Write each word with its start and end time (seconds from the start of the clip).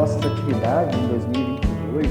nossas 0.00 0.24
atividades 0.24 0.98
em 0.98 1.08
2022, 1.08 2.06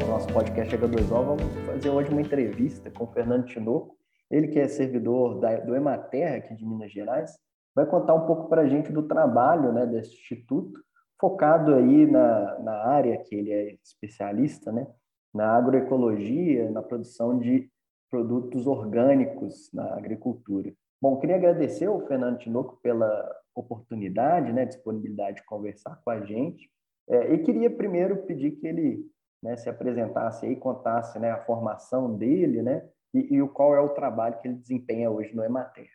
no 0.00 0.08
nosso 0.08 0.26
podcast 0.28 0.74
H2O, 0.74 1.08
vamos 1.08 1.42
fazer 1.66 1.90
hoje 1.90 2.08
uma 2.08 2.22
entrevista 2.22 2.90
com 2.90 3.04
o 3.04 3.12
Fernando 3.12 3.44
Tinoco, 3.44 3.94
ele 4.30 4.48
que 4.48 4.58
é 4.58 4.66
servidor 4.66 5.38
da, 5.38 5.56
do 5.56 5.76
Ematerra 5.76 6.36
aqui 6.36 6.54
de 6.54 6.64
Minas 6.64 6.90
Gerais, 6.90 7.38
vai 7.74 7.84
contar 7.84 8.14
um 8.14 8.24
pouco 8.24 8.48
para 8.48 8.62
a 8.62 8.66
gente 8.66 8.90
do 8.90 9.02
trabalho 9.02 9.74
né, 9.74 9.84
desse 9.84 10.14
instituto, 10.14 10.80
focado 11.20 11.74
aí 11.74 12.10
na, 12.10 12.58
na 12.60 12.76
área 12.86 13.18
que 13.18 13.34
ele 13.34 13.52
é 13.52 13.76
especialista, 13.84 14.72
né, 14.72 14.86
na 15.34 15.54
agroecologia, 15.54 16.70
na 16.70 16.80
produção 16.80 17.38
de 17.38 17.70
produtos 18.10 18.66
orgânicos 18.66 19.70
na 19.70 19.98
agricultura. 19.98 20.72
Bom, 20.98 21.18
queria 21.18 21.36
agradecer 21.36 21.84
ao 21.84 22.06
Fernando 22.06 22.38
Tinoco 22.38 22.78
pela 22.82 23.30
oportunidade, 23.54 24.50
né, 24.50 24.64
disponibilidade 24.64 25.36
de 25.36 25.44
conversar 25.44 26.00
com 26.02 26.10
a 26.10 26.22
gente. 26.22 26.72
É, 27.08 27.34
e 27.34 27.38
queria 27.42 27.70
primeiro 27.70 28.22
pedir 28.24 28.52
que 28.52 28.66
ele 28.66 29.10
né, 29.42 29.56
se 29.56 29.68
apresentasse 29.68 30.46
e 30.46 30.56
contasse 30.56 31.18
né, 31.18 31.30
a 31.30 31.44
formação 31.44 32.16
dele, 32.16 32.62
né, 32.62 32.88
e, 33.12 33.36
e 33.36 33.48
qual 33.48 33.74
é 33.74 33.80
o 33.80 33.90
trabalho 33.90 34.40
que 34.40 34.48
ele 34.48 34.56
desempenha 34.56 35.10
hoje 35.10 35.34
no 35.34 35.44
Emater. 35.44 35.90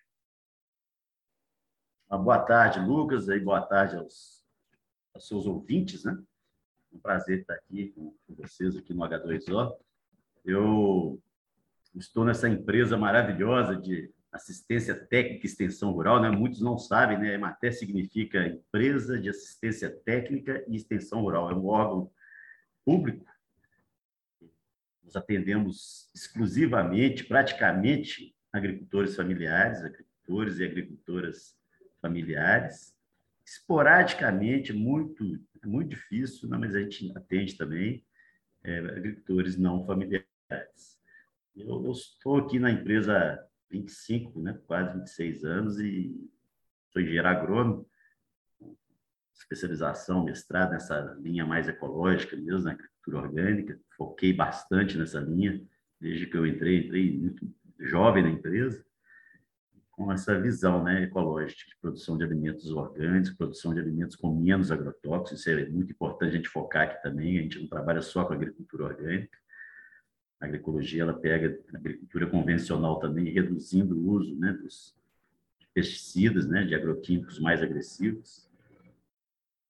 boa 2.10 2.40
tarde, 2.40 2.80
Lucas, 2.80 3.28
e 3.28 3.40
boa 3.40 3.62
tarde 3.62 3.96
aos, 3.96 4.46
aos 5.14 5.28
seus 5.28 5.48
ouvintes, 5.48 6.04
né? 6.04 6.18
um 6.92 7.00
prazer 7.00 7.40
estar 7.40 7.54
aqui 7.54 7.90
com, 7.90 8.14
com 8.26 8.36
vocês 8.36 8.76
aqui 8.76 8.94
no 8.94 9.04
H2O. 9.04 9.78
Eu 10.46 11.22
estou 11.96 12.26
nessa 12.26 12.48
empresa 12.48 12.98
maravilhosa 12.98 13.76
de 13.76 14.12
assistência 14.32 14.96
técnica 14.96 15.46
e 15.46 15.50
extensão 15.50 15.92
rural, 15.92 16.22
né? 16.22 16.30
Muitos 16.30 16.62
não 16.62 16.78
sabem, 16.78 17.18
né? 17.18 17.36
EMATER 17.36 17.74
significa 17.74 18.48
Empresa 18.48 19.20
de 19.20 19.30
Assistência 19.30 19.90
Técnica 19.90 20.64
e 20.68 20.76
Extensão 20.76 21.22
Rural. 21.22 21.50
É 21.50 21.56
um 21.56 21.66
órgão 21.66 22.12
público. 22.86 23.26
Nós 25.04 25.16
atendemos 25.16 26.12
exclusivamente, 26.14 27.24
praticamente, 27.24 28.36
agricultores 28.52 29.16
familiares, 29.16 29.84
agricultores 29.84 30.60
e 30.60 30.66
agricultoras 30.66 31.56
familiares. 32.02 32.96
Esporadicamente, 33.46 34.74
muito, 34.74 35.24
é 35.64 35.68
muito 35.68 35.92
difícil, 35.92 36.50
mas 36.50 36.76
a 36.76 36.82
gente 36.82 37.12
atende 37.16 37.56
também 37.56 38.06
é, 38.64 38.80
agricultores 38.80 39.58
não 39.58 39.86
familiares. 39.86 40.28
Eu, 41.56 41.86
eu 41.86 41.92
estou 41.92 42.38
aqui 42.38 42.60
na 42.60 42.70
empresa 42.70 43.47
25, 43.70 44.42
né, 44.42 44.60
quase 44.66 44.98
26 44.98 45.44
anos 45.44 45.80
e 45.80 46.30
sou 46.92 47.02
engenheiro 47.02 47.28
agrônomo, 47.28 47.88
especialização, 49.34 50.26
mestrado 50.26 50.72
nessa 50.72 51.16
linha 51.20 51.46
mais 51.46 51.68
ecológica 51.68 52.36
mesmo, 52.36 52.64
na 52.64 52.72
agricultura 52.72 53.18
orgânica. 53.20 53.80
Foquei 53.96 54.34
bastante 54.34 54.98
nessa 54.98 55.20
linha 55.20 55.62
desde 56.00 56.28
que 56.28 56.38
eu 56.38 56.46
entrei, 56.46 56.86
entrei 56.86 57.18
muito 57.18 57.48
jovem 57.80 58.24
na 58.24 58.30
empresa, 58.30 58.86
com 59.92 60.12
essa 60.12 60.40
visão 60.40 60.84
né, 60.84 61.04
ecológica 61.04 61.64
de 61.68 61.76
produção 61.82 62.18
de 62.18 62.24
alimentos 62.24 62.70
orgânicos, 62.72 63.34
produção 63.34 63.74
de 63.74 63.80
alimentos 63.80 64.16
com 64.16 64.34
menos 64.36 64.72
agrotóxicos. 64.72 65.40
Isso 65.40 65.50
é 65.50 65.68
muito 65.70 65.92
importante 65.92 66.30
a 66.30 66.36
gente 66.38 66.50
focar 66.50 66.84
aqui 66.84 67.02
também. 67.02 67.40
A 67.40 67.42
gente 67.42 67.60
não 67.60 67.68
trabalha 67.68 68.02
só 68.02 68.24
com 68.24 68.34
agricultura 68.34 68.86
orgânica. 68.86 69.36
A 70.40 70.46
agroecologia 70.46 71.02
ela 71.02 71.14
pega 71.14 71.60
a 71.74 71.78
agricultura 71.78 72.28
convencional 72.28 73.00
também, 73.00 73.32
reduzindo 73.32 73.98
o 73.98 74.12
uso 74.12 74.36
né, 74.36 74.54
dos 74.54 74.96
pesticidas, 75.74 76.48
né, 76.48 76.64
de 76.64 76.76
agroquímicos 76.76 77.40
mais 77.40 77.62
agressivos. 77.62 78.48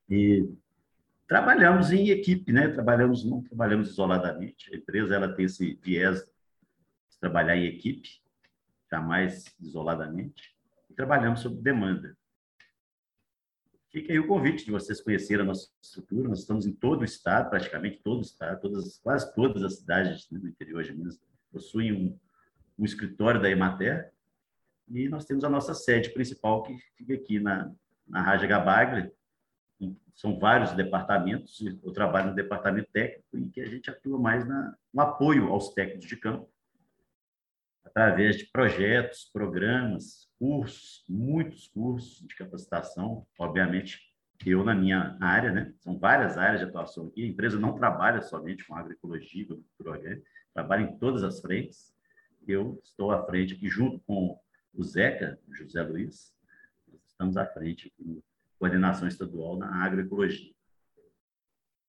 E 0.10 0.50
trabalhamos 1.28 1.92
em 1.92 2.10
equipe, 2.10 2.52
né? 2.52 2.70
Trabalhamos 2.70 3.24
não 3.24 3.42
trabalhamos 3.44 3.90
isoladamente. 3.90 4.74
A 4.74 4.78
empresa 4.78 5.16
ela 5.16 5.34
tem 5.34 5.46
esse 5.46 5.78
viés 5.84 6.24
de 7.10 7.20
trabalhar 7.20 7.58
em 7.58 7.66
equipe, 7.66 8.22
jamais 8.90 9.46
isoladamente. 9.60 10.56
E 10.90 10.94
trabalhamos 10.94 11.42
sob 11.42 11.62
demanda. 11.62 12.17
Fica 13.90 14.12
aí 14.12 14.20
o 14.20 14.28
convite 14.28 14.66
de 14.66 14.72
vocês 14.72 15.02
conhecerem 15.02 15.44
a 15.44 15.48
nossa 15.48 15.70
estrutura. 15.82 16.28
Nós 16.28 16.40
estamos 16.40 16.66
em 16.66 16.74
todo 16.74 17.02
o 17.02 17.06
estado, 17.06 17.50
praticamente 17.50 18.02
todo 18.04 18.20
o 18.20 18.22
estado, 18.22 18.60
todas, 18.60 19.00
quase 19.00 19.34
todas 19.34 19.64
as 19.64 19.78
cidades 19.78 20.28
do 20.30 20.48
interior 20.48 20.84
de 20.84 20.94
Minas 20.94 21.20
possuem 21.52 21.94
um, 21.94 22.20
um 22.78 22.84
escritório 22.84 23.42
da 23.42 23.50
Emater. 23.50 24.12
E 24.90 25.08
nós 25.08 25.26
temos 25.26 25.44
a 25.44 25.50
nossa 25.50 25.74
sede 25.74 26.10
principal, 26.10 26.64
que 26.64 26.78
fica 26.98 27.14
aqui 27.14 27.40
na, 27.40 27.74
na 28.06 28.22
Raja 28.22 28.46
Gabaglia. 28.46 29.12
São 30.16 30.38
vários 30.38 30.74
departamentos. 30.74 31.62
Eu 31.62 31.94
trabalho 31.94 32.30
no 32.30 32.36
departamento 32.36 32.90
técnico, 32.92 33.38
em 33.38 33.50
que 33.50 33.62
a 33.62 33.66
gente 33.66 33.90
atua 33.90 34.20
mais 34.20 34.46
na, 34.46 34.76
no 34.94 35.02
apoio 35.02 35.48
aos 35.48 35.74
técnicos 35.74 36.08
de 36.08 36.18
campo, 36.18 36.50
através 37.86 38.38
de 38.38 38.46
projetos, 38.46 39.30
programas, 39.32 40.27
cursos, 40.40 41.04
muitos 41.08 41.68
cursos 41.68 42.26
de 42.28 42.36
capacitação, 42.36 43.26
obviamente, 43.38 44.14
eu 44.46 44.64
na 44.64 44.76
minha 44.76 45.18
área, 45.20 45.52
né? 45.52 45.74
São 45.80 45.98
várias 45.98 46.38
áreas 46.38 46.60
de 46.60 46.68
atuação 46.68 47.08
aqui. 47.08 47.24
A 47.24 47.28
empresa 47.28 47.60
não 47.60 47.74
trabalha 47.74 48.22
somente 48.22 48.66
com 48.66 48.76
agroecologia, 48.76 49.44
agricultura 49.44 49.92
orgânica, 49.92 50.28
trabalha 50.54 50.84
em 50.84 50.98
todas 50.98 51.24
as 51.24 51.40
frentes. 51.40 51.94
Eu 52.48 52.80
estou 52.84 53.12
à 53.12 53.26
frente 53.26 53.56
aqui 53.56 53.68
junto 53.68 54.00
com 54.02 54.40
o 54.74 54.84
Zeca, 54.84 55.40
José 55.52 55.82
Luiz, 55.82 56.34
estamos 57.08 57.36
à 57.36 57.46
frente 57.46 57.88
aqui 57.88 58.24
coordenação 58.60 59.08
estadual 59.08 59.58
na 59.58 59.84
agroecologia. 59.84 60.54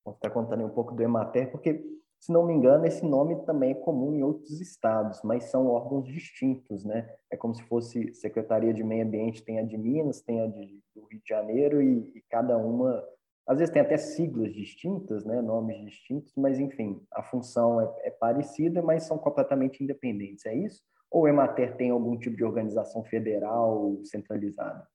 Você 0.04 0.16
está 0.16 0.30
contando 0.30 0.65
um 0.65 0.70
pouco 0.70 0.94
do 0.94 1.03
Emater, 1.03 1.50
porque 1.50 1.82
se 2.20 2.32
não 2.32 2.44
me 2.44 2.52
engano, 2.52 2.84
esse 2.84 3.04
nome 3.04 3.36
também 3.44 3.70
é 3.70 3.74
comum 3.74 4.12
em 4.14 4.22
outros 4.22 4.60
estados, 4.60 5.20
mas 5.22 5.44
são 5.44 5.68
órgãos 5.68 6.06
distintos, 6.06 6.84
né? 6.84 7.08
É 7.30 7.36
como 7.36 7.54
se 7.54 7.62
fosse 7.64 8.12
Secretaria 8.14 8.74
de 8.74 8.82
Meio 8.82 9.04
Ambiente, 9.04 9.42
tem 9.42 9.58
a 9.58 9.62
de 9.62 9.78
Minas, 9.78 10.20
tem 10.20 10.40
a 10.40 10.46
de, 10.46 10.80
do 10.94 11.06
Rio 11.06 11.20
de 11.20 11.28
Janeiro, 11.28 11.80
e, 11.80 12.12
e 12.16 12.24
cada 12.28 12.58
uma, 12.58 13.04
às 13.46 13.58
vezes 13.58 13.72
tem 13.72 13.80
até 13.80 13.96
siglas 13.96 14.52
distintas, 14.52 15.24
né? 15.24 15.40
Nomes 15.40 15.78
distintos, 15.84 16.32
mas 16.36 16.58
enfim, 16.58 17.00
a 17.12 17.22
função 17.22 17.80
é, 17.80 18.08
é 18.08 18.10
parecida, 18.10 18.82
mas 18.82 19.04
são 19.04 19.16
completamente 19.16 19.82
independentes, 19.82 20.44
é 20.44 20.54
isso? 20.54 20.82
Ou 21.10 21.28
Emater 21.28 21.76
tem 21.76 21.90
algum 21.90 22.18
tipo 22.18 22.36
de 22.36 22.44
organização 22.44 23.04
federal 23.04 24.00
centralizada? 24.04 24.86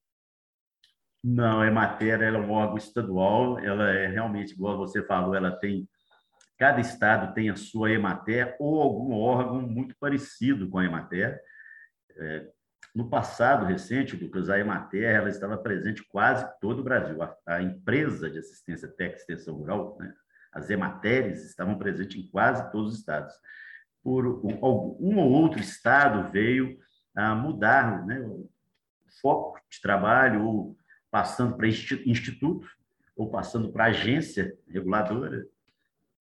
Não, 1.23 1.61
a 1.61 1.67
Emater 1.67 2.21
é 2.21 2.31
um 2.33 2.51
órgão 2.51 2.75
estadual, 2.75 3.57
ela 3.57 3.89
é 3.91 4.07
realmente, 4.07 4.53
igual 4.53 4.77
você 4.77 5.01
falou, 5.01 5.33
ela 5.33 5.51
tem 5.51 5.87
Cada 6.57 6.79
estado 6.79 7.33
tem 7.33 7.49
a 7.49 7.55
sua 7.55 7.91
Emater 7.91 8.55
ou 8.59 8.81
algum 8.81 9.13
órgão 9.13 9.61
muito 9.61 9.95
parecido 9.97 10.69
com 10.69 10.77
a 10.77 10.85
Emater. 10.85 11.41
É, 12.15 12.47
no 12.93 13.09
passado 13.09 13.65
recente, 13.65 14.15
Lucas, 14.15 14.49
a 14.49 14.59
Emater 14.59 15.03
ela 15.03 15.29
estava 15.29 15.57
presente 15.57 16.03
quase 16.03 16.47
todo 16.59 16.79
o 16.79 16.83
Brasil. 16.83 17.17
A, 17.45 17.61
empresa 17.61 18.29
de 18.29 18.37
assistência 18.37 18.87
técnica 18.87 19.15
e 19.17 19.33
extensão 19.33 19.55
rural, 19.55 19.97
né, 19.99 20.13
as 20.51 20.69
Emateres, 20.69 21.43
estavam 21.43 21.77
presentes 21.77 22.23
em 22.23 22.27
quase 22.29 22.71
todos 22.71 22.93
os 22.93 22.99
estados. 22.99 23.33
Por 24.03 24.27
um, 24.27 24.59
um 24.99 25.17
ou 25.17 25.31
outro 25.31 25.59
estado 25.59 26.31
veio 26.31 26.77
a 27.15 27.33
mudar 27.33 28.05
né, 28.05 28.19
o 28.19 28.47
foco 29.21 29.59
de 29.71 29.81
trabalho, 29.81 30.43
ou 30.43 30.77
passando 31.09 31.55
para 31.55 31.67
instituto, 31.67 32.67
ou 33.15 33.29
passando 33.29 33.71
para 33.71 33.85
agência 33.85 34.55
reguladora, 34.67 35.45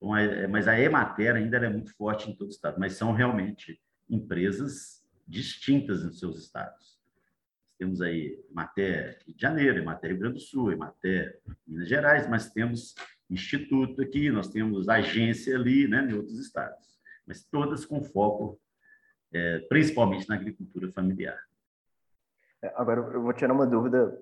então, 0.03 0.17
é, 0.17 0.49
mas 0.49 0.67
a 0.67 0.79
Emater 0.79 1.37
ainda 1.37 1.59
é 1.59 1.69
muito 1.69 1.95
forte 1.95 2.29
em 2.29 2.35
todo 2.35 2.49
o 2.49 2.51
estado, 2.51 2.79
mas 2.81 2.95
são 2.95 3.13
realmente 3.13 3.81
empresas 4.11 5.01
distintas 5.27 6.05
nos 6.05 6.19
seus 6.19 6.39
estados. 6.39 7.01
Temos 7.79 8.03
aí 8.03 8.45
Emater 8.51 9.21
Rio 9.25 9.37
de 9.37 9.41
Janeiro, 9.41 9.79
Emater 9.79 10.11
Rio 10.11 10.19
Grande 10.19 10.35
do 10.35 10.41
Sul, 10.41 10.73
Emater 10.73 11.41
Minas 11.65 11.89
Gerais, 11.89 12.29
mas 12.29 12.51
temos 12.51 12.97
instituto 13.31 14.03
aqui, 14.03 14.29
nós 14.29 14.49
temos 14.49 14.89
agência 14.89 15.55
ali, 15.55 15.87
né, 15.87 16.05
em 16.11 16.15
outros 16.15 16.39
estados, 16.39 16.99
mas 17.25 17.45
todas 17.45 17.85
com 17.85 18.03
foco 18.03 18.61
é, 19.33 19.61
principalmente 19.61 20.29
na 20.29 20.35
agricultura 20.35 20.91
familiar. 20.91 21.39
É, 22.61 22.73
agora, 22.75 23.01
eu 23.01 23.23
vou 23.23 23.33
tirar 23.33 23.55
uma 23.55 23.67
dúvida 23.67 24.19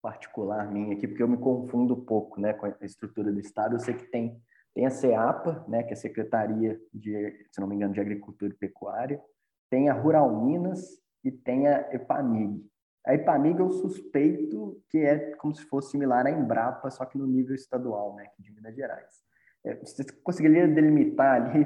particular 0.00 0.70
minha 0.70 0.94
aqui, 0.94 1.08
porque 1.08 1.22
eu 1.22 1.28
me 1.28 1.38
confundo 1.38 1.94
um 1.94 2.04
pouco 2.04 2.40
né, 2.40 2.52
com 2.52 2.66
a 2.66 2.74
estrutura 2.82 3.32
do 3.32 3.40
Estado. 3.40 3.76
Eu 3.76 3.80
sei 3.80 3.94
que 3.94 4.04
tem 4.04 4.40
tem 4.74 4.86
a 4.86 4.90
CEAPA, 4.90 5.64
né, 5.68 5.82
que 5.82 5.90
é 5.90 5.92
a 5.92 5.96
Secretaria 5.96 6.80
de, 6.92 7.46
se 7.50 7.60
não 7.60 7.68
me 7.68 7.74
engano, 7.74 7.92
de 7.92 8.00
Agricultura 8.00 8.52
e 8.52 8.56
Pecuária, 8.56 9.22
tem 9.70 9.88
a 9.88 9.94
Rural 9.94 10.44
Minas 10.44 10.98
e 11.24 11.30
tem 11.30 11.68
a 11.68 11.92
EPAMIG. 11.92 12.64
A 13.06 13.14
EPAMIG 13.14 13.58
eu 13.58 13.70
suspeito 13.70 14.82
que 14.88 14.98
é 14.98 15.34
como 15.36 15.54
se 15.54 15.64
fosse 15.64 15.90
similar 15.90 16.26
à 16.26 16.30
Embrapa, 16.30 16.90
só 16.90 17.04
que 17.04 17.18
no 17.18 17.26
nível 17.26 17.54
estadual, 17.54 18.14
né, 18.14 18.28
de 18.38 18.52
Minas 18.52 18.74
Gerais. 18.74 19.22
É, 19.64 19.74
você 19.76 20.04
conseguiria 20.22 20.66
delimitar 20.66 21.42
ali 21.42 21.64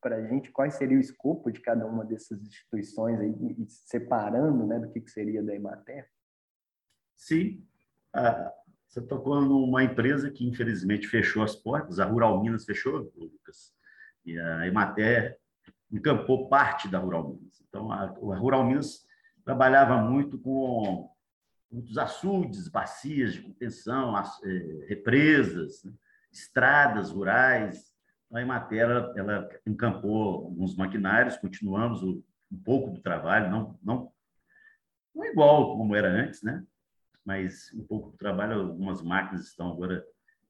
para 0.00 0.16
a 0.16 0.26
gente 0.26 0.50
qual 0.50 0.70
seria 0.70 0.96
o 0.96 1.00
escopo 1.00 1.50
de 1.50 1.60
cada 1.60 1.86
uma 1.86 2.04
dessas 2.04 2.40
instituições 2.42 3.20
aí, 3.20 3.34
separando 3.68 4.66
né, 4.66 4.78
do 4.78 4.90
que, 4.90 5.00
que 5.00 5.10
seria 5.10 5.42
da 5.42 5.54
Emater? 5.54 6.08
Sim. 7.16 7.66
A, 8.12 8.52
Você 8.88 9.02
tocou 9.02 9.40
numa 9.42 9.84
empresa 9.84 10.30
que, 10.30 10.46
infelizmente, 10.46 11.06
fechou 11.06 11.42
as 11.42 11.54
portas, 11.54 12.00
a 12.00 12.06
Rural 12.06 12.40
Minas 12.42 12.64
fechou, 12.64 13.12
Lucas, 13.14 13.74
e 14.24 14.38
a 14.38 14.66
Emater 14.66 15.38
encampou 15.92 16.48
parte 16.48 16.88
da 16.88 16.98
Rural 16.98 17.28
Minas. 17.28 17.62
Então, 17.68 17.92
a, 17.92 18.04
a 18.04 18.36
Rural 18.36 18.64
Minas 18.64 19.06
trabalhava 19.44 19.98
muito 19.98 20.38
com 20.38 21.10
muitos 21.70 21.98
açudes, 21.98 22.68
bacias 22.68 23.34
de 23.34 23.42
contenção, 23.42 24.16
eh, 24.18 24.86
represas, 24.88 25.84
né? 25.84 25.92
estradas 26.32 27.10
rurais. 27.10 27.92
A 28.32 28.40
Emater 28.40 28.78
ela, 28.80 29.12
ela 29.16 29.48
encampou 29.66 30.46
alguns 30.46 30.74
maquinários, 30.74 31.36
continuamos 31.36 32.02
o, 32.02 32.24
um 32.50 32.58
pouco 32.58 32.90
do 32.90 33.00
trabalho, 33.00 33.50
não, 33.50 33.78
não, 33.82 34.12
não 35.14 35.24
igual 35.26 35.76
como 35.76 35.94
era 35.94 36.08
antes, 36.08 36.42
né? 36.42 36.64
Mas 37.28 37.70
um 37.74 37.84
pouco 37.84 38.10
do 38.12 38.16
trabalho, 38.16 38.54
algumas 38.54 39.02
máquinas 39.02 39.48
estão 39.48 39.70
agora 39.70 40.02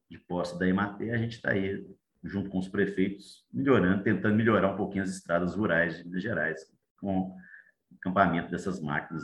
de 0.09 0.17
posse 0.17 0.57
da 0.57 0.65
Emater, 0.65 1.13
a 1.13 1.17
gente 1.17 1.33
está 1.33 1.51
aí, 1.51 1.85
junto 2.23 2.49
com 2.49 2.57
os 2.57 2.69
prefeitos, 2.69 3.45
melhorando, 3.53 4.01
tentando 4.01 4.37
melhorar 4.37 4.71
um 4.71 4.77
pouquinho 4.77 5.03
as 5.03 5.09
estradas 5.09 5.55
rurais 5.55 5.97
de 5.97 6.05
Minas 6.05 6.23
Gerais, 6.23 6.61
com 6.97 7.19
o 7.19 7.35
acampamento 7.97 8.49
dessas 8.49 8.79
máquinas 8.79 9.23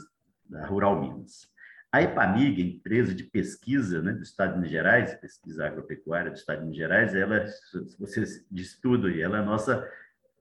da 0.49 0.67
Rural 0.67 0.99
Minas. 0.99 1.49
A 1.93 2.01
EPAMIG, 2.01 2.61
empresa 2.61 3.15
de 3.15 3.23
pesquisa 3.23 4.01
né, 4.01 4.11
do 4.11 4.21
Estado 4.21 4.49
de 4.49 4.55
Minas 4.57 4.71
Gerais, 4.71 5.15
pesquisa 5.15 5.65
agropecuária 5.65 6.31
do 6.31 6.35
Estado 6.35 6.57
de 6.57 6.63
Minas 6.63 6.77
Gerais, 6.77 7.15
ela, 7.15 7.47
se 7.47 7.97
você 7.97 8.25
diz 8.51 8.77
tudo, 8.81 9.09
ela 9.09 9.37
é 9.37 9.39
a 9.39 9.45
nossa 9.45 9.89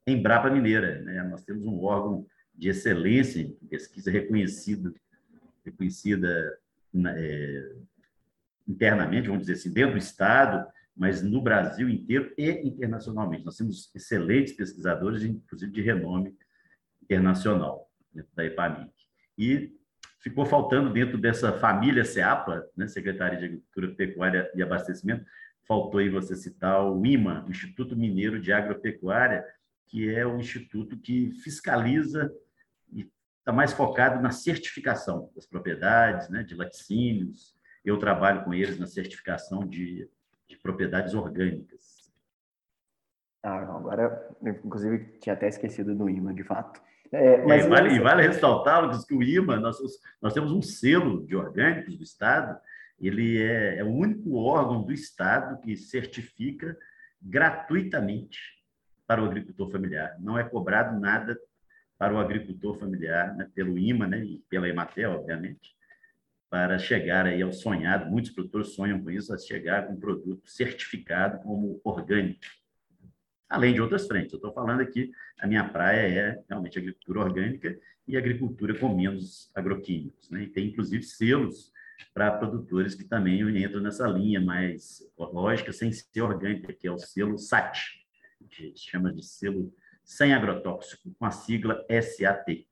Embrapa 0.04 0.50
Mineira. 0.50 1.00
Né? 1.00 1.22
Nós 1.22 1.44
temos 1.44 1.64
um 1.64 1.80
órgão 1.80 2.26
de 2.52 2.70
excelência 2.70 3.40
em 3.40 3.52
pesquisa 3.68 4.10
reconhecido, 4.10 4.92
reconhecida 5.64 6.58
é, 7.16 7.72
internamente, 8.66 9.28
vamos 9.28 9.46
dizer 9.46 9.54
assim, 9.54 9.72
dentro 9.72 9.92
do 9.92 9.98
Estado, 9.98 10.66
mas 10.96 11.22
no 11.22 11.42
Brasil 11.42 11.88
inteiro 11.88 12.32
e 12.38 12.50
internacionalmente. 12.66 13.44
Nós 13.44 13.56
temos 13.56 13.90
excelentes 13.94 14.54
pesquisadores, 14.54 15.22
inclusive 15.22 15.72
de 15.72 15.82
renome 15.82 16.36
internacional, 17.02 17.90
dentro 18.12 18.30
da 18.34 18.44
EPAMIC. 18.44 18.92
E 19.36 19.72
ficou 20.20 20.46
faltando 20.46 20.92
dentro 20.92 21.18
dessa 21.18 21.52
família 21.52 22.04
SEAPA, 22.04 22.64
né, 22.76 22.86
Secretaria 22.86 23.38
de 23.38 23.44
Agricultura, 23.46 23.94
Pecuária 23.94 24.50
e 24.54 24.62
Abastecimento, 24.62 25.24
faltou 25.66 25.98
aí 25.98 26.08
você 26.08 26.36
citar 26.36 26.84
o 26.84 27.04
IMA, 27.04 27.44
Instituto 27.48 27.96
Mineiro 27.96 28.40
de 28.40 28.52
Agropecuária, 28.52 29.44
que 29.86 30.14
é 30.14 30.26
o 30.26 30.38
instituto 30.38 30.96
que 30.96 31.30
fiscaliza 31.42 32.32
está 33.44 33.52
mais 33.52 33.74
focado 33.74 34.22
na 34.22 34.30
certificação 34.30 35.30
das 35.36 35.44
propriedades, 35.46 36.30
né, 36.30 36.42
de 36.42 36.54
laticínios. 36.54 37.54
Eu 37.84 37.98
trabalho 37.98 38.42
com 38.42 38.54
eles 38.54 38.78
na 38.78 38.86
certificação 38.86 39.60
de, 39.68 40.08
de 40.48 40.56
propriedades 40.56 41.12
orgânicas. 41.12 42.10
Ah, 43.42 43.58
agora, 43.58 44.30
inclusive, 44.42 45.18
tinha 45.20 45.34
até 45.34 45.46
esquecido 45.46 45.94
do 45.94 46.08
IMA, 46.08 46.32
de 46.32 46.42
fato. 46.42 46.80
É, 47.12 47.44
mas 47.44 47.66
é, 47.66 47.68
vale, 47.68 48.00
vale 48.00 48.26
ressaltar, 48.26 48.82
Lucas, 48.82 49.04
que 49.04 49.14
o 49.14 49.22
IMA, 49.22 49.60
nós, 49.60 49.76
nós 50.22 50.32
temos 50.32 50.50
um 50.50 50.62
selo 50.62 51.26
de 51.26 51.36
orgânicos 51.36 51.98
do 51.98 52.02
Estado, 52.02 52.58
ele 52.98 53.42
é, 53.42 53.76
é 53.76 53.84
o 53.84 53.92
único 53.92 54.36
órgão 54.36 54.82
do 54.82 54.92
Estado 54.92 55.60
que 55.60 55.76
certifica 55.76 56.74
gratuitamente 57.20 58.38
para 59.06 59.22
o 59.22 59.26
agricultor 59.26 59.70
familiar. 59.70 60.16
Não 60.18 60.38
é 60.38 60.44
cobrado 60.44 60.98
nada 60.98 61.38
para 62.04 62.12
o 62.12 62.18
agricultor 62.18 62.78
familiar, 62.78 63.34
né, 63.34 63.48
pelo 63.54 63.78
IMA 63.78 64.06
né, 64.06 64.22
e 64.22 64.44
pela 64.50 64.68
Emater, 64.68 65.08
obviamente, 65.08 65.74
para 66.50 66.78
chegar 66.78 67.24
aí 67.24 67.40
ao 67.40 67.50
sonhado, 67.50 68.10
muitos 68.10 68.30
produtores 68.30 68.74
sonham 68.74 69.02
com 69.02 69.10
isso, 69.10 69.32
a 69.32 69.38
chegar 69.38 69.86
com 69.86 69.94
um 69.94 69.98
produto 69.98 70.46
certificado 70.46 71.42
como 71.42 71.80
orgânico. 71.82 72.42
Além 73.48 73.72
de 73.72 73.80
outras 73.80 74.06
frentes. 74.06 74.34
Eu 74.34 74.36
estou 74.36 74.52
falando 74.52 74.82
aqui, 74.82 75.12
a 75.40 75.46
minha 75.46 75.66
praia 75.66 76.06
é 76.06 76.44
realmente 76.46 76.78
agricultura 76.78 77.20
orgânica 77.20 77.74
e 78.06 78.18
agricultura 78.18 78.78
com 78.78 78.94
menos 78.94 79.50
agroquímicos. 79.54 80.28
Né? 80.28 80.42
E 80.42 80.46
tem, 80.48 80.68
inclusive, 80.68 81.02
selos 81.04 81.72
para 82.12 82.36
produtores 82.36 82.94
que 82.94 83.04
também 83.04 83.40
entram 83.40 83.80
nessa 83.80 84.06
linha 84.06 84.42
mais 84.42 85.00
lógica, 85.16 85.72
sem 85.72 85.90
ser 85.90 86.20
orgânica, 86.20 86.70
que 86.70 86.86
é 86.86 86.92
o 86.92 86.98
selo 86.98 87.38
SAT, 87.38 87.78
que 88.50 88.74
chama 88.76 89.10
de 89.10 89.24
selo 89.24 89.72
sem 90.04 90.34
agrotóxico, 90.34 91.08
com 91.18 91.24
a 91.24 91.30
sigla 91.30 91.84
SAT. 91.88 92.66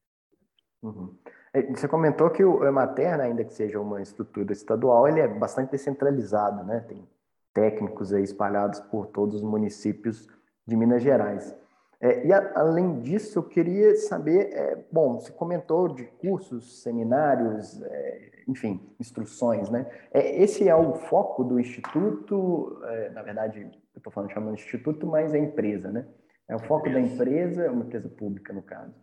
Uhum. 0.82 1.16
É, 1.52 1.62
você 1.62 1.86
comentou 1.86 2.30
que 2.30 2.44
o 2.44 2.64
Emater, 2.66 3.20
ainda 3.20 3.44
que 3.44 3.54
seja 3.54 3.80
uma 3.80 4.00
estrutura 4.00 4.52
estadual, 4.52 5.06
ele 5.08 5.20
é 5.20 5.28
bastante 5.28 5.70
descentralizado, 5.70 6.64
né? 6.64 6.80
Tem 6.80 7.06
técnicos 7.52 8.12
aí 8.12 8.22
espalhados 8.22 8.80
por 8.80 9.06
todos 9.06 9.36
os 9.36 9.42
municípios 9.42 10.28
de 10.66 10.76
Minas 10.76 11.02
Gerais. 11.02 11.54
É, 12.00 12.26
e 12.26 12.32
a, 12.32 12.52
além 12.56 13.00
disso, 13.00 13.38
eu 13.38 13.42
queria 13.44 13.94
saber, 13.94 14.52
é, 14.52 14.84
bom, 14.90 15.20
você 15.20 15.30
comentou 15.30 15.88
de 15.88 16.04
cursos, 16.04 16.82
seminários, 16.82 17.80
é, 17.82 18.30
enfim, 18.48 18.80
instruções, 18.98 19.70
né? 19.70 19.86
É, 20.10 20.42
esse 20.42 20.68
é 20.68 20.74
o 20.74 20.94
foco 20.94 21.44
do 21.44 21.60
instituto, 21.60 22.80
é, 22.84 23.10
na 23.10 23.22
verdade, 23.22 23.60
eu 23.60 23.98
estou 23.98 24.12
falando 24.12 24.32
chamando 24.32 24.54
instituto, 24.54 25.06
mas 25.06 25.32
é 25.32 25.38
empresa, 25.38 25.92
né? 25.92 26.06
É 26.48 26.56
o 26.56 26.58
foco 26.58 26.90
da 26.90 27.00
empresa, 27.00 27.70
uma 27.70 27.84
empresa 27.84 28.08
pública, 28.08 28.52
no 28.52 28.62
caso. 28.62 28.94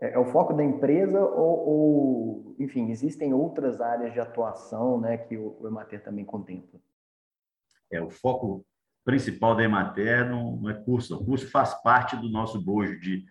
É, 0.00 0.14
é 0.14 0.18
o 0.18 0.26
foco 0.26 0.52
da 0.52 0.64
empresa 0.64 1.20
ou, 1.20 1.68
ou, 1.68 2.56
enfim, 2.58 2.90
existem 2.90 3.34
outras 3.34 3.80
áreas 3.80 4.12
de 4.12 4.20
atuação 4.20 5.00
né, 5.00 5.16
que 5.16 5.36
o, 5.36 5.56
o 5.60 5.66
Emater 5.66 6.02
também 6.02 6.24
contempla? 6.24 6.80
É, 7.90 8.00
o 8.00 8.10
foco 8.10 8.64
principal 9.04 9.56
da 9.56 9.64
Emater 9.64 10.28
não, 10.28 10.56
não 10.56 10.70
é 10.70 10.74
curso. 10.74 11.16
O 11.16 11.24
curso 11.24 11.50
faz 11.50 11.74
parte 11.82 12.16
do 12.16 12.28
nosso 12.28 12.60
bojo 12.60 12.98
de, 13.00 13.24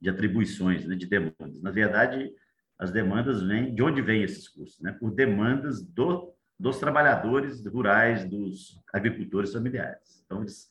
de 0.00 0.10
atribuições, 0.10 0.86
né, 0.86 0.94
de 0.94 1.06
demandas. 1.06 1.62
Na 1.62 1.70
verdade, 1.70 2.32
as 2.78 2.90
demandas 2.90 3.42
vêm... 3.42 3.74
De 3.74 3.82
onde 3.82 4.02
vêm 4.02 4.22
esses 4.22 4.48
cursos? 4.48 4.80
Né? 4.80 4.92
Por 4.92 5.12
demandas 5.12 5.82
do, 5.82 6.34
dos 6.58 6.78
trabalhadores 6.78 7.64
rurais, 7.64 8.24
dos 8.24 8.82
agricultores 8.92 9.52
familiares. 9.52 10.22
Então, 10.24 10.40
eles... 10.42 10.70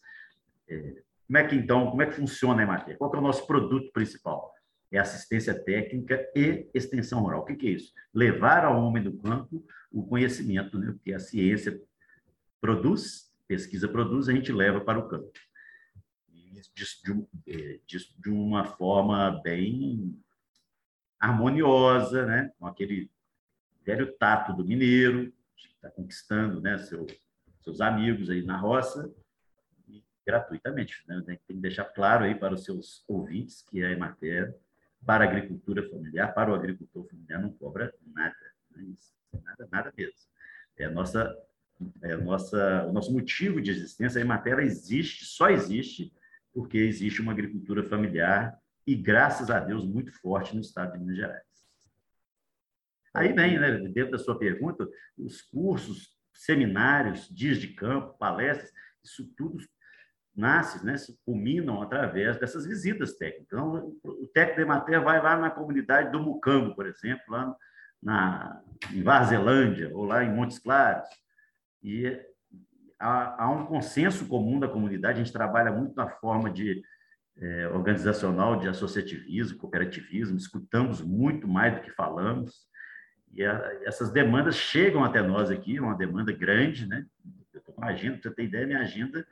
É, 0.68 1.04
como 1.30 1.38
é 1.38 1.48
que 1.48 1.56
então, 1.56 1.92
como 1.92 2.02
é 2.02 2.08
que 2.08 2.16
funciona 2.16 2.60
a 2.60 2.64
Emater? 2.64 2.98
Qual 2.98 3.14
é 3.14 3.18
o 3.20 3.22
nosso 3.22 3.46
produto 3.46 3.92
principal? 3.92 4.52
É 4.92 4.98
assistência 4.98 5.54
técnica 5.54 6.28
e 6.36 6.68
extensão 6.74 7.22
rural. 7.22 7.42
O 7.42 7.46
que 7.46 7.68
é 7.68 7.70
isso? 7.70 7.94
Levar 8.12 8.66
ao 8.66 8.84
homem 8.84 9.04
do 9.04 9.16
campo 9.16 9.64
o 9.92 10.08
conhecimento, 10.08 10.80
né? 10.80 10.96
que 11.04 11.14
a 11.14 11.20
ciência 11.20 11.80
produz, 12.60 13.32
pesquisa 13.48 13.88
produz, 13.88 14.28
a 14.28 14.34
gente 14.34 14.52
leva 14.52 14.82
para 14.82 14.98
o 14.98 15.08
campo. 15.08 15.32
De, 16.74 17.80
de, 17.86 18.16
de 18.18 18.30
uma 18.32 18.66
forma 18.66 19.40
bem 19.44 20.20
harmoniosa, 21.20 22.26
né? 22.26 22.52
com 22.58 22.66
aquele 22.66 23.12
velho 23.86 24.12
tato 24.18 24.52
do 24.54 24.66
mineiro, 24.66 25.32
que 25.56 25.68
está 25.76 25.92
conquistando 25.92 26.60
né? 26.60 26.80
Seu, 26.80 27.06
seus 27.62 27.82
amigos 27.82 28.32
aí 28.32 28.42
na 28.44 28.58
roça, 28.58 29.14
gratuitamente. 30.30 31.04
Né? 31.08 31.22
Tem 31.26 31.40
que 31.48 31.54
deixar 31.54 31.86
claro 31.86 32.24
aí 32.24 32.36
para 32.36 32.54
os 32.54 32.64
seus 32.64 33.04
ouvintes 33.08 33.64
que 33.64 33.84
a 33.84 33.92
Emater, 33.92 34.56
para 35.06 35.26
a 35.26 35.28
agricultura 35.28 35.88
familiar, 35.90 36.34
para 36.34 36.52
o 36.52 36.54
agricultor 36.54 37.08
familiar, 37.10 37.42
não 37.42 37.52
cobra 37.54 37.94
nada. 38.14 38.36
Né? 38.72 38.94
Nada, 39.44 39.68
nada 39.72 39.94
mesmo. 39.98 40.30
É 40.78 40.86
a 40.86 40.92
nossa, 40.92 41.36
é 42.04 42.14
a 42.14 42.18
nossa, 42.18 42.86
o 42.86 42.94
nosso 42.94 43.12
motivo 43.12 43.60
de 43.60 43.72
existência, 43.72 44.20
a 44.20 44.22
Emater 44.22 44.60
existe, 44.60 45.26
só 45.26 45.50
existe 45.50 46.14
porque 46.54 46.78
existe 46.78 47.22
uma 47.22 47.32
agricultura 47.32 47.84
familiar 47.84 48.58
e, 48.86 48.96
graças 48.96 49.50
a 49.50 49.60
Deus, 49.60 49.86
muito 49.86 50.12
forte 50.12 50.56
no 50.56 50.62
estado 50.62 50.94
de 50.94 51.00
Minas 51.00 51.18
Gerais. 51.18 51.44
Aí 53.14 53.34
vem, 53.34 53.60
né, 53.60 53.78
dentro 53.90 54.12
da 54.12 54.18
sua 54.20 54.38
pergunta, 54.38 54.88
os 55.18 55.42
cursos, 55.42 56.16
seminários, 56.34 57.28
dias 57.30 57.58
de 57.58 57.70
campo, 57.70 58.18
palestras, 58.18 58.72
isso 59.04 59.26
tudo 59.36 59.60
nasce, 60.36 60.86
né, 60.86 60.98
se 60.98 61.18
culminam 61.26 61.82
através 61.82 62.38
dessas 62.38 62.66
visitas 62.66 63.14
técnicas. 63.18 63.48
Então, 63.48 63.94
o 64.04 64.28
técnico 64.34 64.58
de 64.58 64.66
Emater 64.66 65.04
vai 65.04 65.22
lá 65.22 65.38
na 65.38 65.50
comunidade 65.50 66.12
do 66.12 66.20
Mucambo, 66.20 66.76
por 66.76 66.86
exemplo, 66.86 67.24
lá 67.30 67.56
na, 68.02 68.62
em 68.92 69.04
Varzelândia 69.04 69.92
ou 69.94 70.06
lá 70.06 70.24
em 70.24 70.34
Montes 70.34 70.60
Claros, 70.60 71.08
e 71.84 72.20
há, 72.98 73.44
há, 73.44 73.50
um 73.50 73.66
consenso 73.66 74.28
comum 74.28 74.60
da 74.60 74.68
comunidade, 74.68 75.20
a 75.20 75.24
gente 75.24 75.34
trabalha 75.34 75.72
muito 75.72 75.96
na 75.96 76.08
forma 76.08 76.50
de 76.50 76.82
é, 77.38 77.68
organizacional 77.70 78.60
de 78.60 78.68
associativismo, 78.68 79.58
cooperativismo, 79.58 80.38
escutamos 80.38 81.02
muito 81.02 81.48
mais 81.48 81.76
do 81.76 81.82
que 81.82 81.92
falamos, 81.92 82.68
e 83.34 83.44
a, 83.44 83.80
essas 83.84 84.12
demandas 84.12 84.56
chegam 84.56 85.04
até 85.04 85.22
nós 85.22 85.52
aqui, 85.52 85.80
uma 85.80 85.96
demanda 85.96 86.32
grande, 86.32 86.88
né? 86.88 87.06
Eu 87.54 87.62
agenda, 87.84 88.18
para 88.18 88.30
você 88.30 88.36
ter 88.36 88.44
ideia, 88.44 88.68
minha 88.68 88.80
agenda 88.80 89.26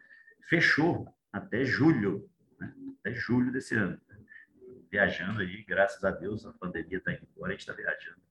fechou 0.48 1.08
até 1.32 1.64
julho, 1.64 2.30
né? 2.60 2.74
até 3.00 3.14
julho 3.14 3.52
desse 3.52 3.76
ano. 3.76 4.00
Viajando 4.90 5.42
aí, 5.42 5.64
graças 5.66 6.04
a 6.04 6.12
Deus, 6.12 6.46
a 6.46 6.54
pandemia 6.54 6.98
está 6.98 7.12
indo 7.12 7.28
embora, 7.36 7.50
a 7.50 7.52
gente 7.52 7.62
está 7.62 7.74
viajando 7.74 8.28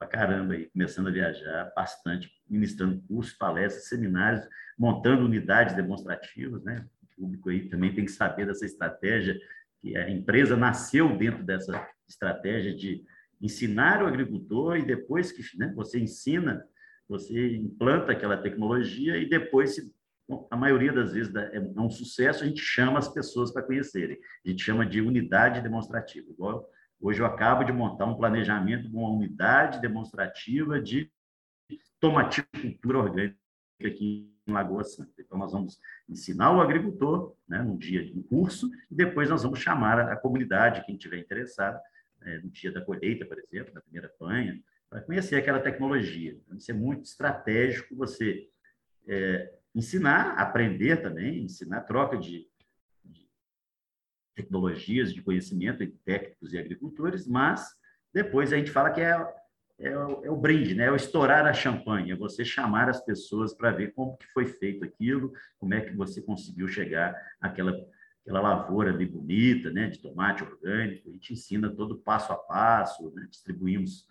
pra 0.00 0.08
caramba 0.08 0.54
aí, 0.54 0.64
começando 0.70 1.08
a 1.08 1.12
viajar 1.12 1.70
bastante, 1.76 2.32
ministrando 2.48 3.02
cursos, 3.02 3.34
palestras, 3.34 3.86
seminários, 3.86 4.48
montando 4.78 5.26
unidades 5.26 5.76
demonstrativas, 5.76 6.64
né? 6.64 6.86
O 7.02 7.20
público 7.20 7.50
aí 7.50 7.68
também 7.68 7.94
tem 7.94 8.06
que 8.06 8.10
saber 8.10 8.46
dessa 8.46 8.64
estratégia, 8.64 9.38
que 9.78 9.94
a 9.98 10.08
empresa 10.08 10.56
nasceu 10.56 11.14
dentro 11.18 11.44
dessa 11.44 11.86
estratégia 12.08 12.74
de 12.74 13.04
ensinar 13.42 14.02
o 14.02 14.06
agricultor 14.06 14.78
e 14.78 14.86
depois 14.86 15.32
que 15.32 15.42
né, 15.58 15.70
você 15.76 16.00
ensina, 16.00 16.64
você 17.06 17.56
implanta 17.56 18.12
aquela 18.12 18.38
tecnologia 18.38 19.18
e 19.18 19.28
depois, 19.28 19.74
se, 19.74 19.92
a 20.50 20.56
maioria 20.56 20.92
das 20.92 21.12
vezes 21.12 21.34
é 21.34 21.60
um 21.76 21.90
sucesso, 21.90 22.44
a 22.44 22.46
gente 22.46 22.60
chama 22.60 22.98
as 22.98 23.08
pessoas 23.08 23.52
para 23.52 23.62
conhecerem. 23.62 24.18
A 24.44 24.48
gente 24.48 24.62
chama 24.62 24.86
de 24.86 25.00
unidade 25.00 25.60
demonstrativa. 25.60 26.30
Igual 26.30 26.68
hoje 27.00 27.20
eu 27.20 27.26
acabo 27.26 27.64
de 27.64 27.72
montar 27.72 28.06
um 28.06 28.16
planejamento 28.16 28.88
de 28.88 28.96
uma 28.96 29.10
unidade 29.10 29.80
demonstrativa 29.80 30.80
de 30.80 31.10
tomaticultura 31.98 32.98
orgânica 32.98 33.36
aqui 33.84 34.30
em 34.46 34.52
Lagoa 34.52 34.84
Santa. 34.84 35.12
Então, 35.18 35.38
nós 35.38 35.52
vamos 35.52 35.78
ensinar 36.08 36.52
o 36.52 36.60
agricultor, 36.60 37.34
né, 37.48 37.62
num 37.62 37.76
dia 37.76 38.04
de 38.04 38.22
curso, 38.24 38.70
e 38.90 38.94
depois 38.94 39.28
nós 39.28 39.42
vamos 39.42 39.60
chamar 39.60 40.00
a 40.00 40.16
comunidade, 40.16 40.84
quem 40.84 40.96
tiver 40.96 41.18
interessado, 41.18 41.78
é, 42.22 42.38
no 42.38 42.50
dia 42.50 42.72
da 42.72 42.80
colheita, 42.82 43.24
por 43.24 43.38
exemplo, 43.38 43.72
na 43.72 43.80
primeira 43.80 44.08
panha, 44.18 44.60
para 44.88 45.00
conhecer 45.00 45.36
aquela 45.36 45.60
tecnologia. 45.60 46.32
Então, 46.32 46.56
isso 46.56 46.70
é 46.70 46.74
muito 46.74 47.04
estratégico 47.04 47.94
você 47.94 48.48
é, 49.06 49.54
ensinar, 49.74 50.38
aprender 50.38 51.02
também, 51.02 51.44
ensinar 51.44 51.82
troca 51.82 52.16
de, 52.16 52.48
de, 53.04 53.28
tecnologias, 54.34 55.12
de 55.12 55.22
conhecimento 55.22 55.82
entre 55.82 55.98
técnicos 56.04 56.52
e 56.52 56.58
agricultores, 56.58 57.26
mas 57.26 57.74
depois 58.12 58.52
a 58.52 58.56
gente 58.56 58.70
fala 58.70 58.90
que 58.90 59.00
é, 59.00 59.12
é, 59.78 59.88
é 59.88 60.30
o 60.30 60.36
brinde, 60.36 60.74
né? 60.74 60.86
é 60.86 60.90
o 60.90 60.96
estourar 60.96 61.46
a 61.46 61.52
champanhe, 61.52 62.12
é 62.12 62.16
você 62.16 62.44
chamar 62.44 62.88
as 62.88 63.04
pessoas 63.04 63.54
para 63.54 63.70
ver 63.70 63.92
como 63.92 64.16
que 64.16 64.26
foi 64.28 64.46
feito 64.46 64.84
aquilo, 64.84 65.32
como 65.58 65.74
é 65.74 65.80
que 65.80 65.94
você 65.94 66.20
conseguiu 66.20 66.68
chegar 66.68 67.14
àquela 67.40 67.72
aquela 68.22 68.40
lavoura 68.40 68.92
ali 68.92 69.06
bonita, 69.06 69.70
né, 69.70 69.88
de 69.88 69.98
tomate 69.98 70.44
orgânico, 70.44 71.08
a 71.08 71.12
gente 71.12 71.32
ensina 71.32 71.70
todo 71.70 71.98
passo 71.98 72.32
a 72.32 72.36
passo, 72.36 73.10
né, 73.14 73.26
distribuímos 73.28 74.06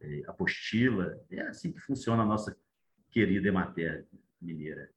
é, 0.00 0.22
apostila, 0.26 1.16
é 1.30 1.42
assim 1.42 1.72
que 1.72 1.80
funciona 1.80 2.22
a 2.22 2.26
nossa 2.26 2.56
querida 3.10 3.48
Emater 3.48 4.06
mineira. 4.40 4.90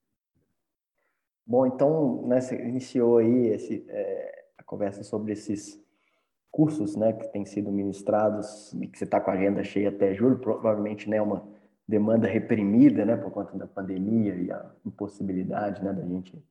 Bom, 1.48 1.68
então, 1.68 2.25
né, 2.28 2.42
você 2.42 2.56
iniciou 2.56 3.20
aí 3.20 3.48
esse, 3.48 3.86
é, 3.88 4.46
a 4.58 4.64
conversa 4.64 5.04
sobre 5.04 5.34
esses 5.34 5.80
cursos, 6.50 6.96
né, 6.96 7.14
que 7.14 7.28
têm 7.28 7.46
sido 7.46 7.72
ministrados 7.72 8.74
e 8.74 8.88
que 8.88 8.98
você 8.98 9.04
está 9.04 9.20
com 9.20 9.30
a 9.30 9.34
agenda 9.34 9.64
cheia 9.64 9.90
até 9.90 10.14
julho, 10.14 10.40
provavelmente, 10.40 11.10
né, 11.10 11.22
uma 11.22 11.48
demanda 11.88 12.28
reprimida, 12.28 13.06
né, 13.06 13.16
por 13.16 13.30
conta 13.30 13.56
da 13.58 13.68
pandemia 13.68 14.34
e 14.36 14.52
a 14.52 14.72
impossibilidade, 14.86 15.84
né, 15.84 15.94
da 15.94 16.02
gente 16.02 16.42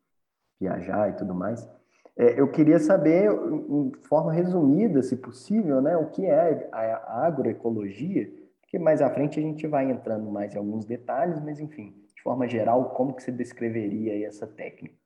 viajar 0.61 1.11
e 1.11 1.15
tudo 1.15 1.35
mais. 1.35 1.69
É, 2.17 2.39
eu 2.39 2.49
queria 2.49 2.79
saber, 2.79 3.33
em 3.33 3.93
forma 4.03 4.33
resumida, 4.33 5.03
se 5.03 5.17
possível, 5.17 5.81
né, 5.81 5.97
o 5.97 6.07
que 6.11 6.25
é 6.25 6.69
a 6.71 7.27
agroecologia, 7.27 8.31
porque 8.61 8.79
mais 8.79 9.03
à 9.03 9.11
frente 9.11 9.41
a 9.41 9.43
gente 9.43 9.67
vai 9.67 9.91
entrando 9.91 10.31
mais 10.31 10.55
em 10.55 10.59
alguns 10.59 10.85
detalhes, 10.85 11.41
mas 11.41 11.59
enfim, 11.59 11.93
de 11.97 12.04
forma 12.25 12.49
geral, 12.49 12.91
como 12.95 13.15
que 13.15 13.23
você 13.23 13.31
descreveria 13.31 14.27
essa 14.27 14.47
técnica? 14.47 14.97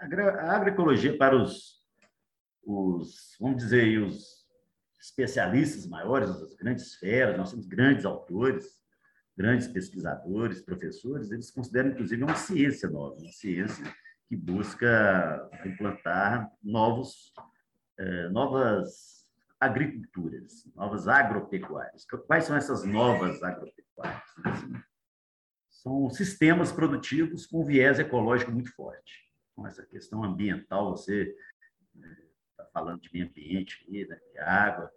A 0.00 0.54
agroecologia 0.54 1.18
para 1.18 1.36
os, 1.36 1.82
os 2.64 3.36
vamos 3.40 3.56
dizer, 3.64 4.00
os 4.00 4.46
especialistas 5.00 5.88
maiores, 5.88 6.30
as 6.30 6.54
grandes 6.54 6.94
feras, 6.94 7.36
nós 7.36 7.50
temos 7.50 7.66
grandes 7.66 8.04
autores, 8.04 8.78
grandes 9.36 9.66
pesquisadores, 9.66 10.62
professores, 10.62 11.32
eles 11.32 11.50
consideram 11.50 11.90
inclusive 11.90 12.22
uma 12.22 12.36
ciência 12.36 12.88
nova, 12.88 13.16
uma 13.16 13.32
ciência 13.32 13.84
que 14.28 14.36
busca 14.36 15.50
implantar 15.64 16.50
novos, 16.62 17.32
eh, 17.98 18.28
novas 18.28 19.24
agriculturas, 19.58 20.64
novas 20.76 21.08
agropecuárias. 21.08 22.04
Quais 22.26 22.44
são 22.44 22.56
essas 22.56 22.84
novas 22.84 23.42
agropecuárias? 23.42 24.22
São 25.78 26.10
sistemas 26.10 26.72
produtivos 26.72 27.46
com 27.46 27.64
viés 27.64 28.00
ecológico 28.00 28.50
muito 28.50 28.74
forte. 28.74 29.24
Com 29.54 29.66
essa 29.66 29.86
questão 29.86 30.24
ambiental, 30.24 30.90
você 30.90 31.36
está 32.52 32.64
eh, 32.64 32.68
falando 32.72 33.00
de 33.00 33.10
meio 33.12 33.26
ambiente, 33.26 33.86
né, 33.88 34.04
de 34.04 34.38
água, 34.40 34.90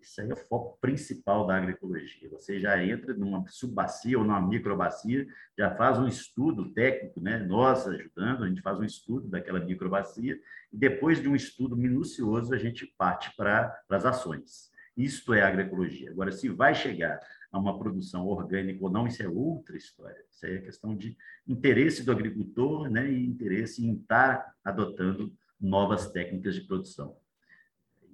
isso 0.00 0.20
aí 0.20 0.30
é 0.30 0.32
o 0.32 0.36
foco 0.36 0.78
principal 0.80 1.46
da 1.46 1.56
agroecologia. 1.56 2.30
Você 2.30 2.58
já 2.60 2.82
entra 2.82 3.12
numa 3.12 3.44
subbacia 3.48 4.18
ou 4.18 4.24
numa 4.24 4.40
microbacia, 4.40 5.26
já 5.58 5.74
faz 5.74 5.98
um 5.98 6.06
estudo 6.06 6.72
técnico, 6.72 7.20
né? 7.20 7.38
nós 7.38 7.86
ajudando, 7.86 8.44
a 8.44 8.48
gente 8.48 8.62
faz 8.62 8.78
um 8.78 8.84
estudo 8.84 9.28
daquela 9.28 9.60
microbacia, 9.60 10.40
e 10.72 10.76
depois 10.76 11.20
de 11.20 11.28
um 11.28 11.34
estudo 11.34 11.76
minucioso, 11.76 12.54
a 12.54 12.58
gente 12.58 12.86
parte 12.96 13.34
para 13.36 13.76
as 13.90 14.06
ações. 14.06 14.70
Isto 14.96 15.34
é 15.34 15.42
agroecologia. 15.42 16.10
Agora, 16.10 16.32
se 16.32 16.48
vai 16.48 16.74
chegar 16.74 17.20
a 17.52 17.58
uma 17.58 17.78
produção 17.78 18.26
orgânica 18.26 18.82
ou 18.82 18.90
não, 18.90 19.06
isso 19.06 19.22
é 19.22 19.28
outra 19.28 19.76
história. 19.76 20.24
Isso 20.30 20.46
aí 20.46 20.56
é 20.56 20.60
questão 20.60 20.96
de 20.96 21.16
interesse 21.46 22.04
do 22.04 22.12
agricultor 22.12 22.88
né? 22.88 23.10
e 23.10 23.26
interesse 23.26 23.84
em 23.84 23.94
estar 23.94 24.54
adotando 24.64 25.32
novas 25.60 26.10
técnicas 26.10 26.54
de 26.54 26.62
produção. 26.62 27.16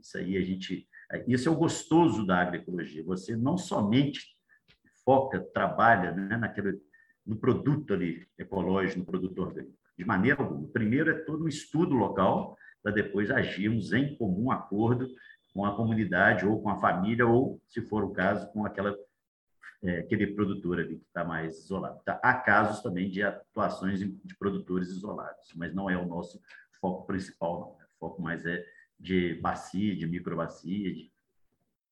Isso 0.00 0.16
aí 0.16 0.36
a 0.36 0.42
gente 0.42 0.88
isso 1.28 1.48
é 1.48 1.52
o 1.52 1.56
gostoso 1.56 2.26
da 2.26 2.38
agroecologia. 2.38 3.04
Você 3.04 3.36
não 3.36 3.56
somente 3.56 4.34
foca, 5.04 5.40
trabalha 5.40 6.10
né, 6.10 6.36
naquele, 6.36 6.80
no 7.24 7.36
produto 7.36 7.94
ali 7.94 8.26
ecológico, 8.36 8.98
no 8.98 9.06
produto 9.06 9.38
orgânico, 9.40 9.74
de 9.96 10.04
maneira 10.04 10.42
alguma. 10.42 10.68
Primeiro 10.68 11.10
é 11.10 11.14
todo 11.14 11.44
um 11.44 11.48
estudo 11.48 11.94
local, 11.94 12.56
para 12.82 12.92
depois 12.92 13.30
agirmos 13.30 13.92
em 13.92 14.16
comum 14.16 14.50
acordo 14.50 15.08
com 15.52 15.64
a 15.64 15.74
comunidade 15.76 16.44
ou 16.44 16.60
com 16.60 16.68
a 16.68 16.76
família, 16.76 17.26
ou, 17.26 17.60
se 17.68 17.80
for 17.80 18.04
o 18.04 18.10
caso, 18.10 18.50
com 18.52 18.64
aquela, 18.64 18.96
é, 19.82 19.98
aquele 19.98 20.28
produtor 20.28 20.80
ali 20.80 20.98
que 20.98 21.06
está 21.06 21.24
mais 21.24 21.58
isolado. 21.58 22.00
Tá? 22.04 22.18
Há 22.22 22.34
casos 22.34 22.82
também 22.82 23.08
de 23.08 23.22
atuações 23.22 24.00
de 24.00 24.36
produtores 24.38 24.88
isolados, 24.88 25.52
mas 25.54 25.74
não 25.74 25.88
é 25.90 25.96
o 25.96 26.06
nosso 26.06 26.40
foco 26.80 27.06
principal, 27.06 27.60
não. 27.60 27.86
O 27.86 27.98
foco 27.98 28.22
mais 28.22 28.44
é 28.44 28.64
de 28.98 29.34
bacia, 29.34 29.94
de 29.96 30.06
microbacia, 30.06 30.92
de 30.92 31.10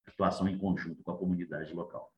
atuação 0.06 0.48
em 0.48 0.58
conjunto 0.58 1.02
com 1.02 1.10
a 1.10 1.18
comunidade 1.18 1.72
local. 1.72 2.12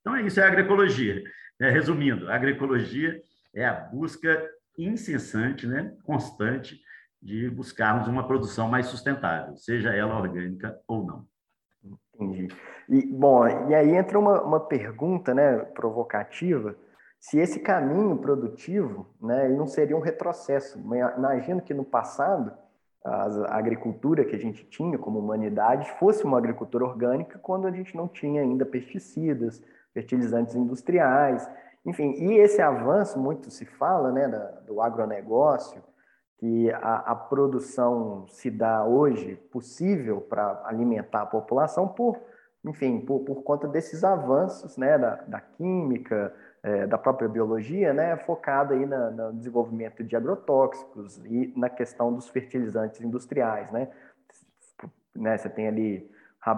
Então, 0.00 0.16
é 0.16 0.22
isso 0.22 0.40
é 0.40 0.44
agroecologia. 0.44 1.22
É, 1.60 1.70
resumindo, 1.70 2.28
a 2.28 2.34
agroecologia 2.34 3.22
é 3.54 3.64
a 3.64 3.72
busca 3.72 4.50
incessante, 4.76 5.66
né, 5.66 5.96
constante, 6.04 6.80
de 7.22 7.48
buscarmos 7.48 8.06
uma 8.06 8.26
produção 8.26 8.68
mais 8.68 8.86
sustentável, 8.86 9.56
seja 9.56 9.94
ela 9.94 10.18
orgânica 10.18 10.78
ou 10.86 11.06
não. 11.06 11.26
Entendi. 12.14 12.48
E, 12.88 13.06
bom, 13.06 13.46
e 13.68 13.74
aí 13.74 13.94
entra 13.94 14.18
uma, 14.18 14.42
uma 14.42 14.60
pergunta 14.60 15.34
né, 15.34 15.58
provocativa, 15.58 16.76
se 17.18 17.38
esse 17.38 17.60
caminho 17.60 18.18
produtivo 18.18 19.06
né, 19.20 19.48
não 19.48 19.66
seria 19.66 19.96
um 19.96 20.00
retrocesso. 20.00 20.78
Imagino 20.78 21.62
que 21.62 21.72
no 21.72 21.84
passado 21.84 22.52
a 23.04 23.58
agricultura 23.58 24.24
que 24.24 24.34
a 24.34 24.38
gente 24.38 24.64
tinha 24.64 24.98
como 24.98 25.18
humanidade 25.18 25.90
fosse 25.98 26.24
uma 26.24 26.38
agricultura 26.38 26.84
orgânica 26.84 27.38
quando 27.38 27.66
a 27.66 27.70
gente 27.70 27.94
não 27.94 28.08
tinha 28.08 28.40
ainda 28.40 28.64
pesticidas, 28.64 29.62
fertilizantes 29.92 30.54
industriais, 30.54 31.48
enfim. 31.84 32.12
E 32.12 32.38
esse 32.38 32.62
avanço, 32.62 33.18
muito 33.18 33.50
se 33.50 33.66
fala 33.66 34.10
né, 34.10 34.26
do 34.66 34.80
agronegócio, 34.80 35.82
que 36.38 36.70
a, 36.72 36.96
a 37.06 37.14
produção 37.14 38.26
se 38.28 38.50
dá 38.50 38.84
hoje 38.84 39.36
possível 39.50 40.20
para 40.20 40.62
alimentar 40.64 41.22
a 41.22 41.26
população 41.26 41.88
por, 41.88 42.18
enfim, 42.64 43.00
por, 43.00 43.20
por 43.20 43.42
conta 43.42 43.68
desses 43.68 44.02
avanços 44.04 44.76
né, 44.76 44.98
da, 44.98 45.16
da 45.26 45.40
química, 45.40 46.34
é, 46.62 46.86
da 46.86 46.98
própria 46.98 47.28
biologia, 47.28 47.92
né, 47.92 48.16
focada 48.16 48.74
aí 48.74 48.86
na, 48.86 49.10
no 49.10 49.32
desenvolvimento 49.34 50.02
de 50.02 50.16
agrotóxicos 50.16 51.18
e 51.26 51.52
na 51.56 51.68
questão 51.68 52.12
dos 52.12 52.28
fertilizantes 52.28 53.00
industriais, 53.00 53.70
né? 53.70 53.88
né 55.14 55.36
você 55.36 55.48
tem 55.48 55.68
ali 55.68 56.10
a, 56.44 56.50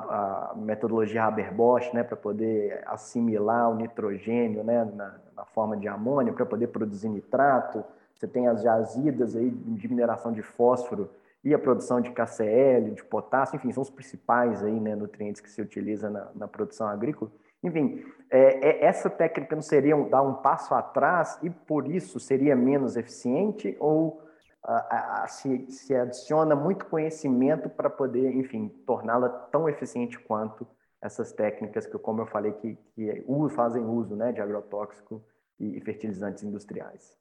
a 0.53 0.55
metodologia 0.57 1.25
Haber-Bosch, 1.25 1.93
né, 1.93 2.03
para 2.03 2.17
poder 2.17 2.83
assimilar 2.87 3.71
o 3.71 3.75
nitrogênio, 3.75 4.65
né, 4.65 4.85
na, 4.85 5.15
na 5.37 5.45
forma 5.45 5.77
de 5.77 5.87
amônia 5.87 6.33
para 6.33 6.47
poder 6.47 6.69
produzir 6.69 7.09
nitrato. 7.09 7.85
Você 8.17 8.27
tem 8.27 8.49
as 8.49 8.63
jazidas 8.63 9.37
aí 9.37 9.51
de 9.51 9.89
mineração 9.89 10.33
de 10.33 10.43
fósforo 10.43 11.11
e 11.45 11.55
a 11.55 11.59
produção 11.59 12.01
de 12.01 12.11
KCl, 12.11 12.91
de 12.95 13.05
potássio, 13.05 13.57
enfim, 13.57 13.71
são 13.71 13.83
os 13.83 13.91
principais 13.91 14.65
aí, 14.65 14.81
né, 14.81 14.97
nutrientes 14.97 15.41
que 15.41 15.51
se 15.51 15.61
utiliza 15.61 16.11
na, 16.11 16.29
na 16.35 16.49
produção 16.49 16.89
agrícola. 16.89 17.31
Enfim, 17.63 18.05
é, 18.31 18.69
é, 18.69 18.85
essa 18.85 19.09
técnica 19.09 19.55
não 19.55 19.63
seria 19.63 19.97
um, 19.97 20.09
dar 20.09 20.23
um 20.23 20.35
passo 20.35 20.75
atrás 20.75 21.39
e 21.43 21.51
por 21.51 21.91
isso 21.91 22.19
seria 22.19 22.57
menos 22.57 22.97
eficiente 22.97 23.77
ou 23.79 24.23
a, 24.63 25.23
a, 25.23 25.29
se, 25.29 25.71
se, 25.71 25.95
adiciona 25.95 26.57
muito 26.57 26.87
conhecimento 26.87 27.69
para 27.69 27.89
poder, 27.89 28.35
enfim, 28.35 28.69
torná-la 28.85 29.29
tão 29.29 29.69
eficiente 29.69 30.19
quanto 30.19 30.67
essas 31.01 31.33
técnicas 31.33 31.87
que, 31.87 31.97
como 31.99 32.23
eu 32.23 32.27
falei, 32.27 32.53
que, 32.53 32.77
que 32.95 33.25
fazem 33.55 33.85
uso 33.85 34.17
né, 34.17 34.33
de 34.33 34.41
agrotóxico 34.41 35.23
e 35.61 35.81
fertilizantes 35.81 36.43
industriais. 36.43 37.17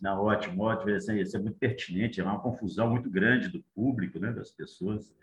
Não, 0.00 0.24
ótimo, 0.24 0.62
ótimo. 0.62 0.90
Isso 0.90 1.36
é, 1.36 1.40
muito 1.40 1.58
pertinente. 1.58 2.20
É 2.20 2.24
uma 2.24 2.40
confusão 2.40 2.90
muito 2.90 3.10
grande 3.10 3.48
do 3.48 3.62
público, 3.74 4.18
né, 4.18 4.32
das 4.32 4.50
pessoas, 4.50 5.14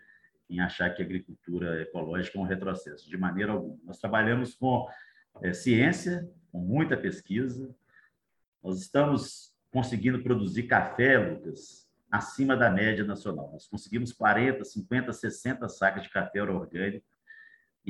em 0.48 0.60
achar 0.60 0.90
que 0.90 1.02
a 1.02 1.04
agricultura 1.04 1.82
ecológica 1.82 2.38
é 2.38 2.40
um 2.40 2.44
retrocesso. 2.44 3.08
De 3.08 3.16
maneira 3.16 3.52
alguma. 3.52 3.78
Nós 3.84 3.98
trabalhamos 3.98 4.54
com 4.54 4.88
é, 5.42 5.52
ciência, 5.52 6.28
com 6.50 6.58
muita 6.58 6.96
pesquisa. 6.96 7.74
Nós 8.62 8.80
estamos 8.80 9.54
conseguindo 9.70 10.22
produzir 10.22 10.64
café, 10.64 11.18
Lucas, 11.18 11.88
acima 12.10 12.56
da 12.56 12.70
média 12.70 13.04
nacional. 13.04 13.50
Nós 13.52 13.68
conseguimos 13.68 14.12
40, 14.12 14.64
50, 14.64 15.12
60 15.12 15.68
sacas 15.68 16.02
de 16.02 16.10
café 16.10 16.42
orgânico 16.42 17.09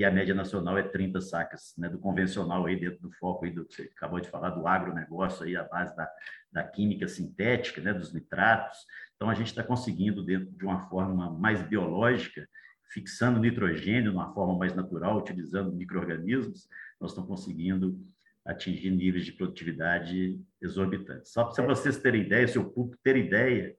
e 0.00 0.04
a 0.04 0.10
média 0.10 0.34
nacional 0.34 0.78
é 0.78 0.82
30 0.82 1.20
sacas, 1.20 1.74
né, 1.76 1.86
do 1.86 1.98
convencional 1.98 2.64
aí 2.64 2.74
dentro 2.74 3.02
do 3.02 3.12
foco 3.12 3.44
aí 3.44 3.50
do 3.50 3.66
que 3.66 3.74
você 3.74 3.82
acabou 3.94 4.18
de 4.18 4.30
falar 4.30 4.48
do 4.48 4.66
agronegócio 4.66 5.44
aí 5.44 5.54
a 5.54 5.62
base 5.62 5.94
da, 5.94 6.10
da 6.50 6.64
química 6.64 7.06
sintética, 7.06 7.82
né, 7.82 7.92
dos 7.92 8.10
nitratos. 8.10 8.78
Então 9.14 9.28
a 9.28 9.34
gente 9.34 9.48
está 9.48 9.62
conseguindo 9.62 10.24
dentro 10.24 10.50
de 10.56 10.64
uma 10.64 10.88
forma 10.88 11.30
mais 11.38 11.60
biológica, 11.60 12.48
fixando 12.90 13.38
nitrogênio 13.38 14.10
de 14.10 14.16
uma 14.16 14.32
forma 14.32 14.56
mais 14.56 14.74
natural, 14.74 15.18
utilizando 15.18 15.70
microrganismos, 15.70 16.66
nós 16.98 17.10
estamos 17.10 17.28
conseguindo 17.28 18.00
atingir 18.42 18.92
níveis 18.92 19.26
de 19.26 19.32
produtividade 19.32 20.40
exorbitantes. 20.62 21.30
Só 21.30 21.44
para 21.44 21.66
vocês 21.66 21.98
terem 21.98 22.22
ideia, 22.22 22.48
se 22.48 22.58
o 22.58 22.70
público 22.70 22.98
ter 23.04 23.18
ideia, 23.18 23.76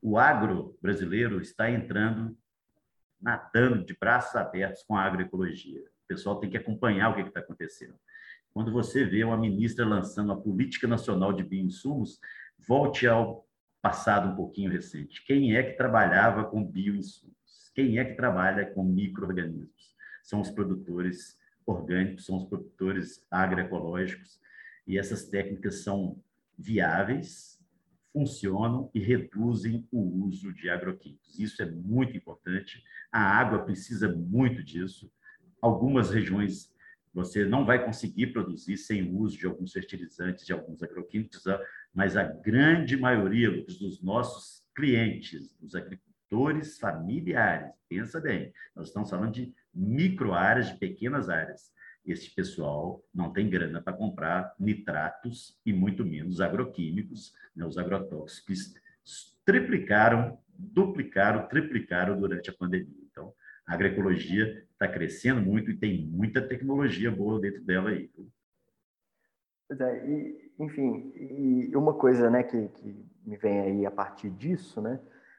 o 0.00 0.16
agro 0.16 0.78
brasileiro 0.80 1.42
está 1.42 1.70
entrando 1.70 2.34
nadando 3.20 3.84
de 3.84 3.96
braços 3.98 4.34
abertos 4.36 4.82
com 4.82 4.96
a 4.96 5.02
agroecologia. 5.02 5.80
O 5.80 6.08
pessoal 6.08 6.40
tem 6.40 6.48
que 6.48 6.56
acompanhar 6.56 7.10
o 7.10 7.14
que 7.14 7.20
está 7.22 7.40
acontecendo. 7.40 7.94
Quando 8.52 8.72
você 8.72 9.04
vê 9.04 9.22
uma 9.24 9.36
ministra 9.36 9.84
lançando 9.86 10.32
a 10.32 10.36
Política 10.40 10.86
Nacional 10.86 11.32
de 11.32 11.44
Bioinsumos, 11.44 12.18
volte 12.66 13.06
ao 13.06 13.46
passado 13.80 14.28
um 14.28 14.36
pouquinho 14.36 14.70
recente. 14.70 15.24
Quem 15.24 15.56
é 15.56 15.62
que 15.62 15.76
trabalhava 15.76 16.44
com 16.44 16.64
bioinsumos? 16.64 17.70
Quem 17.74 17.98
é 17.98 18.04
que 18.04 18.14
trabalha 18.14 18.66
com 18.66 18.82
micro-organismos? 18.82 19.94
São 20.22 20.40
os 20.40 20.50
produtores 20.50 21.38
orgânicos, 21.64 22.26
são 22.26 22.36
os 22.36 22.44
produtores 22.44 23.24
agroecológicos, 23.30 24.40
e 24.86 24.98
essas 24.98 25.28
técnicas 25.28 25.82
são 25.82 26.20
viáveis, 26.56 27.57
funcionam 28.12 28.90
e 28.94 29.00
reduzem 29.00 29.86
o 29.92 30.26
uso 30.26 30.52
de 30.52 30.68
agroquímicos. 30.68 31.38
Isso 31.38 31.62
é 31.62 31.70
muito 31.70 32.16
importante. 32.16 32.82
A 33.12 33.20
água 33.20 33.64
precisa 33.64 34.08
muito 34.08 34.62
disso. 34.62 35.10
Algumas 35.60 36.10
regiões 36.10 36.72
você 37.12 37.44
não 37.44 37.64
vai 37.64 37.84
conseguir 37.84 38.28
produzir 38.28 38.76
sem 38.76 39.02
o 39.02 39.18
uso 39.18 39.36
de 39.36 39.46
alguns 39.46 39.72
fertilizantes, 39.72 40.46
de 40.46 40.52
alguns 40.52 40.82
agroquímicos, 40.82 41.46
ah, 41.46 41.60
mas 41.92 42.16
a 42.16 42.22
grande 42.22 42.96
maioria 42.96 43.50
dos 43.64 44.00
nossos 44.02 44.64
clientes, 44.74 45.52
dos 45.58 45.74
agricultores 45.74 46.78
familiares, 46.78 47.72
pensa 47.88 48.20
bem, 48.20 48.52
nós 48.76 48.88
estamos 48.88 49.10
falando 49.10 49.32
de 49.32 49.52
micro 49.74 50.32
áreas, 50.32 50.70
de 50.70 50.78
pequenas 50.78 51.28
áreas. 51.28 51.72
Esse 52.12 52.34
pessoal 52.34 53.04
não 53.14 53.32
tem 53.32 53.50
grana 53.50 53.82
para 53.82 53.92
comprar 53.92 54.54
nitratos 54.58 55.58
e 55.64 55.72
muito 55.72 56.04
menos 56.04 56.40
agroquímicos, 56.40 57.34
né, 57.54 57.66
os 57.66 57.76
agrotóxicos 57.76 58.74
triplicaram, 59.44 60.38
duplicaram, 60.58 61.46
triplicaram 61.48 62.18
durante 62.18 62.50
a 62.50 62.52
pandemia. 62.52 63.04
Então, 63.10 63.32
a 63.66 63.74
agroecologia 63.74 64.66
está 64.72 64.88
crescendo 64.88 65.42
muito 65.42 65.70
e 65.70 65.76
tem 65.76 66.06
muita 66.06 66.40
tecnologia 66.40 67.10
boa 67.10 67.38
dentro 67.40 67.62
dela 67.62 67.90
aí. 67.90 68.10
Pois 69.68 69.80
é, 69.80 70.08
e, 70.08 70.52
enfim, 70.58 71.12
e 71.14 71.76
uma 71.76 71.92
coisa 71.92 72.30
né, 72.30 72.42
que, 72.42 72.68
que 72.68 73.04
me 73.26 73.36
vem 73.36 73.60
aí 73.60 73.86
a 73.86 73.90
partir 73.90 74.30
disso, 74.30 74.80
né, 74.80 74.98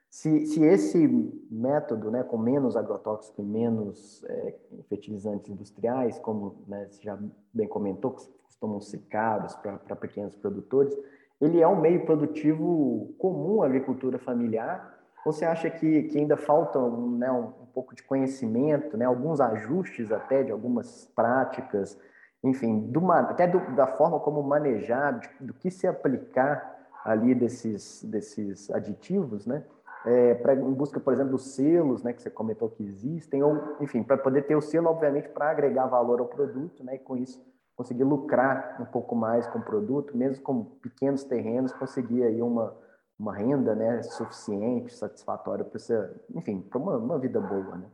se, 0.09 0.45
se 0.45 0.63
esse 0.63 1.07
método, 1.49 2.09
né, 2.09 2.23
com 2.23 2.37
menos 2.37 2.75
agrotóxico 2.75 3.41
e 3.41 3.45
menos 3.45 4.23
é, 4.25 4.55
fertilizantes 4.89 5.49
industriais, 5.49 6.17
como 6.19 6.63
né, 6.67 6.87
você 6.89 7.03
já 7.03 7.17
bem 7.53 7.67
comentou, 7.67 8.15
costumam 8.43 8.81
ser 8.81 8.99
caros 9.09 9.55
para 9.55 9.95
pequenos 9.95 10.35
produtores, 10.35 10.97
ele 11.39 11.61
é 11.61 11.67
um 11.67 11.79
meio 11.79 12.05
produtivo 12.05 13.13
comum 13.17 13.61
à 13.61 13.67
agricultura 13.67 14.17
familiar 14.19 14.99
você 15.25 15.45
acha 15.45 15.69
que, 15.69 16.03
que 16.03 16.17
ainda 16.17 16.37
falta 16.37 16.79
né, 16.79 17.31
um, 17.31 17.45
um, 17.45 17.65
pouco 17.73 17.93
de 17.93 18.03
conhecimento, 18.03 18.97
né, 18.97 19.05
alguns 19.05 19.39
ajustes 19.41 20.11
até 20.11 20.43
de 20.43 20.51
algumas 20.51 21.05
práticas, 21.15 21.99
enfim, 22.43 22.79
do, 22.89 23.11
até 23.11 23.47
do, 23.47 23.59
da 23.75 23.85
forma 23.85 24.19
como 24.19 24.41
manejar, 24.41 25.19
de, 25.19 25.29
do 25.41 25.53
que 25.53 25.69
se 25.69 25.87
aplicar 25.87 26.77
ali 27.03 27.35
desses, 27.35 28.03
desses 28.03 28.69
aditivos, 28.71 29.45
né? 29.45 29.63
É, 30.05 30.33
pra, 30.35 30.55
em 30.55 30.73
busca, 30.73 30.99
por 30.99 31.13
exemplo, 31.13 31.33
dos 31.33 31.55
selos, 31.55 32.03
né, 32.03 32.13
que 32.13 32.21
você 32.21 32.29
comentou 32.29 32.69
que 32.69 32.83
existem, 32.83 33.43
ou, 33.43 33.75
enfim, 33.81 34.01
para 34.01 34.17
poder 34.17 34.43
ter 34.43 34.55
o 34.55 34.61
selo, 34.61 34.87
obviamente, 34.87 35.27
para 35.29 35.51
agregar 35.51 35.87
valor 35.87 36.19
ao 36.21 36.27
produto, 36.27 36.83
né, 36.83 36.95
e 36.95 36.99
com 36.99 37.17
isso 37.17 37.43
conseguir 37.75 38.03
lucrar 38.03 38.75
um 38.81 38.85
pouco 38.85 39.15
mais 39.15 39.47
com 39.47 39.59
o 39.59 39.63
produto, 39.63 40.15
mesmo 40.15 40.43
com 40.43 40.65
pequenos 40.65 41.23
terrenos, 41.23 41.71
conseguir 41.71 42.23
aí 42.23 42.41
uma, 42.41 42.77
uma 43.17 43.33
renda 43.33 43.73
né, 43.73 44.03
suficiente, 44.03 44.93
satisfatória 44.93 45.63
para 45.63 45.79
você, 45.79 46.09
enfim, 46.35 46.61
para 46.61 46.77
uma, 46.77 46.97
uma 46.97 47.17
vida 47.17 47.39
boa. 47.39 47.77
Né? 47.77 47.89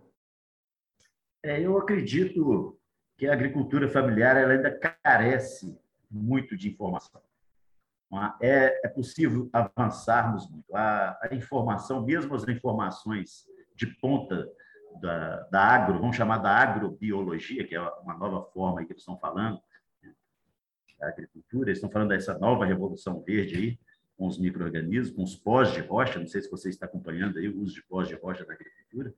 É, 1.43 1.61
eu 1.61 1.77
acredito 1.77 2.75
que 3.15 3.27
a 3.27 3.33
agricultura 3.33 3.87
familiar 3.87 4.35
ela 4.37 4.53
ainda 4.53 4.71
carece 4.71 5.79
muito 6.09 6.57
de 6.57 6.69
informação. 6.69 7.21
É, 8.41 8.85
é 8.85 8.87
possível 8.87 9.49
avançarmos 9.51 10.49
muito. 10.49 10.75
A, 10.75 11.17
a, 11.21 11.35
informação, 11.35 12.03
mesmo 12.03 12.35
as 12.35 12.47
informações 12.47 13.45
de 13.75 13.87
ponta 13.87 14.47
da, 15.01 15.41
da 15.51 15.61
agro, 15.61 15.99
vamos 15.99 16.15
chamar 16.15 16.37
da 16.37 16.51
agrobiologia, 16.51 17.65
que 17.67 17.75
é 17.75 17.81
uma 17.81 18.17
nova 18.17 18.43
forma 18.51 18.83
que 18.85 18.93
eles 18.93 19.01
estão 19.01 19.17
falando, 19.17 19.59
da 20.99 21.09
agricultura, 21.09 21.69
eles 21.69 21.77
estão 21.77 21.91
falando 21.91 22.09
dessa 22.09 22.37
nova 22.37 22.65
revolução 22.65 23.21
verde 23.21 23.55
aí, 23.55 23.79
com 24.17 24.27
os 24.27 24.39
micro-organismos, 24.39 25.15
com 25.15 25.23
os 25.23 25.35
pós 25.35 25.73
de 25.73 25.81
rocha, 25.81 26.19
não 26.19 26.27
sei 26.27 26.41
se 26.41 26.49
você 26.49 26.69
está 26.69 26.85
acompanhando 26.85 27.37
aí 27.37 27.49
o 27.49 27.59
uso 27.59 27.75
de 27.75 27.83
pós 27.83 28.07
de 28.07 28.15
rocha 28.15 28.45
na 28.45 28.53
agricultura, 28.53 29.13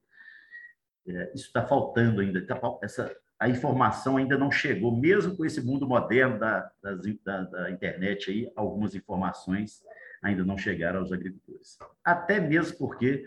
é, 1.08 1.32
isso 1.34 1.46
está 1.46 1.66
faltando 1.66 2.20
ainda, 2.20 2.46
tá, 2.46 2.60
essa, 2.82 3.16
a 3.40 3.48
informação 3.48 4.18
ainda 4.18 4.38
não 4.38 4.52
chegou, 4.52 4.96
mesmo 4.96 5.36
com 5.36 5.46
esse 5.46 5.64
mundo 5.64 5.88
moderno 5.88 6.40
da, 6.40 6.72
da, 6.82 7.44
da 7.44 7.72
internet, 7.72 8.32
aí, 8.32 8.52
algumas 8.56 8.96
informações 8.96 9.82
ainda 10.24 10.44
não 10.44 10.58
chegaram 10.58 11.00
aos 11.00 11.12
agricultores. 11.12 11.78
Até 12.04 12.40
mesmo 12.40 12.78
porque, 12.78 13.24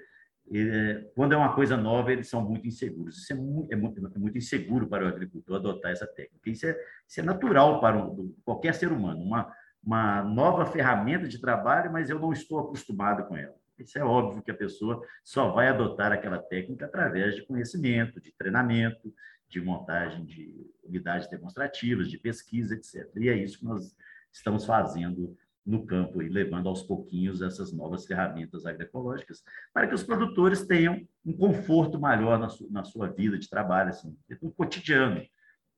é, 0.52 1.06
quando 1.14 1.32
é 1.32 1.36
uma 1.36 1.54
coisa 1.54 1.76
nova, 1.76 2.12
eles 2.12 2.28
são 2.28 2.42
muito 2.42 2.66
inseguros. 2.66 3.18
Isso 3.18 3.32
é 3.32 3.36
muito, 3.36 3.72
é 3.72 3.76
muito, 3.76 4.06
é 4.16 4.18
muito 4.18 4.38
inseguro 4.38 4.88
para 4.88 5.04
o 5.04 5.08
agricultor 5.08 5.56
adotar 5.56 5.92
essa 5.92 6.06
técnica. 6.06 6.50
Isso 6.50 6.66
é, 6.66 6.76
isso 7.06 7.20
é 7.20 7.22
natural 7.22 7.80
para 7.80 7.96
um, 7.96 8.34
qualquer 8.44 8.74
ser 8.74 8.90
humano. 8.90 9.22
Uma, 9.22 9.52
uma 9.82 10.24
nova 10.24 10.66
ferramenta 10.66 11.28
de 11.28 11.40
trabalho, 11.40 11.92
mas 11.92 12.10
eu 12.10 12.18
não 12.18 12.32
estou 12.32 12.58
acostumado 12.58 13.26
com 13.26 13.36
ela. 13.36 13.54
Isso 13.78 13.98
é 13.98 14.04
óbvio 14.04 14.42
que 14.42 14.50
a 14.50 14.54
pessoa 14.54 15.00
só 15.24 15.50
vai 15.52 15.68
adotar 15.68 16.12
aquela 16.12 16.38
técnica 16.38 16.84
através 16.84 17.34
de 17.36 17.46
conhecimento, 17.46 18.20
de 18.20 18.30
treinamento, 18.36 19.14
de 19.50 19.60
montagem 19.60 20.24
de 20.24 20.70
unidades 20.84 21.28
demonstrativas, 21.28 22.10
de 22.10 22.18
pesquisa, 22.18 22.74
etc. 22.74 23.08
E 23.16 23.28
é 23.28 23.36
isso 23.36 23.58
que 23.58 23.64
nós 23.64 23.94
estamos 24.32 24.64
fazendo 24.64 25.36
no 25.66 25.84
campo 25.84 26.22
e 26.22 26.28
levando 26.28 26.68
aos 26.68 26.82
pouquinhos 26.82 27.42
essas 27.42 27.72
novas 27.72 28.06
ferramentas 28.06 28.64
agroecológicas 28.64 29.42
para 29.74 29.86
que 29.86 29.94
os 29.94 30.02
produtores 30.02 30.66
tenham 30.66 31.06
um 31.24 31.36
conforto 31.36 31.98
maior 32.00 32.38
na 32.38 32.48
sua, 32.48 32.68
na 32.70 32.84
sua 32.84 33.08
vida 33.08 33.38
de 33.38 33.48
trabalho, 33.48 33.90
assim, 33.90 34.16
no 34.40 34.50
cotidiano. 34.52 35.22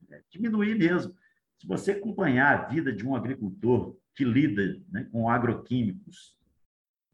Né? 0.08 0.22
Diminuir 0.30 0.78
mesmo 0.78 1.14
se 1.62 1.68
você 1.68 1.92
acompanhar 1.92 2.58
a 2.58 2.66
vida 2.66 2.92
de 2.92 3.06
um 3.06 3.14
agricultor 3.14 3.96
que 4.16 4.24
lida 4.24 4.82
né, 4.90 5.08
com 5.12 5.30
agroquímicos 5.30 6.36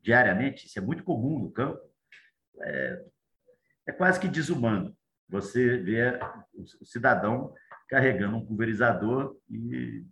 diariamente, 0.01 0.66
isso 0.66 0.79
é 0.79 0.81
muito 0.81 1.05
comum 1.05 1.38
no 1.38 1.51
campo, 1.51 1.79
é, 2.62 3.05
é 3.88 3.92
quase 3.92 4.18
que 4.18 4.27
desumano. 4.27 4.97
Você 5.29 5.79
vê 5.79 6.19
o 6.55 6.85
cidadão 6.85 7.53
carregando 7.88 8.37
um 8.37 8.47
pulverizador 8.47 9.37
e, 9.51 10.05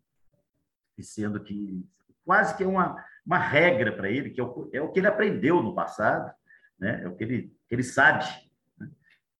e 0.96 1.02
sendo 1.02 1.42
que 1.42 1.84
quase 2.24 2.56
que 2.56 2.64
é 2.64 2.66
uma, 2.66 3.02
uma 3.24 3.38
regra 3.38 3.92
para 3.92 4.10
ele, 4.10 4.30
que 4.30 4.40
é 4.40 4.44
o, 4.44 4.70
é 4.72 4.80
o 4.80 4.90
que 4.90 5.00
ele 5.00 5.06
aprendeu 5.06 5.62
no 5.62 5.74
passado, 5.74 6.32
né? 6.78 7.02
é 7.04 7.08
o 7.08 7.16
que 7.16 7.24
ele, 7.24 7.56
que 7.68 7.74
ele 7.74 7.84
sabe 7.84 8.24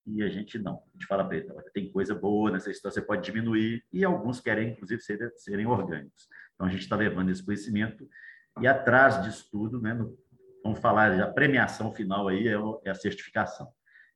e 0.07 0.23
a 0.23 0.29
gente 0.29 0.57
não. 0.57 0.75
A 0.75 0.93
gente 0.93 1.05
fala 1.05 1.25
para 1.25 1.37
ele, 1.37 1.47
tem 1.73 1.91
coisa 1.91 2.15
boa 2.15 2.49
nessa 2.49 2.71
história, 2.71 2.93
você 2.93 3.01
pode 3.01 3.23
diminuir, 3.23 3.83
e 3.91 4.05
alguns 4.05 4.39
querem, 4.39 4.69
inclusive, 4.69 5.01
ser, 5.01 5.33
serem 5.35 5.67
orgânicos. 5.67 6.29
Então, 6.55 6.65
a 6.65 6.69
gente 6.69 6.81
está 6.81 6.95
levando 6.95 7.29
esse 7.29 7.43
conhecimento, 7.43 8.07
e 8.61 8.67
atrás 8.67 9.21
disso 9.23 9.49
tudo, 9.51 9.81
né, 9.81 9.93
no, 9.93 10.17
vamos 10.63 10.79
falar, 10.79 11.19
a 11.21 11.27
premiação 11.27 11.93
final 11.93 12.27
aí 12.29 12.47
é, 12.47 12.55
é 12.85 12.89
a 12.89 12.95
certificação. 12.95 13.67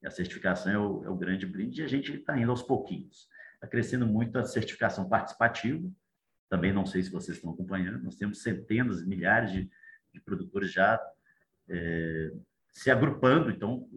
A 0.07 0.11
certificação 0.11 0.71
é 0.71 0.77
o, 0.77 1.05
é 1.05 1.09
o 1.09 1.15
grande 1.15 1.45
brinde 1.45 1.81
e 1.81 1.83
a 1.83 1.87
gente 1.87 2.13
está 2.13 2.37
indo 2.37 2.51
aos 2.51 2.63
pouquinhos. 2.63 3.27
Está 3.55 3.67
crescendo 3.67 4.07
muito 4.07 4.37
a 4.37 4.43
certificação 4.43 5.07
participativa, 5.07 5.87
também 6.49 6.73
não 6.73 6.85
sei 6.85 7.03
se 7.03 7.11
vocês 7.11 7.37
estão 7.37 7.51
acompanhando, 7.51 8.03
nós 8.03 8.15
temos 8.15 8.41
centenas, 8.41 9.05
milhares 9.05 9.51
de, 9.51 9.69
de 10.13 10.19
produtores 10.19 10.71
já 10.71 10.99
é, 11.69 12.33
se 12.71 12.89
agrupando, 12.89 13.49
então, 13.49 13.87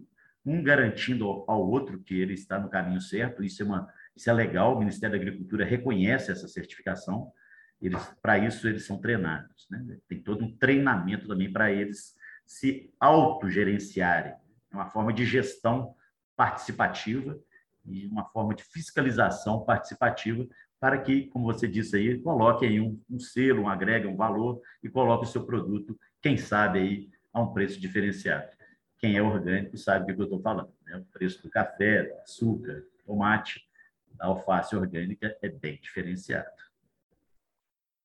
um 0.44 0.62
garantindo 0.62 1.26
ao 1.48 1.68
outro 1.68 1.98
que 2.00 2.14
ele 2.14 2.34
está 2.34 2.58
no 2.58 2.68
caminho 2.68 3.00
certo, 3.00 3.42
isso 3.42 3.62
é, 3.62 3.64
uma, 3.64 3.92
isso 4.14 4.28
é 4.28 4.32
legal, 4.32 4.76
o 4.76 4.78
Ministério 4.78 5.16
da 5.16 5.22
Agricultura 5.22 5.64
reconhece 5.64 6.30
essa 6.30 6.46
certificação, 6.46 7.32
eles 7.80 8.00
para 8.22 8.38
isso 8.38 8.68
eles 8.68 8.86
são 8.86 9.00
treinados, 9.00 9.66
né? 9.70 9.98
tem 10.06 10.22
todo 10.22 10.44
um 10.44 10.56
treinamento 10.56 11.26
também 11.26 11.52
para 11.52 11.72
eles 11.72 12.14
se 12.46 12.92
autogerenciarem, 13.00 14.34
uma 14.74 14.86
forma 14.86 15.12
de 15.12 15.24
gestão 15.24 15.94
participativa 16.36 17.38
e 17.86 18.06
uma 18.06 18.24
forma 18.24 18.54
de 18.54 18.64
fiscalização 18.64 19.64
participativa 19.64 20.46
para 20.80 20.98
que, 20.98 21.28
como 21.28 21.46
você 21.46 21.66
disse 21.66 21.96
aí, 21.96 22.18
coloque 22.18 22.66
aí 22.66 22.80
um, 22.80 23.00
um 23.08 23.18
selo, 23.18 23.62
um 23.62 23.68
agrega 23.68 24.08
um 24.08 24.16
valor 24.16 24.60
e 24.82 24.88
coloque 24.88 25.24
o 25.24 25.28
seu 25.28 25.44
produto, 25.46 25.98
quem 26.20 26.36
sabe 26.36 26.78
aí, 26.78 27.10
a 27.32 27.40
um 27.40 27.52
preço 27.52 27.80
diferenciado. 27.80 28.50
Quem 28.98 29.16
é 29.16 29.22
orgânico 29.22 29.76
sabe 29.76 30.06
do 30.06 30.14
que 30.14 30.20
eu 30.20 30.24
estou 30.24 30.40
falando. 30.40 30.72
Né? 30.84 30.96
O 30.96 31.04
preço 31.06 31.42
do 31.42 31.50
café, 31.50 32.20
açúcar, 32.22 32.84
tomate, 33.04 33.66
da 34.12 34.26
alface 34.26 34.76
orgânica 34.76 35.36
é 35.42 35.48
bem 35.48 35.78
diferenciado. 35.80 36.46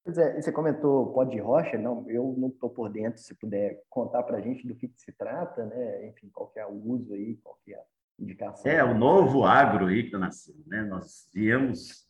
Pois 0.04 0.18
é, 0.18 0.42
você 0.42 0.52
comentou 0.52 1.14
pó 1.14 1.24
de 1.24 1.40
rocha, 1.40 1.78
não, 1.78 2.10
eu 2.10 2.36
não 2.38 2.48
estou 2.50 2.70
por 2.70 2.90
dentro, 2.90 3.22
se 3.22 3.36
puder 3.36 3.84
contar 3.90 4.24
para 4.24 4.38
a 4.38 4.42
gente 4.42 4.68
do 4.68 4.76
que, 4.76 4.88
que, 4.88 5.00
se 5.00 5.12
trata, 5.12 5.66
né? 5.66 6.08
Enfim, 6.08 6.30
qual 6.30 6.48
que 6.50 6.60
é 6.60 6.66
o 6.66 6.72
uso 6.72 7.14
aí, 7.14 7.36
qual 7.44 7.60
que 7.64 7.74
é 7.74 7.78
a 7.78 7.84
indicação. 8.18 8.72
É, 8.72 8.84
o 8.84 8.98
novo 8.98 9.44
agro 9.46 9.88
aí 9.88 10.02
que 10.02 10.08
está 10.08 10.18
nascendo, 10.18 10.64
né? 10.66 10.84
Nós 10.84 11.30
viemos 11.34 12.08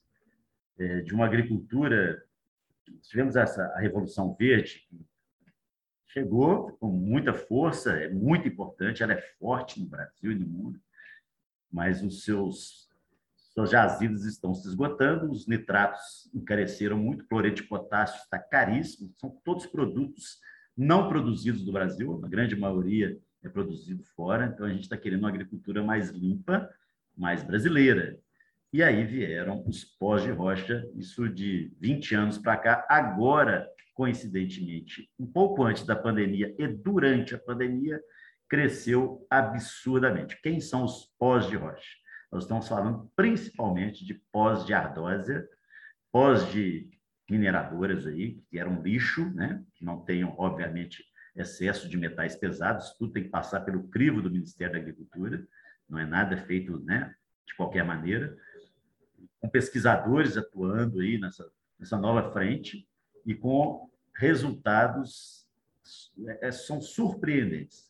é, 0.79 1.01
de 1.01 1.13
uma 1.13 1.25
agricultura, 1.25 2.23
tivemos 3.01 3.35
essa 3.35 3.63
a 3.75 3.79
Revolução 3.79 4.33
Verde, 4.33 4.87
chegou 6.07 6.71
com 6.79 6.87
muita 6.87 7.33
força, 7.33 7.91
é 7.91 8.09
muito 8.09 8.47
importante, 8.47 9.03
ela 9.03 9.13
é 9.13 9.21
forte 9.39 9.79
no 9.79 9.87
Brasil 9.87 10.31
e 10.31 10.35
no 10.35 10.47
mundo, 10.47 10.79
mas 11.71 12.01
os 12.01 12.23
seus 12.23 12.88
suas 13.59 13.71
jazidas 13.71 14.23
estão 14.23 14.53
se 14.53 14.65
esgotando, 14.69 15.29
os 15.29 15.45
nitratos 15.45 16.29
encareceram 16.33 16.97
muito, 16.97 17.27
cloreto 17.27 17.61
de 17.61 17.67
potássio 17.67 18.21
está 18.21 18.39
caríssimo, 18.39 19.11
são 19.17 19.29
todos 19.43 19.65
produtos 19.65 20.37
não 20.77 21.09
produzidos 21.09 21.65
no 21.65 21.73
Brasil, 21.73 22.21
a 22.23 22.27
grande 22.29 22.55
maioria 22.55 23.19
é 23.43 23.49
produzido 23.49 24.01
fora, 24.15 24.45
então 24.45 24.65
a 24.65 24.69
gente 24.69 24.83
está 24.83 24.95
querendo 24.95 25.19
uma 25.19 25.29
agricultura 25.29 25.83
mais 25.83 26.09
limpa, 26.09 26.69
mais 27.17 27.43
brasileira. 27.43 28.17
E 28.71 28.81
aí 28.81 29.03
vieram 29.03 29.61
os 29.67 29.83
pós 29.83 30.23
de 30.23 30.31
rocha, 30.31 30.87
isso 30.95 31.27
de 31.27 31.73
20 31.81 32.15
anos 32.15 32.37
para 32.37 32.55
cá, 32.55 32.85
agora, 32.89 33.67
coincidentemente, 33.93 35.09
um 35.19 35.27
pouco 35.27 35.63
antes 35.63 35.85
da 35.85 35.97
pandemia 35.97 36.55
e 36.57 36.65
durante 36.65 37.35
a 37.35 37.39
pandemia, 37.39 37.99
cresceu 38.47 39.25
absurdamente. 39.29 40.39
Quem 40.41 40.61
são 40.61 40.85
os 40.85 41.13
pós 41.19 41.45
de 41.47 41.57
rocha? 41.57 41.98
Nós 42.31 42.43
estamos 42.43 42.67
falando 42.67 43.11
principalmente 43.15 44.05
de 44.05 44.13
pós 44.31 44.65
de 44.65 44.73
ardósia, 44.73 45.47
pós 46.11 46.49
de 46.51 46.89
mineradoras 47.29 48.05
aí, 48.07 48.41
que 48.49 48.57
eram 48.57 48.81
lixo, 48.81 49.29
né? 49.33 49.63
que 49.75 49.85
não 49.85 50.01
tenham, 50.01 50.33
obviamente, 50.37 51.03
excesso 51.35 51.87
de 51.87 51.97
metais 51.97 52.35
pesados, 52.35 52.91
tudo 52.97 53.13
tem 53.13 53.23
que 53.23 53.29
passar 53.29 53.61
pelo 53.61 53.87
crivo 53.87 54.21
do 54.21 54.31
Ministério 54.31 54.73
da 54.73 54.79
Agricultura, 54.79 55.47
não 55.87 55.97
é 55.97 56.05
nada 56.05 56.37
feito 56.37 56.79
né, 56.79 57.15
de 57.45 57.55
qualquer 57.55 57.83
maneira, 57.83 58.37
com 59.39 59.49
pesquisadores 59.49 60.37
atuando 60.37 60.99
aí 60.99 61.17
nessa, 61.17 61.49
nessa 61.79 61.97
nova 61.97 62.31
frente 62.31 62.87
e 63.25 63.33
com 63.33 63.89
resultados 64.15 65.47
é, 66.41 66.51
são 66.51 66.81
surpreendentes. 66.81 67.88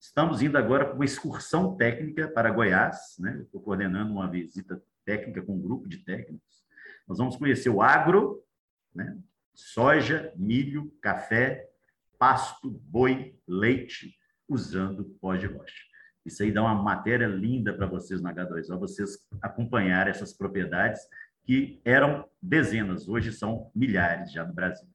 Estamos 0.00 0.42
indo 0.42 0.56
agora 0.56 0.86
com 0.86 0.94
uma 0.94 1.04
excursão 1.04 1.76
técnica 1.76 2.28
para 2.28 2.50
Goiás, 2.50 3.16
né? 3.18 3.40
Estou 3.42 3.60
coordenando 3.60 4.12
uma 4.12 4.30
visita 4.30 4.82
técnica 5.04 5.42
com 5.42 5.54
um 5.54 5.60
grupo 5.60 5.88
de 5.88 5.98
técnicos. 5.98 6.64
Nós 7.06 7.18
vamos 7.18 7.36
conhecer 7.36 7.70
o 7.70 7.82
agro, 7.82 8.44
né? 8.94 9.18
soja, 9.54 10.32
milho, 10.36 10.92
café, 11.00 11.68
pasto, 12.18 12.70
boi, 12.70 13.38
leite, 13.46 14.16
usando 14.48 15.04
pó 15.20 15.34
de 15.34 15.46
rocha. 15.46 15.84
Isso 16.24 16.42
aí 16.42 16.52
dá 16.52 16.62
uma 16.62 16.74
matéria 16.74 17.26
linda 17.26 17.72
para 17.72 17.86
vocês 17.86 18.20
na 18.20 18.34
H2O, 18.34 18.78
vocês 18.78 19.26
acompanharem 19.40 20.10
essas 20.10 20.32
propriedades 20.32 21.00
que 21.44 21.80
eram 21.84 22.28
dezenas, 22.42 23.08
hoje 23.08 23.32
são 23.32 23.70
milhares 23.74 24.32
já 24.32 24.44
no 24.44 24.52
Brasil. 24.52 24.88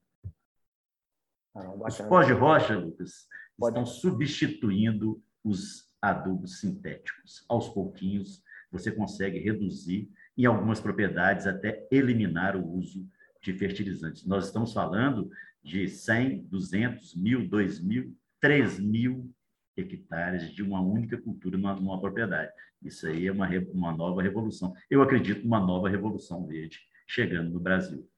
Ah, 1.54 1.70
os 1.70 2.00
pós 2.02 2.26
de 2.26 2.32
rocha, 2.32 2.76
Lucas. 2.76 3.26
Estão 3.68 3.86
substituindo 3.86 5.22
os 5.44 5.90
adubos 6.00 6.60
sintéticos. 6.60 7.44
Aos 7.48 7.68
pouquinhos, 7.68 8.42
você 8.70 8.90
consegue 8.90 9.38
reduzir, 9.38 10.10
em 10.36 10.46
algumas 10.46 10.80
propriedades, 10.80 11.46
até 11.46 11.86
eliminar 11.90 12.56
o 12.56 12.66
uso 12.66 13.06
de 13.40 13.52
fertilizantes. 13.52 14.24
Nós 14.24 14.46
estamos 14.46 14.72
falando 14.72 15.30
de 15.62 15.86
100, 15.88 16.44
200, 16.44 17.16
1.000, 17.16 17.48
2.000, 17.48 18.12
3.000 18.42 19.30
hectares 19.76 20.50
de 20.50 20.62
uma 20.62 20.80
única 20.80 21.16
cultura 21.20 21.56
numa, 21.56 21.74
numa, 21.74 22.00
propriedade. 22.00 22.50
Isso 22.82 23.06
aí 23.06 23.26
é 23.26 23.32
uma, 23.32 23.48
uma 23.72 23.92
nova 23.92 24.22
revolução. 24.22 24.74
Eu 24.90 25.02
acredito 25.02 25.44
numa 25.44 25.60
nova 25.60 25.88
revolução 25.88 26.46
verde 26.46 26.80
chegando 27.06 27.50
no 27.50 27.60
Brasil. 27.60 28.08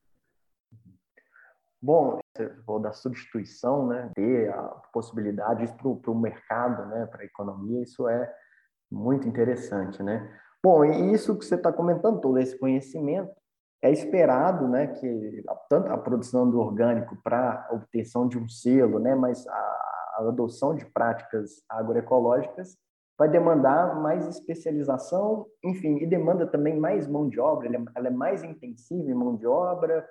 Bom, 1.84 2.18
vou 2.66 2.80
da 2.80 2.94
substituição, 2.94 3.86
né, 3.86 4.10
ter 4.14 4.50
a 4.50 4.62
possibilidade 4.90 5.70
para 5.76 6.10
o 6.10 6.18
mercado, 6.18 6.86
né, 6.86 7.04
para 7.04 7.20
a 7.20 7.26
economia, 7.26 7.82
isso 7.82 8.08
é 8.08 8.34
muito 8.90 9.28
interessante, 9.28 10.02
né? 10.02 10.34
Bom, 10.62 10.82
e 10.82 11.12
isso 11.12 11.38
que 11.38 11.44
você 11.44 11.56
está 11.56 11.70
comentando, 11.70 12.22
todo 12.22 12.38
esse 12.38 12.58
conhecimento, 12.58 13.30
é 13.82 13.92
esperado, 13.92 14.66
né, 14.66 14.86
que 14.86 15.44
tanto 15.68 15.92
a 15.92 15.98
produção 15.98 16.50
do 16.50 16.58
orgânico 16.58 17.18
para 17.22 17.68
obtenção 17.70 18.26
de 18.26 18.38
um 18.38 18.48
selo, 18.48 18.98
né, 18.98 19.14
mas 19.14 19.46
a, 19.46 19.52
a 19.52 20.24
adoção 20.28 20.74
de 20.74 20.86
práticas 20.86 21.62
agroecológicas 21.68 22.78
vai 23.18 23.28
demandar 23.28 24.00
mais 24.00 24.26
especialização, 24.26 25.46
enfim, 25.62 25.98
e 25.98 26.06
demanda 26.06 26.46
também 26.46 26.80
mais 26.80 27.06
mão 27.06 27.28
de 27.28 27.38
obra, 27.38 27.68
ela 27.94 28.08
é 28.08 28.10
mais 28.10 28.42
intensiva 28.42 29.10
em 29.10 29.14
mão 29.14 29.36
de 29.36 29.46
obra, 29.46 29.98
é, 29.98 30.06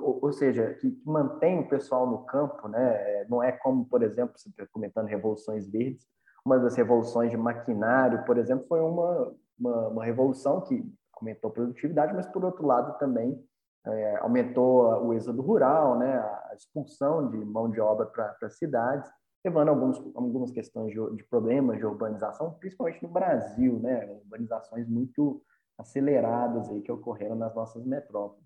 ou 0.00 0.32
seja, 0.32 0.74
que, 0.74 1.00
mantém 1.04 1.60
o 1.60 1.68
pessoal 1.68 2.06
no 2.06 2.24
campo, 2.24 2.68
né? 2.68 3.24
Não 3.28 3.42
é 3.42 3.52
como, 3.52 3.84
por 3.86 4.02
exemplo, 4.02 4.38
você 4.38 4.48
está 4.48 4.66
comentando 4.66 5.06
revoluções 5.06 5.68
verdes, 5.68 6.06
uma 6.44 6.58
das 6.58 6.76
revoluções 6.76 7.30
de 7.30 7.36
maquinário, 7.36 8.24
por 8.24 8.36
exemplo, 8.36 8.66
foi 8.68 8.80
uma, 8.80 9.34
uma, 9.58 9.88
uma 9.88 10.04
revolução 10.04 10.60
que 10.60 10.84
aumentou 11.14 11.50
a 11.50 11.54
produtividade, 11.54 12.12
mas 12.12 12.26
por 12.26 12.44
outro 12.44 12.66
lado 12.66 12.98
também 12.98 13.42
é, 13.86 14.16
aumentou 14.18 15.06
o 15.06 15.14
êxodo 15.14 15.40
rural, 15.40 15.98
né? 15.98 16.16
A 16.16 16.52
expulsão 16.54 17.30
de 17.30 17.38
mão 17.38 17.70
de 17.70 17.80
obra 17.80 18.06
para 18.06 18.50
cidades, 18.50 19.10
levando 19.44 19.68
alguns, 19.68 19.98
algumas 20.14 20.50
questões 20.50 20.92
de, 20.92 21.16
de 21.16 21.24
problemas 21.24 21.78
de 21.78 21.86
urbanização, 21.86 22.52
principalmente 22.54 23.02
no 23.02 23.08
Brasil, 23.08 23.78
né? 23.80 24.10
Urbanizações 24.10 24.88
muito 24.88 25.42
aceleradas 25.78 26.70
aí 26.70 26.82
que 26.82 26.92
ocorreram 26.92 27.36
nas 27.36 27.54
nossas 27.54 27.84
metrópoles. 27.84 28.43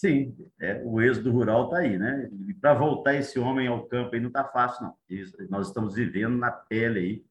Sim, 0.00 0.34
é, 0.58 0.80
o 0.82 0.98
êxodo 0.98 1.30
rural 1.30 1.64
está 1.64 1.80
aí, 1.80 1.98
né? 1.98 2.30
E 2.48 2.54
para 2.54 2.72
voltar 2.72 3.16
esse 3.16 3.38
homem 3.38 3.68
ao 3.68 3.84
campo 3.86 4.14
aí 4.14 4.20
não 4.20 4.28
está 4.28 4.42
fácil, 4.42 4.84
não. 4.84 4.96
Nós 5.50 5.68
estamos 5.68 5.94
vivendo 5.94 6.38
na 6.38 6.50
pele 6.50 6.98
aí. 6.98 7.24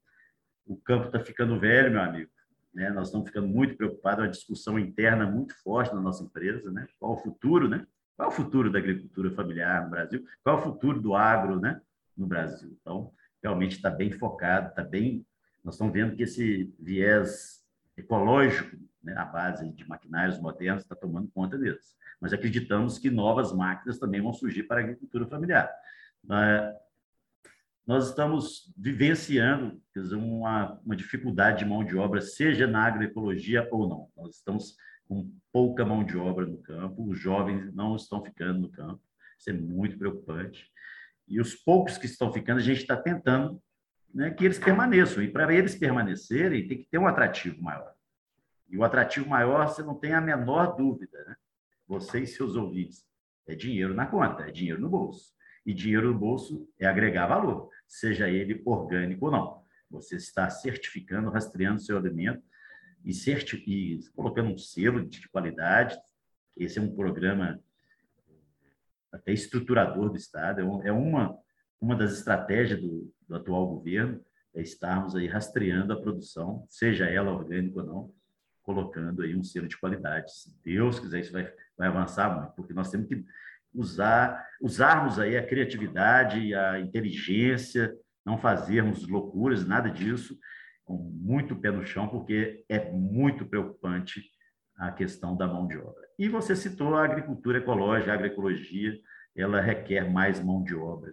O 0.67 0.77
campo 0.77 1.07
está 1.07 1.19
ficando 1.19 1.59
velho, 1.59 1.89
meu 1.89 2.01
amigo. 2.01 2.29
Né? 2.71 2.91
Nós 2.91 3.07
estamos 3.07 3.27
ficando 3.27 3.47
muito 3.47 3.75
preocupados, 3.75 4.23
uma 4.23 4.29
discussão 4.29 4.77
interna 4.77 5.25
muito 5.25 5.59
forte 5.63 5.95
na 5.95 5.99
nossa 5.99 6.23
empresa, 6.23 6.71
né? 6.71 6.87
Qual 6.99 7.13
o 7.13 7.17
futuro, 7.17 7.67
né? 7.67 7.87
Qual 8.15 8.29
é 8.29 8.31
o 8.31 8.35
futuro 8.35 8.71
da 8.71 8.77
agricultura 8.77 9.31
familiar 9.31 9.85
no 9.85 9.89
Brasil? 9.89 10.23
Qual 10.43 10.55
é 10.55 10.59
o 10.59 10.63
futuro 10.63 11.01
do 11.01 11.15
agro, 11.15 11.59
né? 11.59 11.81
No 12.15 12.27
Brasil. 12.27 12.77
Então, 12.79 13.11
realmente 13.41 13.77
está 13.77 13.89
bem 13.89 14.11
focado, 14.11 14.69
está 14.69 14.83
bem. 14.83 15.25
Nós 15.63 15.73
estamos 15.73 15.91
vendo 15.91 16.15
que 16.15 16.21
esse 16.21 16.71
viés 16.77 17.65
ecológico, 17.97 18.77
né, 19.03 19.13
a 19.15 19.25
base 19.25 19.71
de 19.71 19.87
maquinários 19.87 20.39
modernos, 20.39 20.83
está 20.83 20.95
tomando 20.95 21.29
conta 21.29 21.57
deles 21.57 21.97
mas 22.19 22.33
acreditamos 22.33 22.97
que 22.97 23.09
novas 23.09 23.53
máquinas 23.53 23.97
também 23.97 24.21
vão 24.21 24.33
surgir 24.33 24.63
para 24.63 24.81
a 24.81 24.83
agricultura 24.83 25.25
familiar. 25.25 25.71
Nós 27.87 28.07
estamos 28.07 28.71
vivenciando 28.77 29.81
dizer, 29.95 30.15
uma, 30.15 30.79
uma 30.85 30.95
dificuldade 30.95 31.59
de 31.59 31.65
mão 31.65 31.83
de 31.83 31.97
obra, 31.97 32.21
seja 32.21 32.67
na 32.67 32.83
agroecologia 32.83 33.67
ou 33.71 33.87
não. 33.87 34.09
Nós 34.15 34.35
estamos 34.35 34.75
com 35.07 35.33
pouca 35.51 35.85
mão 35.85 36.03
de 36.03 36.15
obra 36.17 36.45
no 36.45 36.61
campo, 36.61 37.09
os 37.09 37.17
jovens 37.17 37.73
não 37.73 37.95
estão 37.95 38.23
ficando 38.23 38.59
no 38.59 38.69
campo, 38.69 39.01
isso 39.39 39.49
é 39.49 39.53
muito 39.53 39.97
preocupante. 39.97 40.69
E 41.27 41.39
os 41.39 41.55
poucos 41.55 41.97
que 41.97 42.05
estão 42.05 42.31
ficando, 42.31 42.57
a 42.57 42.63
gente 42.63 42.81
está 42.81 42.97
tentando 42.97 43.61
né, 44.13 44.29
que 44.31 44.45
eles 44.45 44.59
permaneçam. 44.59 45.23
E 45.23 45.31
para 45.31 45.51
eles 45.53 45.75
permanecerem, 45.75 46.67
tem 46.67 46.79
que 46.79 46.87
ter 46.89 46.97
um 46.97 47.07
atrativo 47.07 47.61
maior. 47.61 47.93
E 48.69 48.77
o 48.77 48.83
atrativo 48.83 49.27
maior, 49.27 49.67
você 49.67 49.81
não 49.81 49.95
tem 49.95 50.13
a 50.13 50.21
menor 50.21 50.75
dúvida, 50.75 51.23
né? 51.25 51.35
Você 51.87 52.21
e 52.21 52.27
seus 52.27 52.55
ouvintes. 52.55 53.05
É 53.47 53.55
dinheiro 53.55 53.95
na 53.95 54.05
conta, 54.05 54.43
é 54.43 54.51
dinheiro 54.51 54.79
no 54.79 54.89
bolso. 54.89 55.33
E 55.65 55.73
dinheiro 55.73 56.13
no 56.13 56.17
bolso 56.17 56.69
é 56.79 56.85
agregar 56.85 57.27
valor, 57.27 57.69
seja 57.87 58.29
ele 58.29 58.61
orgânico 58.65 59.25
ou 59.25 59.31
não. 59.31 59.63
Você 59.89 60.15
está 60.15 60.49
certificando, 60.49 61.31
rastreando 61.31 61.81
seu 61.81 61.97
alimento 61.97 62.43
e, 63.03 63.13
certi 63.13 63.63
e 63.67 63.99
colocando 64.15 64.51
um 64.51 64.57
selo 64.57 65.03
de 65.03 65.27
qualidade. 65.29 65.97
Esse 66.55 66.77
é 66.77 66.81
um 66.81 66.95
programa 66.95 67.59
até 69.11 69.31
estruturador 69.33 70.09
do 70.09 70.17
Estado, 70.17 70.61
é, 70.61 70.89
é 70.89 70.91
uma, 70.91 71.35
uma 71.81 71.95
das 71.95 72.13
estratégias 72.13 72.79
do, 72.79 73.11
do 73.27 73.35
atual 73.35 73.67
governo, 73.67 74.23
é 74.53 74.61
estarmos 74.61 75.15
aí 75.15 75.27
rastreando 75.27 75.93
a 75.93 75.99
produção, 75.99 76.65
seja 76.69 77.05
ela 77.05 77.31
orgânica 77.31 77.79
ou 77.79 77.85
não, 77.85 78.13
colocando 78.69 79.23
aí 79.23 79.35
um 79.35 79.43
selo 79.43 79.67
de 79.67 79.79
qualidade. 79.79 80.31
Se 80.31 80.55
Deus 80.63 80.99
quiser, 80.99 81.21
isso 81.21 81.31
vai, 81.31 81.51
vai 81.75 81.87
avançar 81.87 82.29
muito, 82.37 82.53
porque 82.53 82.71
nós 82.71 82.91
temos 82.91 83.07
que 83.07 83.25
usar, 83.73 84.47
usarmos 84.61 85.17
aí 85.17 85.35
a 85.35 85.43
criatividade, 85.43 86.53
a 86.53 86.79
inteligência, 86.79 87.91
não 88.23 88.37
fazermos 88.37 89.07
loucuras, 89.07 89.65
nada 89.65 89.89
disso, 89.89 90.37
com 90.85 90.97
muito 90.97 91.55
pé 91.55 91.71
no 91.71 91.83
chão, 91.83 92.07
porque 92.07 92.63
é 92.69 92.91
muito 92.91 93.43
preocupante 93.43 94.21
a 94.77 94.91
questão 94.91 95.35
da 95.35 95.47
mão 95.47 95.67
de 95.67 95.75
obra. 95.75 96.07
E 96.19 96.29
você 96.29 96.55
citou 96.55 96.93
a 96.95 97.03
agricultura 97.03 97.57
ecológica, 97.57 98.11
a 98.11 98.13
agroecologia, 98.13 98.93
ela 99.35 99.59
requer 99.59 100.07
mais 100.07 100.39
mão 100.39 100.63
de 100.63 100.75
obra. 100.75 101.09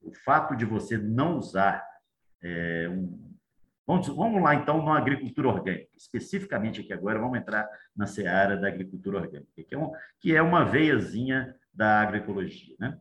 O 0.00 0.12
fato 0.12 0.56
de 0.56 0.64
você 0.64 0.98
não 0.98 1.38
usar 1.38 1.86
é, 2.42 2.88
um, 2.88 3.31
Vamos, 3.86 4.06
vamos, 4.08 4.42
lá, 4.42 4.54
então, 4.54 4.84
na 4.84 4.96
agricultura 4.96 5.48
orgânica. 5.48 5.88
Especificamente 5.96 6.80
aqui 6.80 6.92
agora, 6.92 7.18
vamos 7.18 7.38
entrar 7.38 7.68
na 7.96 8.06
seara 8.06 8.56
da 8.56 8.68
agricultura 8.68 9.18
orgânica, 9.18 9.50
que 9.56 9.74
é, 9.74 9.78
um, 9.78 9.92
que 10.20 10.36
é 10.36 10.42
uma 10.42 10.64
veiazinha 10.64 11.54
da 11.72 12.00
agroecologia. 12.00 12.76
Né? 12.78 12.96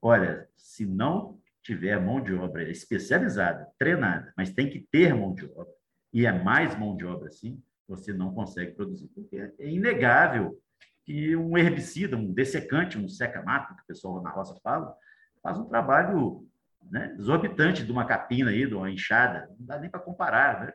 Olha, 0.00 0.48
se 0.56 0.84
não 0.84 1.40
tiver 1.62 1.98
mão 2.00 2.20
de 2.20 2.34
obra 2.34 2.68
especializada, 2.70 3.66
treinada, 3.78 4.32
mas 4.36 4.52
tem 4.52 4.68
que 4.68 4.80
ter 4.80 5.14
mão 5.14 5.34
de 5.34 5.46
obra, 5.46 5.74
e 6.12 6.26
é 6.26 6.32
mais 6.32 6.78
mão 6.78 6.96
de 6.96 7.04
obra 7.04 7.28
assim, 7.28 7.60
você 7.88 8.12
não 8.12 8.32
consegue 8.34 8.72
produzir. 8.72 9.08
Porque 9.08 9.36
é 9.36 9.68
inegável 9.68 10.60
que 11.04 11.36
um 11.36 11.56
herbicida, 11.56 12.16
um 12.16 12.32
dessecante, 12.32 12.98
um 12.98 13.08
seca-mato, 13.08 13.74
que 13.74 13.82
o 13.82 13.86
pessoal 13.86 14.22
na 14.22 14.30
roça 14.30 14.58
fala, 14.62 14.94
faz 15.42 15.58
um 15.58 15.64
trabalho 15.64 16.45
né, 16.90 17.14
exorbitante 17.18 17.84
de 17.84 17.92
uma 17.92 18.04
capina 18.04 18.50
aí, 18.50 18.66
de 18.66 18.74
uma 18.74 18.90
enxada, 18.90 19.48
não 19.58 19.66
dá 19.66 19.78
nem 19.78 19.90
para 19.90 20.00
comparar, 20.00 20.66
né? 20.66 20.72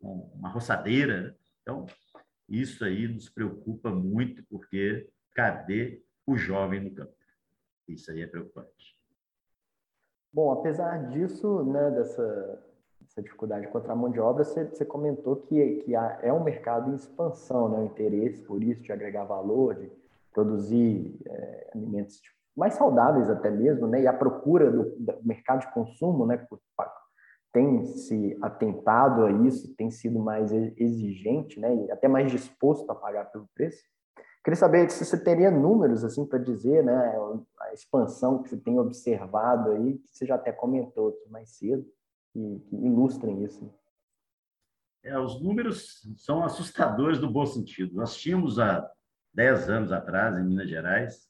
Uma 0.00 0.48
roçadeira. 0.48 1.22
Né? 1.22 1.34
Então, 1.62 1.86
isso 2.48 2.84
aí 2.84 3.06
nos 3.08 3.28
preocupa 3.28 3.90
muito, 3.90 4.42
porque 4.48 5.08
cadê 5.34 6.02
o 6.26 6.36
jovem 6.36 6.80
no 6.80 6.94
campo? 6.94 7.12
Isso 7.86 8.10
aí 8.10 8.22
é 8.22 8.26
preocupante. 8.26 8.96
Bom, 10.32 10.52
apesar 10.52 11.08
disso, 11.10 11.64
né, 11.64 11.90
dessa, 11.90 12.62
dessa 13.00 13.22
dificuldade 13.22 13.66
contra 13.68 13.92
a 13.92 13.96
mão 13.96 14.10
de 14.10 14.20
obra, 14.20 14.44
você, 14.44 14.64
você 14.64 14.84
comentou 14.84 15.36
que, 15.36 15.76
que 15.76 15.96
há, 15.96 16.18
é 16.22 16.32
um 16.32 16.44
mercado 16.44 16.90
em 16.90 16.94
expansão, 16.94 17.68
né, 17.68 17.78
o 17.78 17.86
interesse 17.86 18.42
por 18.42 18.62
isso, 18.62 18.82
de 18.82 18.92
agregar 18.92 19.24
valor, 19.24 19.74
de 19.74 19.90
produzir 20.32 21.18
é, 21.26 21.70
alimentos 21.74 22.20
mais 22.58 22.74
saudáveis 22.74 23.30
até 23.30 23.50
mesmo, 23.50 23.86
né, 23.86 24.02
e 24.02 24.06
a 24.06 24.12
procura 24.12 24.70
do, 24.70 24.84
do 24.98 25.14
mercado 25.22 25.60
de 25.60 25.72
consumo, 25.72 26.26
né, 26.26 26.44
tem 27.52 27.86
se 27.86 28.36
atentado 28.42 29.24
a 29.24 29.30
isso, 29.30 29.74
tem 29.76 29.90
sido 29.90 30.18
mais 30.18 30.52
exigente, 30.52 31.60
né, 31.60 31.74
e 31.86 31.90
até 31.90 32.08
mais 32.08 32.30
disposto 32.30 32.90
a 32.90 32.94
pagar 32.94 33.26
pelo 33.26 33.48
preço. 33.54 33.82
Queria 34.44 34.56
saber 34.56 34.90
se 34.90 35.04
você 35.04 35.22
teria 35.22 35.50
números 35.50 36.04
assim 36.04 36.26
para 36.26 36.38
dizer, 36.38 36.84
né, 36.84 37.16
a 37.60 37.72
expansão 37.72 38.42
que 38.42 38.50
você 38.50 38.56
tem 38.56 38.78
observado 38.78 39.70
aí, 39.70 39.98
que 39.98 40.08
você 40.10 40.26
já 40.26 40.34
até 40.34 40.50
comentou 40.50 41.16
mais 41.30 41.50
cedo, 41.56 41.86
que, 42.32 42.60
que 42.68 42.76
ilustrem 42.76 43.44
isso. 43.44 43.72
É, 45.04 45.18
os 45.18 45.40
números 45.40 46.02
são 46.16 46.44
assustadores 46.44 47.20
no 47.20 47.30
bom 47.30 47.46
sentido. 47.46 47.94
Nós 47.94 48.16
tínhamos 48.16 48.58
há 48.58 48.90
10 49.32 49.70
anos 49.70 49.92
atrás, 49.92 50.36
em 50.36 50.44
Minas 50.44 50.68
Gerais, 50.68 51.28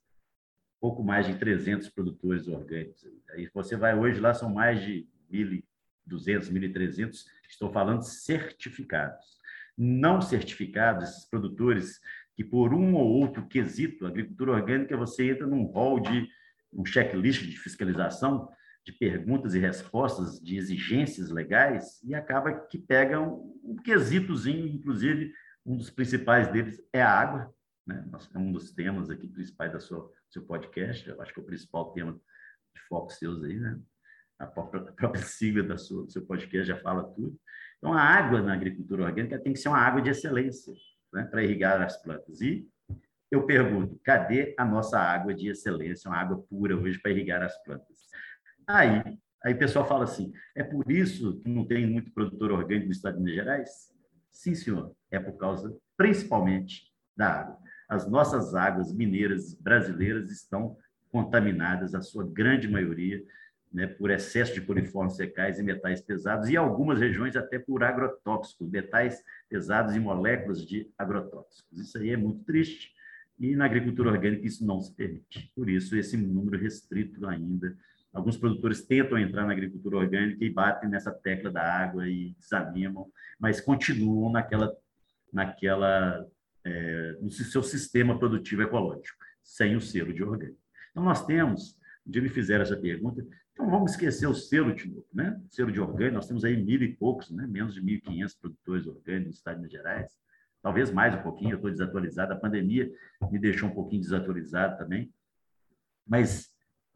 pouco 0.80 1.02
mais 1.02 1.26
de 1.26 1.34
300 1.34 1.88
produtores 1.88 2.46
orgânicos. 2.48 3.06
Aí 3.30 3.48
você 3.52 3.76
vai 3.76 3.96
hoje 3.96 4.20
lá, 4.20 4.32
são 4.34 4.50
mais 4.52 4.80
de 4.80 5.06
1.200, 5.32 6.50
1.300, 6.50 7.24
estou 7.48 7.70
falando 7.70 8.02
certificados. 8.02 9.38
Não 9.76 10.20
certificados, 10.20 11.08
esses 11.08 11.24
produtores 11.24 12.00
que 12.34 12.44
por 12.44 12.72
um 12.72 12.94
ou 12.94 13.06
outro 13.06 13.46
quesito, 13.46 14.06
agricultura 14.06 14.52
orgânica, 14.52 14.96
você 14.96 15.30
entra 15.30 15.46
num 15.46 15.64
rol 15.64 16.00
de 16.00 16.28
um 16.72 16.84
checklist 16.84 17.44
de 17.44 17.58
fiscalização, 17.58 18.48
de 18.84 18.92
perguntas 18.92 19.54
e 19.54 19.58
respostas, 19.58 20.40
de 20.40 20.56
exigências 20.56 21.30
legais, 21.30 22.00
e 22.04 22.14
acaba 22.14 22.52
que 22.52 22.78
pega 22.78 23.20
um, 23.20 23.60
um 23.64 23.76
quesitozinho, 23.76 24.66
inclusive, 24.66 25.32
um 25.66 25.76
dos 25.76 25.90
principais 25.90 26.48
deles 26.50 26.80
é 26.92 27.02
a 27.02 27.12
água, 27.12 27.54
né? 27.86 28.04
É 28.34 28.38
um 28.38 28.52
dos 28.52 28.70
temas 28.72 29.10
aqui 29.10 29.26
principais 29.26 29.72
da 29.72 29.80
sua 29.80 30.10
seu 30.30 30.42
podcast, 30.42 31.08
eu 31.08 31.20
acho 31.20 31.32
que 31.32 31.40
é 31.40 31.42
o 31.42 31.46
principal 31.46 31.92
tema 31.92 32.12
de 32.12 32.80
foco 32.88 33.12
seus 33.12 33.42
aí, 33.44 33.58
né? 33.58 33.78
A 34.38 34.46
própria, 34.46 34.82
a 34.82 34.92
própria 34.92 35.22
sigla 35.24 35.62
da 35.62 35.76
sua, 35.76 36.04
do 36.04 36.10
seu 36.10 36.24
podcast 36.24 36.66
já 36.68 36.78
fala 36.78 37.04
tudo. 37.14 37.38
Então, 37.78 37.92
a 37.92 38.00
água 38.00 38.42
na 38.42 38.54
agricultura 38.54 39.04
orgânica 39.04 39.38
tem 39.38 39.52
que 39.52 39.58
ser 39.58 39.68
uma 39.68 39.78
água 39.78 40.02
de 40.02 40.10
excelência 40.10 40.74
né, 41.12 41.24
para 41.24 41.42
irrigar 41.42 41.80
as 41.80 42.00
plantas. 42.02 42.40
E 42.40 42.68
eu 43.30 43.44
pergunto, 43.46 44.00
cadê 44.02 44.54
a 44.58 44.64
nossa 44.64 44.98
água 44.98 45.34
de 45.34 45.48
excelência, 45.48 46.10
uma 46.10 46.18
água 46.18 46.42
pura 46.48 46.76
hoje 46.76 46.98
para 46.98 47.10
irrigar 47.10 47.42
as 47.42 47.56
plantas? 47.62 47.98
Aí, 48.66 49.02
aí 49.44 49.54
o 49.54 49.58
pessoal 49.58 49.86
fala 49.86 50.04
assim, 50.04 50.32
é 50.56 50.64
por 50.64 50.90
isso 50.90 51.40
que 51.40 51.48
não 51.48 51.66
tem 51.66 51.86
muito 51.86 52.12
produtor 52.12 52.52
orgânico 52.52 52.86
no 52.86 52.92
estado 52.92 53.16
de 53.16 53.22
Minas 53.22 53.34
Gerais? 53.34 53.70
Sim, 54.30 54.54
senhor, 54.54 54.94
é 55.10 55.18
por 55.18 55.36
causa 55.36 55.76
principalmente 55.96 56.92
da 57.16 57.40
água. 57.40 57.58
As 57.88 58.08
nossas 58.08 58.54
águas 58.54 58.92
mineiras 58.92 59.54
brasileiras 59.54 60.30
estão 60.30 60.76
contaminadas, 61.10 61.94
a 61.94 62.02
sua 62.02 62.28
grande 62.28 62.68
maioria, 62.68 63.24
né, 63.72 63.86
por 63.86 64.10
excesso 64.10 64.54
de 64.54 64.60
coliformes 64.60 65.16
fecais 65.16 65.58
e 65.58 65.62
metais 65.62 66.00
pesados, 66.00 66.48
e 66.48 66.56
algumas 66.56 67.00
regiões 67.00 67.36
até 67.36 67.58
por 67.58 67.82
agrotóxicos, 67.82 68.70
metais 68.70 69.22
pesados 69.48 69.94
e 69.94 70.00
moléculas 70.00 70.64
de 70.64 70.90
agrotóxicos. 70.96 71.78
Isso 71.78 71.98
aí 71.98 72.10
é 72.10 72.16
muito 72.16 72.44
triste, 72.44 72.92
e 73.38 73.54
na 73.54 73.66
agricultura 73.66 74.10
orgânica 74.10 74.46
isso 74.46 74.66
não 74.66 74.80
se 74.80 74.92
permite. 74.94 75.52
Por 75.54 75.68
isso, 75.68 75.96
esse 75.96 76.16
número 76.16 76.58
restrito 76.58 77.26
ainda. 77.26 77.76
Alguns 78.12 78.36
produtores 78.36 78.82
tentam 78.82 79.18
entrar 79.18 79.46
na 79.46 79.52
agricultura 79.52 79.98
orgânica 79.98 80.44
e 80.44 80.50
batem 80.50 80.88
nessa 80.88 81.12
tecla 81.12 81.50
da 81.50 81.62
água 81.62 82.08
e 82.08 82.34
desanimam, 82.38 83.06
mas 83.38 83.60
continuam 83.60 84.32
naquela, 84.32 84.74
naquela 85.32 86.26
é, 86.68 87.18
no 87.20 87.30
seu 87.30 87.62
sistema 87.62 88.18
produtivo 88.18 88.62
ecológico, 88.62 89.18
sem 89.42 89.76
o 89.76 89.80
selo 89.80 90.12
de 90.12 90.22
orgânico. 90.22 90.58
Então, 90.90 91.02
nós 91.02 91.24
temos, 91.24 91.76
um 92.06 92.10
dia 92.10 92.22
me 92.22 92.28
fizeram 92.28 92.62
essa 92.62 92.76
pergunta, 92.76 93.26
então, 93.52 93.68
vamos 93.68 93.92
esquecer 93.92 94.26
o 94.28 94.34
selo 94.34 94.72
de 94.72 94.88
novo, 94.88 95.06
né? 95.12 95.40
O 95.44 95.52
selo 95.52 95.72
de 95.72 95.80
orgânico, 95.80 96.14
nós 96.14 96.28
temos 96.28 96.44
aí 96.44 96.56
mil 96.56 96.80
e 96.80 96.94
poucos, 96.94 97.30
né? 97.30 97.44
menos 97.46 97.74
de 97.74 97.82
1.500 97.82 98.38
produtores 98.40 98.86
orgânicos 98.86 99.26
no 99.26 99.30
estado 99.30 99.56
de 99.56 99.62
Minas 99.62 99.72
Gerais. 99.72 100.18
Talvez 100.62 100.90
mais 100.92 101.14
um 101.14 101.22
pouquinho, 101.22 101.52
eu 101.52 101.56
estou 101.56 101.70
desatualizado. 101.70 102.32
A 102.32 102.36
pandemia 102.36 102.88
me 103.32 103.38
deixou 103.38 103.68
um 103.68 103.74
pouquinho 103.74 104.02
desatualizado 104.02 104.78
também. 104.78 105.12
Mas 106.06 106.54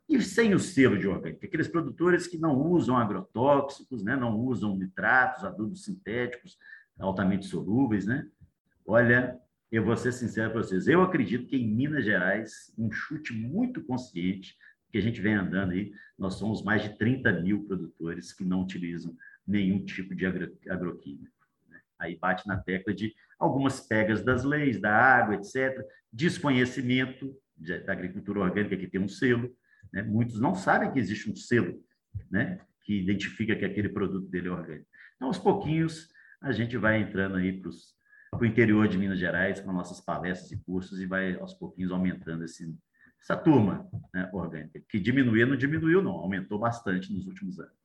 e 0.08 0.20
sem 0.20 0.54
o 0.54 0.58
selo 0.60 0.98
de 0.98 1.08
orgânico? 1.08 1.44
Aqueles 1.44 1.68
produtores 1.68 2.26
que 2.26 2.38
não 2.38 2.56
usam 2.56 2.96
agrotóxicos, 2.96 4.04
né? 4.04 4.14
não 4.14 4.38
usam 4.38 4.76
nitratos, 4.76 5.44
adubos 5.44 5.84
sintéticos 5.84 6.58
altamente 6.98 7.46
solúveis. 7.46 8.06
Né? 8.06 8.26
Olha, 8.86 9.36
eu 9.72 9.82
vou 9.82 9.96
ser 9.96 10.12
sincero 10.12 10.52
para 10.52 10.62
vocês, 10.62 10.86
eu 10.86 11.00
acredito 11.00 11.46
que 11.46 11.56
em 11.56 11.66
Minas 11.66 12.04
Gerais, 12.04 12.70
um 12.76 12.92
chute 12.92 13.32
muito 13.32 13.82
consciente, 13.82 14.54
que 14.90 14.98
a 14.98 15.00
gente 15.00 15.18
vem 15.22 15.34
andando 15.34 15.72
aí, 15.72 15.90
nós 16.18 16.34
somos 16.34 16.62
mais 16.62 16.82
de 16.82 16.98
30 16.98 17.40
mil 17.40 17.64
produtores 17.64 18.34
que 18.34 18.44
não 18.44 18.62
utilizam 18.62 19.16
nenhum 19.46 19.82
tipo 19.82 20.14
de 20.14 20.26
agro, 20.26 20.54
agroquímico. 20.68 21.34
Né? 21.70 21.80
Aí 21.98 22.18
bate 22.18 22.46
na 22.46 22.58
tecla 22.58 22.92
de 22.92 23.14
algumas 23.38 23.80
pegas 23.80 24.22
das 24.22 24.44
leis, 24.44 24.78
da 24.78 24.94
água, 24.94 25.36
etc., 25.36 25.82
desconhecimento 26.12 27.34
de, 27.56 27.78
da 27.80 27.94
agricultura 27.94 28.40
orgânica 28.40 28.76
que 28.76 28.86
tem 28.86 29.00
um 29.00 29.08
selo. 29.08 29.50
Né? 29.90 30.02
Muitos 30.02 30.38
não 30.38 30.54
sabem 30.54 30.92
que 30.92 30.98
existe 30.98 31.30
um 31.30 31.34
selo 31.34 31.82
né? 32.30 32.60
que 32.82 33.00
identifica 33.00 33.56
que 33.56 33.64
aquele 33.64 33.88
produto 33.88 34.28
dele 34.28 34.48
é 34.48 34.52
orgânico. 34.52 34.86
Então, 35.16 35.28
aos 35.28 35.38
pouquinhos, 35.38 36.10
a 36.42 36.52
gente 36.52 36.76
vai 36.76 37.00
entrando 37.00 37.36
aí 37.36 37.58
para 37.58 37.70
o 38.40 38.44
interior 38.44 38.88
de 38.88 38.98
Minas 38.98 39.18
Gerais 39.18 39.60
com 39.60 39.72
nossas 39.72 40.00
palestras 40.00 40.50
e 40.52 40.56
cursos 40.56 41.00
e 41.00 41.06
vai 41.06 41.34
aos 41.34 41.54
pouquinhos 41.54 41.92
aumentando 41.92 42.44
esse, 42.44 42.74
essa 43.20 43.36
turma 43.36 43.88
né, 44.12 44.28
orgânica, 44.32 44.80
que 44.88 44.98
diminuiu, 44.98 45.46
não 45.46 45.56
diminuiu, 45.56 46.02
não, 46.02 46.12
aumentou 46.12 46.58
bastante 46.58 47.12
nos 47.12 47.26
últimos 47.26 47.60
anos. 47.60 47.82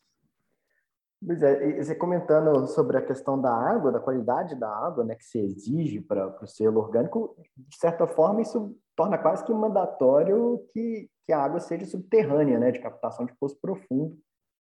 Pois 1.26 1.42
é, 1.42 1.82
você 1.82 1.96
comentando 1.96 2.68
sobre 2.68 2.98
a 2.98 3.02
questão 3.02 3.42
da 3.42 3.52
água, 3.52 3.92
da 3.92 4.00
qualidade 4.00 4.56
da 4.56 4.70
água, 4.70 5.04
né, 5.04 5.16
que 5.16 5.26
se 5.26 5.40
exige 5.40 6.00
para 6.00 6.28
o 6.42 6.48
selo 6.48 6.80
orgânico, 6.80 7.36
de 7.58 7.76
certa 7.76 8.06
forma 8.06 8.42
isso 8.42 8.78
torna 8.96 9.18
quase 9.18 9.44
que 9.44 9.52
mandatório 9.52 10.64
que, 10.72 11.10
que 11.26 11.34
a 11.34 11.40
água 11.40 11.60
seja 11.60 11.86
subterrânea, 11.86 12.60
né, 12.60 12.72
de 12.72 12.80
captação 12.80 13.26
de 13.26 13.34
poço 13.34 13.58
profundo, 13.60 14.18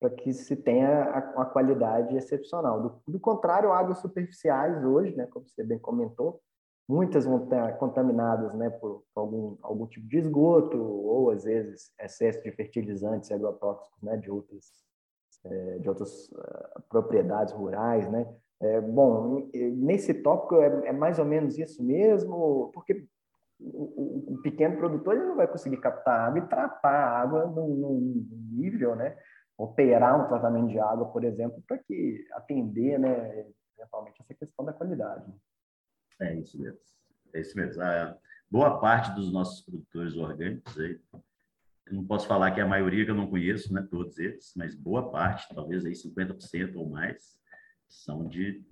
para 0.03 0.11
que 0.11 0.33
se 0.33 0.57
tenha 0.57 1.33
uma 1.37 1.47
qualidade 1.47 2.17
excepcional. 2.17 2.83
Do, 2.83 3.03
do, 3.07 3.21
contrário, 3.21 3.73
águas 3.73 3.99
superficiais 3.99 4.85
hoje, 4.85 5.15
né, 5.15 5.27
como 5.27 5.49
você 5.49 5.63
bem 5.63 5.79
comentou, 5.79 6.41
muitas 6.89 7.25
vão 7.25 7.45
estar 7.45 7.79
contaminadas 7.79 8.53
né, 8.55 8.69
por 8.69 9.05
algum, 9.15 9.57
algum 9.63 9.87
tipo 9.87 10.09
de 10.09 10.19
esgoto 10.19 10.77
ou, 10.77 11.31
às 11.31 11.45
vezes, 11.45 11.93
excesso 12.01 12.43
de 12.43 12.51
fertilizantes 12.51 13.31
e 13.31 13.35
agrotóxicos 13.35 14.03
né, 14.03 14.17
de 14.17 14.29
outras 14.29 14.83
é, 15.45 15.79
de 15.79 15.89
outras 15.89 16.29
uh, 16.29 16.83
propriedades 16.89 17.53
rurais, 17.53 18.09
né? 18.09 18.33
É, 18.61 18.81
bom, 18.81 19.51
nesse 19.53 20.15
tópico 20.15 20.55
é, 20.61 20.87
é, 20.87 20.93
mais 20.93 21.19
ou 21.19 21.25
menos 21.25 21.59
isso 21.59 21.83
mesmo, 21.83 22.71
porque 22.73 23.09
o, 23.59 24.35
o, 24.35 24.39
pequeno 24.41 24.77
produtor 24.77 25.17
ele 25.17 25.27
não 25.27 25.35
vai 25.35 25.49
conseguir 25.49 25.79
captar 25.79 26.29
água 26.29 26.39
e 26.39 26.47
tratar 26.47 26.91
a 26.91 27.21
água 27.21 27.47
num, 27.47 27.75
num 27.75 28.27
nível, 28.53 28.95
né? 28.95 29.17
Operar 29.63 30.25
um 30.25 30.29
tratamento 30.29 30.69
de 30.69 30.79
água, 30.79 31.07
por 31.07 31.25
exemplo, 31.25 31.63
para 31.67 31.79
que 31.79 32.27
atender, 32.33 32.99
né? 32.99 33.47
Eventualmente 33.77 34.21
essa 34.21 34.35
questão 34.35 34.65
da 34.65 34.73
qualidade. 34.73 35.33
É 36.21 36.35
isso 36.35 36.61
mesmo. 36.61 36.81
É 37.35 37.41
isso 37.41 37.57
mesmo. 37.57 37.83
A 37.83 38.17
boa 38.51 38.81
parte 38.81 39.15
dos 39.15 39.33
nossos 39.33 39.65
produtores 39.65 40.17
orgânicos 40.17 40.79
aí 40.79 41.01
eu 41.87 41.97
não 41.97 42.05
posso 42.05 42.27
falar 42.27 42.51
que 42.53 42.61
é 42.61 42.63
a 42.63 42.67
maioria 42.67 43.05
que 43.05 43.11
eu 43.11 43.15
não 43.15 43.27
conheço, 43.27 43.73
né, 43.75 43.87
todos 43.91 44.19
eles, 44.19 44.53
mas 44.57 44.75
boa 44.75 45.11
parte, 45.11 45.53
talvez 45.55 45.85
aí 45.85 45.93
50% 45.93 46.77
ou 46.77 46.89
mais, 46.89 47.39
são 47.89 48.27
de 48.27 48.65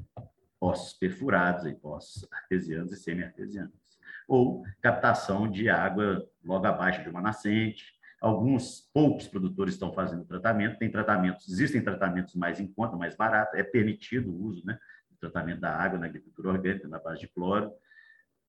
poços 0.58 0.94
perfurados, 0.94 1.66
aí, 1.66 1.74
poços 1.74 2.26
artesianos 2.30 2.92
e 2.92 2.96
semi-artesianos. 2.96 3.74
Ou 4.28 4.62
captação 4.80 5.50
de 5.50 5.68
água 5.68 6.26
logo 6.44 6.66
abaixo 6.66 7.02
de 7.02 7.08
uma 7.08 7.20
nascente. 7.20 7.84
Alguns 8.20 8.90
poucos 8.92 9.26
produtores 9.26 9.74
estão 9.74 9.92
fazendo 9.92 10.24
tratamento, 10.26 10.78
tem 10.78 10.90
tratamentos, 10.90 11.48
existem 11.48 11.82
tratamentos 11.82 12.34
mais 12.34 12.60
em 12.60 12.66
conta, 12.66 12.96
mais 12.96 13.16
barato, 13.16 13.56
é 13.56 13.62
permitido 13.62 14.30
o 14.30 14.42
uso 14.44 14.64
né, 14.66 14.78
do 15.08 15.16
tratamento 15.16 15.60
da 15.60 15.74
água 15.74 15.98
na 15.98 16.06
agricultura 16.06 16.50
orgânica, 16.50 16.86
na 16.86 16.98
base 16.98 17.20
de 17.20 17.28
cloro, 17.28 17.72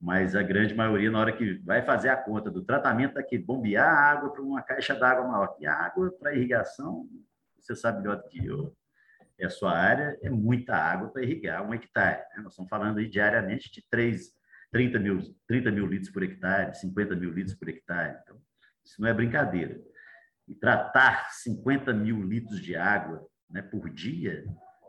mas 0.02 0.36
a 0.36 0.42
grande 0.42 0.74
maioria, 0.74 1.12
na 1.12 1.20
hora 1.20 1.32
que 1.32 1.60
vai 1.60 1.84
fazer 1.84 2.10
a 2.10 2.18
conta 2.18 2.50
do 2.50 2.64
tratamento, 2.64 3.20
é 3.20 3.24
que 3.24 3.38
bombear 3.38 3.88
a 3.88 4.12
água 4.12 4.34
para 4.34 4.42
uma 4.42 4.62
caixa 4.62 4.96
d'água 4.96 5.28
maior. 5.28 5.56
E 5.60 5.68
água 5.68 6.12
para 6.20 6.34
irrigação, 6.34 7.08
você 7.60 7.76
sabe 7.76 8.02
melhor 8.02 8.18
do 8.18 8.28
que 8.28 8.44
eu, 8.44 8.76
é 9.40 9.46
a 9.46 9.50
sua 9.50 9.78
área, 9.78 10.18
é 10.22 10.30
muita 10.30 10.76
água 10.76 11.10
para 11.10 11.24
irrigar 11.24 11.64
um 11.64 11.74
hectare. 11.74 12.24
Né? 12.36 12.44
Nós 12.44 12.54
estamos 12.54 12.70
falando 12.70 12.98
aí 12.98 13.08
diariamente 13.08 13.72
de 13.72 13.84
3, 13.90 14.32
30, 14.72 15.00
mil, 15.00 15.20
30 15.48 15.72
mil 15.72 15.86
litros 15.86 16.12
por 16.12 16.24
hectare, 16.24 16.76
50 16.76 17.16
mil 17.16 17.32
litros 17.32 17.56
por 17.56 17.70
hectare. 17.70 18.18
Então, 18.24 18.42
isso 18.84 19.02
não 19.02 19.08
é 19.08 19.14
brincadeira. 19.14 19.80
E 20.48 20.56
tratar 20.56 21.32
50 21.32 21.94
mil 21.94 22.22
litros 22.22 22.60
de 22.60 22.76
água 22.76 23.26
né, 23.50 23.62
por 23.62 23.90
dia 23.90 24.46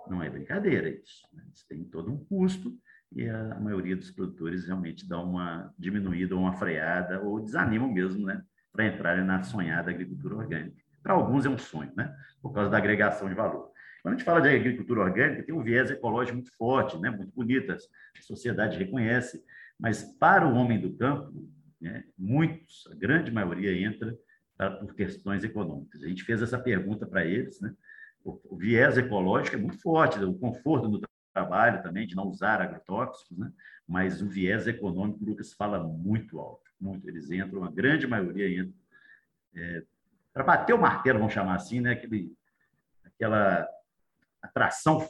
não 0.08 0.22
é 0.22 0.28
brincadeira 0.28 0.88
isso. 0.88 1.22
Né? 1.32 1.44
Isso 1.52 1.64
tem 1.68 1.84
todo 1.84 2.12
um 2.12 2.24
custo 2.24 2.76
e 3.14 3.28
a 3.28 3.60
maioria 3.60 3.96
dos 3.96 4.10
produtores 4.10 4.66
realmente 4.66 5.08
dá 5.08 5.20
uma 5.20 5.72
diminuída 5.78 6.34
ou 6.34 6.42
uma 6.42 6.54
freada 6.54 7.20
ou 7.20 7.40
desanimam 7.40 7.92
mesmo, 7.92 8.26
né, 8.26 8.42
para 8.72 8.86
entrarem 8.86 9.24
na 9.24 9.42
sonhada 9.42 9.90
agricultura 9.90 10.36
orgânica. 10.36 10.76
Para 11.02 11.14
alguns 11.14 11.44
é 11.44 11.48
um 11.48 11.58
sonho, 11.58 11.92
né, 11.96 12.14
por 12.40 12.52
causa 12.52 12.70
da 12.70 12.78
agregação 12.78 13.28
de 13.28 13.34
valor. 13.34 13.70
Quando 14.02 14.14
a 14.14 14.16
gente 14.16 14.26
fala 14.26 14.40
de 14.40 14.48
agricultura 14.48 15.02
orgânica, 15.02 15.42
tem 15.42 15.54
um 15.54 15.62
viés 15.62 15.90
ecológico 15.90 16.36
muito 16.36 16.56
forte, 16.56 16.98
né, 16.98 17.10
muito 17.10 17.32
bonito, 17.34 17.72
a 17.72 17.76
sociedade 18.22 18.78
reconhece, 18.78 19.42
mas 19.78 20.02
para 20.18 20.46
o 20.46 20.54
homem 20.54 20.80
do 20.80 20.96
campo, 20.96 21.32
né, 21.82 22.04
muitos, 22.16 22.88
a 22.90 22.94
grande 22.94 23.30
maioria 23.30 23.86
entra 23.86 24.16
por 24.80 24.94
questões 24.94 25.42
econômicas. 25.42 26.02
A 26.02 26.08
gente 26.08 26.22
fez 26.22 26.40
essa 26.40 26.58
pergunta 26.58 27.04
para 27.04 27.24
eles, 27.24 27.60
né, 27.60 27.74
o 28.24 28.56
viés 28.56 28.96
ecológico 28.96 29.56
é 29.56 29.58
muito 29.58 29.80
forte, 29.80 30.22
o 30.22 30.38
conforto 30.38 30.88
no 30.88 31.00
trabalho 31.32 31.82
também 31.82 32.06
de 32.06 32.14
não 32.14 32.28
usar 32.28 32.60
agrotóxicos, 32.60 33.36
né? 33.36 33.52
mas 33.86 34.22
o 34.22 34.28
viés 34.28 34.66
econômico, 34.66 35.24
o 35.24 35.28
Lucas 35.28 35.52
fala 35.52 35.82
muito 35.82 36.38
alto, 36.38 36.70
muito. 36.80 37.08
Eles 37.08 37.30
entram, 37.30 37.64
a 37.64 37.70
grande 37.70 38.06
maioria 38.06 38.60
entra 38.60 38.74
é, 39.54 39.82
para 40.32 40.44
bater 40.44 40.72
o 40.72 40.80
martelo, 40.80 41.18
vamos 41.18 41.34
chamar 41.34 41.56
assim, 41.56 41.80
né? 41.80 41.92
Aquele, 41.92 42.32
aquela 43.04 43.68
atração 44.40 45.06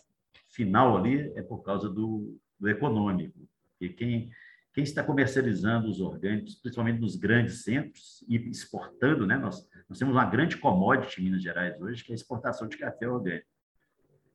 final 0.48 0.96
ali 0.96 1.32
é 1.36 1.42
por 1.42 1.62
causa 1.62 1.88
do, 1.88 2.38
do 2.58 2.68
econômico. 2.68 3.38
E 3.80 3.88
quem, 3.88 4.30
quem 4.72 4.84
está 4.84 5.02
comercializando 5.02 5.88
os 5.88 6.00
orgânicos, 6.00 6.54
principalmente 6.54 7.00
nos 7.00 7.16
grandes 7.16 7.62
centros, 7.62 8.24
e 8.26 8.36
exportando, 8.48 9.26
né? 9.26 9.36
Nós, 9.36 9.68
nós 9.88 9.98
temos 9.98 10.14
uma 10.14 10.24
grande 10.24 10.56
commodity 10.56 11.20
em 11.20 11.24
Minas 11.24 11.42
Gerais 11.42 11.80
hoje, 11.80 12.02
que 12.02 12.12
é 12.12 12.14
a 12.14 12.16
exportação 12.16 12.66
de 12.68 12.78
café 12.78 13.08
orgânico 13.08 13.52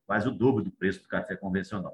quase 0.07 0.27
o 0.27 0.31
dobro 0.31 0.63
do 0.63 0.71
preço 0.71 1.03
do 1.03 1.09
café 1.09 1.35
convencional. 1.35 1.93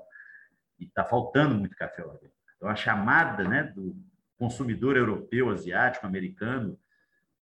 E 0.79 0.85
está 0.85 1.03
faltando 1.03 1.55
muito 1.55 1.75
café 1.75 2.03
orgânico. 2.03 2.35
Então, 2.55 2.69
a 2.69 2.75
chamada 2.75 3.43
né, 3.43 3.63
do 3.63 3.97
consumidor 4.37 4.95
europeu, 4.95 5.49
asiático, 5.49 6.05
americano, 6.05 6.79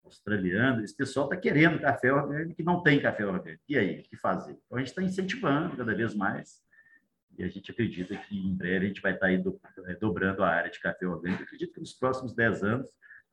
australiano, 0.04 0.84
esse 0.84 0.96
pessoal 0.96 1.26
está 1.26 1.36
querendo 1.36 1.82
café 1.82 2.12
orgânico 2.12 2.60
e 2.60 2.64
não 2.64 2.82
tem 2.82 3.02
café 3.02 3.26
orgânico. 3.26 3.64
E 3.68 3.78
aí, 3.78 4.00
o 4.00 4.04
que 4.04 4.16
fazer? 4.16 4.58
Então, 4.66 4.78
a 4.78 4.80
gente 4.80 4.90
está 4.90 5.04
incentivando 5.04 5.76
cada 5.76 5.94
vez 5.94 6.16
mais 6.16 6.64
e 7.38 7.44
a 7.44 7.48
gente 7.48 7.72
acredita 7.72 8.16
que 8.16 8.38
em 8.38 8.56
breve 8.56 8.86
a 8.86 8.88
gente 8.88 9.02
vai 9.02 9.14
estar 9.14 9.28
tá 9.28 9.32
aí 9.32 9.44
é, 9.88 9.96
dobrando 9.96 10.44
a 10.44 10.50
área 10.50 10.72
de 10.72 10.80
café 10.80 11.06
orgânico. 11.06 11.42
Eu 11.42 11.46
acredito 11.46 11.74
que 11.74 11.80
nos 11.80 11.94
próximos 11.94 12.34
10 12.34 12.64
anos 12.64 12.90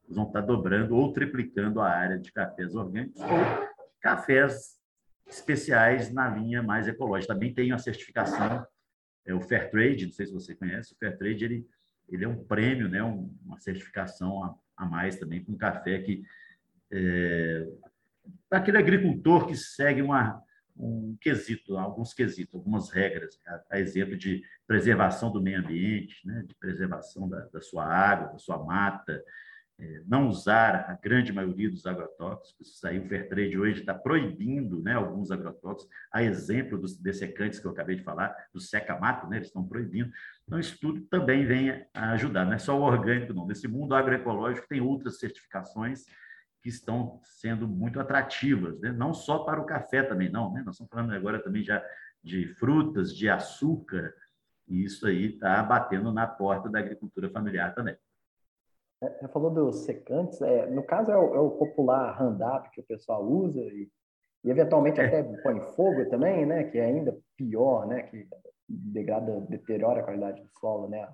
vão 0.08 0.26
estar 0.26 0.40
tá 0.40 0.46
dobrando 0.46 0.96
ou 0.96 1.12
triplicando 1.12 1.80
a 1.80 1.88
área 1.88 2.18
de 2.18 2.32
cafés 2.32 2.74
orgânicos 2.74 3.20
ou 3.20 3.28
cafés 4.00 4.78
especiais 5.26 6.12
na 6.12 6.28
linha 6.28 6.62
mais 6.62 6.88
ecológica. 6.88 7.32
Também 7.32 7.54
tem 7.54 7.72
a 7.72 7.78
certificação, 7.78 8.66
é 9.24 9.32
o 9.32 9.40
Fair 9.40 9.70
Trade, 9.70 10.06
não 10.06 10.12
sei 10.12 10.26
se 10.26 10.32
você 10.32 10.54
conhece, 10.54 10.92
o 10.92 10.96
Fair 10.96 11.16
Trade 11.16 11.44
ele, 11.44 11.66
ele 12.08 12.24
é 12.24 12.28
um 12.28 12.44
prêmio, 12.44 12.88
né, 12.88 13.02
um, 13.02 13.32
uma 13.44 13.58
certificação 13.60 14.42
a, 14.42 14.54
a 14.76 14.84
mais 14.84 15.16
também 15.16 15.44
com 15.44 15.56
café 15.56 16.00
que 16.00 16.24
é, 16.90 17.66
aquele 18.50 18.78
agricultor 18.78 19.46
que 19.46 19.56
segue 19.56 20.02
uma, 20.02 20.42
um 20.76 21.16
quesito, 21.20 21.76
alguns 21.76 22.14
quesitos, 22.14 22.54
algumas 22.54 22.90
regras, 22.90 23.38
a, 23.46 23.62
a, 23.72 23.80
exemplo 23.80 24.16
de 24.16 24.42
preservação 24.66 25.30
do 25.30 25.42
meio 25.42 25.60
ambiente, 25.60 26.26
né, 26.26 26.44
de 26.46 26.54
preservação 26.54 27.28
da, 27.28 27.40
da 27.46 27.60
sua 27.60 27.84
água, 27.84 28.28
da 28.28 28.38
sua 28.38 28.58
mata, 28.62 29.22
é, 29.78 30.02
não 30.06 30.28
usar 30.28 30.90
a 30.90 30.94
grande 30.94 31.32
maioria 31.32 31.70
dos 31.70 31.86
agrotóxicos. 31.86 32.68
Isso 32.68 32.86
aí 32.86 32.98
o 32.98 33.08
Fairtrade 33.08 33.58
hoje 33.58 33.80
está 33.80 33.94
proibindo 33.94 34.80
né, 34.82 34.94
alguns 34.94 35.30
agrotóxicos, 35.30 35.92
a 36.12 36.22
exemplo 36.22 36.78
dos 36.78 36.96
dessecantes 36.96 37.58
que 37.58 37.66
eu 37.66 37.72
acabei 37.72 37.96
de 37.96 38.02
falar, 38.02 38.34
do 38.52 38.60
seca-mato, 38.60 39.26
né, 39.28 39.38
eles 39.38 39.48
estão 39.48 39.66
proibindo. 39.66 40.12
Então, 40.44 40.58
isso 40.58 40.78
tudo 40.80 41.00
também 41.02 41.44
vem 41.44 41.84
a 41.94 42.12
ajudar, 42.12 42.44
não 42.44 42.52
é 42.52 42.58
só 42.58 42.78
o 42.78 42.82
orgânico, 42.82 43.34
não. 43.34 43.46
Nesse 43.46 43.66
mundo 43.66 43.94
agroecológico 43.94 44.68
tem 44.68 44.80
outras 44.80 45.18
certificações 45.18 46.04
que 46.62 46.68
estão 46.68 47.20
sendo 47.24 47.66
muito 47.66 47.98
atrativas, 47.98 48.80
né? 48.80 48.92
não 48.92 49.12
só 49.12 49.40
para 49.40 49.60
o 49.60 49.66
café 49.66 50.02
também, 50.02 50.30
não. 50.30 50.52
Né? 50.52 50.62
Nós 50.64 50.76
estamos 50.76 50.90
falando 50.90 51.12
agora 51.12 51.42
também 51.42 51.62
já 51.62 51.84
de 52.22 52.46
frutas, 52.54 53.14
de 53.14 53.28
açúcar, 53.28 54.14
e 54.68 54.84
isso 54.84 55.06
aí 55.06 55.34
está 55.34 55.60
batendo 55.62 56.12
na 56.12 56.26
porta 56.26 56.68
da 56.68 56.78
agricultura 56.78 57.28
familiar 57.30 57.74
também. 57.74 57.96
Você 59.00 59.26
falou 59.28 59.50
dos 59.50 59.84
secantes, 59.84 60.40
é, 60.40 60.70
no 60.70 60.84
caso 60.84 61.10
é 61.10 61.18
o, 61.18 61.34
é 61.34 61.40
o 61.40 61.50
popular 61.50 62.16
Roundup 62.16 62.70
que 62.70 62.80
o 62.80 62.84
pessoal 62.84 63.24
usa 63.24 63.60
e, 63.60 63.90
e 64.44 64.50
eventualmente 64.50 65.00
é. 65.00 65.06
até 65.06 65.22
põe 65.42 65.60
fogo 65.74 66.08
também, 66.08 66.46
né? 66.46 66.64
Que 66.64 66.78
é 66.78 66.84
ainda 66.84 67.18
pior, 67.36 67.84
né? 67.88 68.04
Que 68.04 68.28
degrada, 68.68 69.40
deteriora 69.48 70.00
a 70.00 70.04
qualidade 70.04 70.40
do 70.40 70.48
solo, 70.60 70.88
né? 70.88 71.08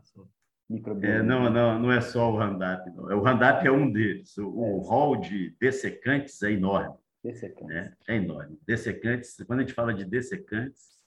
É, 1.03 1.23
não, 1.23 1.49
não, 1.51 1.79
não 1.79 1.93
é 1.93 2.01
só 2.01 2.31
o 2.31 2.37
Roundup, 2.37 2.91
não. 2.91 3.05
O 3.05 3.23
Roundup 3.23 3.66
é 3.66 3.73
um 3.73 3.91
deles. 3.91 4.37
O, 4.37 4.43
é. 4.43 4.71
o 4.71 4.79
rol 4.79 5.16
de 5.16 5.57
dessecantes 5.59 6.43
é 6.43 6.53
enorme. 6.53 6.95
Dessecantes. 7.25 7.66
Né? 7.69 7.93
É 8.07 8.16
enorme. 8.16 8.59
Dessecantes, 8.66 9.37
quando 9.47 9.61
a 9.61 9.62
gente 9.62 9.73
fala 9.73 9.95
de 9.95 10.05
dessecantes, 10.05 10.99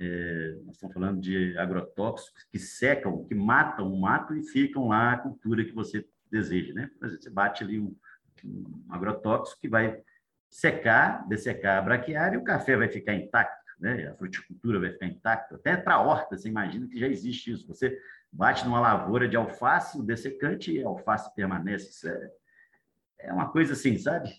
é, 0.00 0.54
nós 0.64 0.76
estamos 0.76 0.94
falando 0.94 1.20
de 1.20 1.58
agrotóxicos 1.58 2.44
que 2.44 2.58
secam, 2.58 3.24
que 3.24 3.34
matam 3.34 3.92
o 3.92 4.00
mato 4.00 4.34
e 4.36 4.44
ficam 4.44 4.88
lá 4.88 5.12
a 5.12 5.18
cultura 5.18 5.64
que 5.64 5.72
você 5.72 6.06
deseja, 6.30 6.72
né? 6.72 6.88
Por 6.98 7.06
exemplo, 7.06 7.24
você 7.24 7.30
bate 7.30 7.64
ali 7.64 7.80
um, 7.80 7.96
um 8.44 8.84
agrotóxico 8.90 9.60
que 9.60 9.68
vai 9.68 10.00
secar, 10.48 11.26
dessecar 11.28 11.78
a 11.78 11.82
braquiária 11.82 12.36
e 12.36 12.38
o 12.38 12.44
café 12.44 12.76
vai 12.76 12.88
ficar 12.88 13.14
intacto, 13.14 13.72
né? 13.80 14.08
A 14.08 14.14
fruticultura 14.14 14.78
vai 14.78 14.92
ficar 14.92 15.06
intacta. 15.06 15.56
Até 15.56 15.76
para 15.76 15.94
a 15.94 16.00
horta, 16.00 16.36
você 16.36 16.48
imagina 16.48 16.86
que 16.86 16.98
já 16.98 17.08
existe 17.08 17.50
isso. 17.50 17.66
Você 17.66 17.98
bate 18.32 18.64
numa 18.64 18.80
lavoura 18.80 19.28
de 19.28 19.36
alface, 19.36 19.98
o 19.98 20.02
dessecante 20.02 20.72
e 20.72 20.82
a 20.82 20.88
alface 20.88 21.34
permanece. 21.34 22.08
É, 22.08 23.28
é 23.28 23.32
uma 23.32 23.50
coisa 23.50 23.72
assim, 23.72 23.96
sabe? 23.98 24.30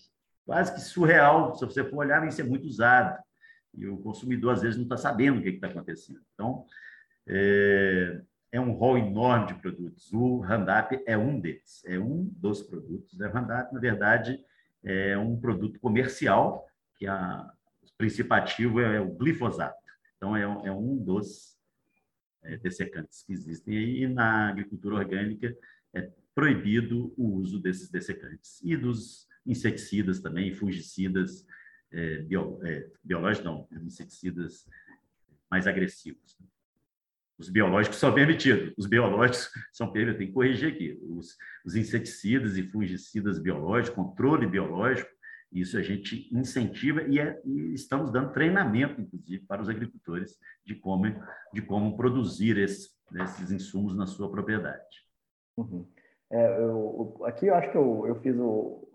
Quase 0.44 0.74
que 0.74 0.80
surreal. 0.80 1.54
Se 1.54 1.64
você 1.64 1.84
for 1.84 1.98
olhar, 1.98 2.26
isso 2.26 2.40
é 2.40 2.44
muito 2.44 2.66
usado. 2.66 3.18
e 3.74 3.86
o 3.86 3.98
consumidor, 3.98 4.54
às 4.54 4.62
vezes, 4.62 4.76
não 4.76 4.84
está 4.84 4.96
sabendo 4.96 5.38
o 5.38 5.42
que 5.42 5.50
está 5.50 5.68
acontecendo. 5.68 6.20
Então, 6.34 6.64
é, 7.26 8.20
é, 8.52 8.60
um 8.60 8.72
rol 8.72 8.98
enorme 8.98 9.46
de 9.46 9.54
produtos. 9.54 10.12
O 10.12 10.40
Roundup 10.40 11.00
é 11.06 11.16
um 11.16 11.38
deles, 11.38 11.82
é 11.86 11.98
um 11.98 12.24
dos 12.36 12.62
produtos. 12.62 13.18
O 13.18 13.28
Roundup, 13.28 13.72
na 13.72 13.80
verdade, 13.80 14.44
é 14.82 15.16
um 15.16 15.38
produto 15.38 15.78
comercial, 15.78 16.66
que 16.96 17.06
a, 17.06 17.48
o 17.82 17.96
princípio 17.96 18.32
ativo 18.32 18.80
é 18.80 19.00
o 19.00 19.10
glifosato. 19.10 19.78
Então, 20.16 20.36
é, 20.36 20.42
é 20.42 20.72
um 20.72 20.96
dos 20.96 21.49
é, 22.42 22.56
dessecantes 22.56 23.22
que 23.22 23.32
existem 23.32 23.76
aí. 23.76 24.02
E 24.02 24.08
na 24.08 24.48
agricultura 24.48 24.96
orgânica 24.96 25.56
é 25.94 26.10
proibido 26.34 27.12
o 27.16 27.34
uso 27.36 27.60
desses 27.60 27.90
dessecantes. 27.90 28.60
E 28.62 28.76
dos 28.76 29.26
inseticidas 29.46 30.20
também, 30.20 30.52
fungicidas, 30.52 31.46
é, 31.92 32.18
bio, 32.22 32.60
é, 32.64 32.88
biológicos, 33.02 33.44
não, 33.44 33.68
inseticidas 33.82 34.66
mais 35.50 35.66
agressivos. 35.66 36.38
Os 37.38 37.48
biológicos 37.48 37.98
são 37.98 38.12
permitidos, 38.12 38.74
os 38.76 38.86
biológicos 38.86 39.50
são 39.72 39.90
permitidos, 39.90 40.18
tem 40.18 40.26
que 40.28 40.34
corrigir 40.34 40.72
aqui. 40.72 41.00
Os, 41.02 41.36
os 41.64 41.74
inseticidas 41.74 42.58
e 42.58 42.62
fungicidas 42.62 43.38
biológicos, 43.38 43.96
controle 43.96 44.46
biológico, 44.46 45.10
isso 45.52 45.76
a 45.76 45.82
gente 45.82 46.28
incentiva 46.32 47.02
e, 47.02 47.18
é, 47.18 47.40
e, 47.44 47.74
estamos 47.74 48.10
dando 48.10 48.32
treinamento, 48.32 49.00
inclusive, 49.00 49.44
para 49.46 49.62
os 49.62 49.68
agricultores 49.68 50.38
de 50.64 50.74
como, 50.74 51.06
de 51.52 51.62
como 51.62 51.96
produzir 51.96 52.56
esses, 52.58 52.90
esses 53.14 53.50
insumos 53.50 53.96
na 53.96 54.06
sua 54.06 54.30
propriedade. 54.30 55.04
Uhum. 55.56 55.84
É, 56.30 56.58
eu, 56.62 57.20
aqui 57.24 57.46
eu 57.46 57.54
acho 57.54 57.70
que 57.70 57.76
eu, 57.76 58.06
eu 58.06 58.14
fiz 58.16 58.36
o 58.38 58.88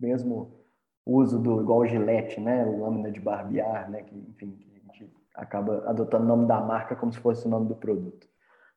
mesmo 0.00 0.64
uso 1.04 1.38
do 1.38 1.60
igual 1.60 1.86
gilete, 1.86 2.40
né, 2.40 2.64
lâmina 2.64 3.10
de 3.10 3.20
barbear, 3.20 3.90
né, 3.90 4.02
que 4.02 4.14
enfim, 4.14 4.52
que 4.52 4.70
a 4.76 4.92
gente 4.92 5.12
acaba 5.34 5.88
adotando 5.88 6.24
o 6.24 6.28
nome 6.28 6.46
da 6.46 6.60
marca 6.60 6.96
como 6.96 7.12
se 7.12 7.18
fosse 7.18 7.46
o 7.46 7.50
nome 7.50 7.68
do 7.68 7.74
produto. 7.74 8.26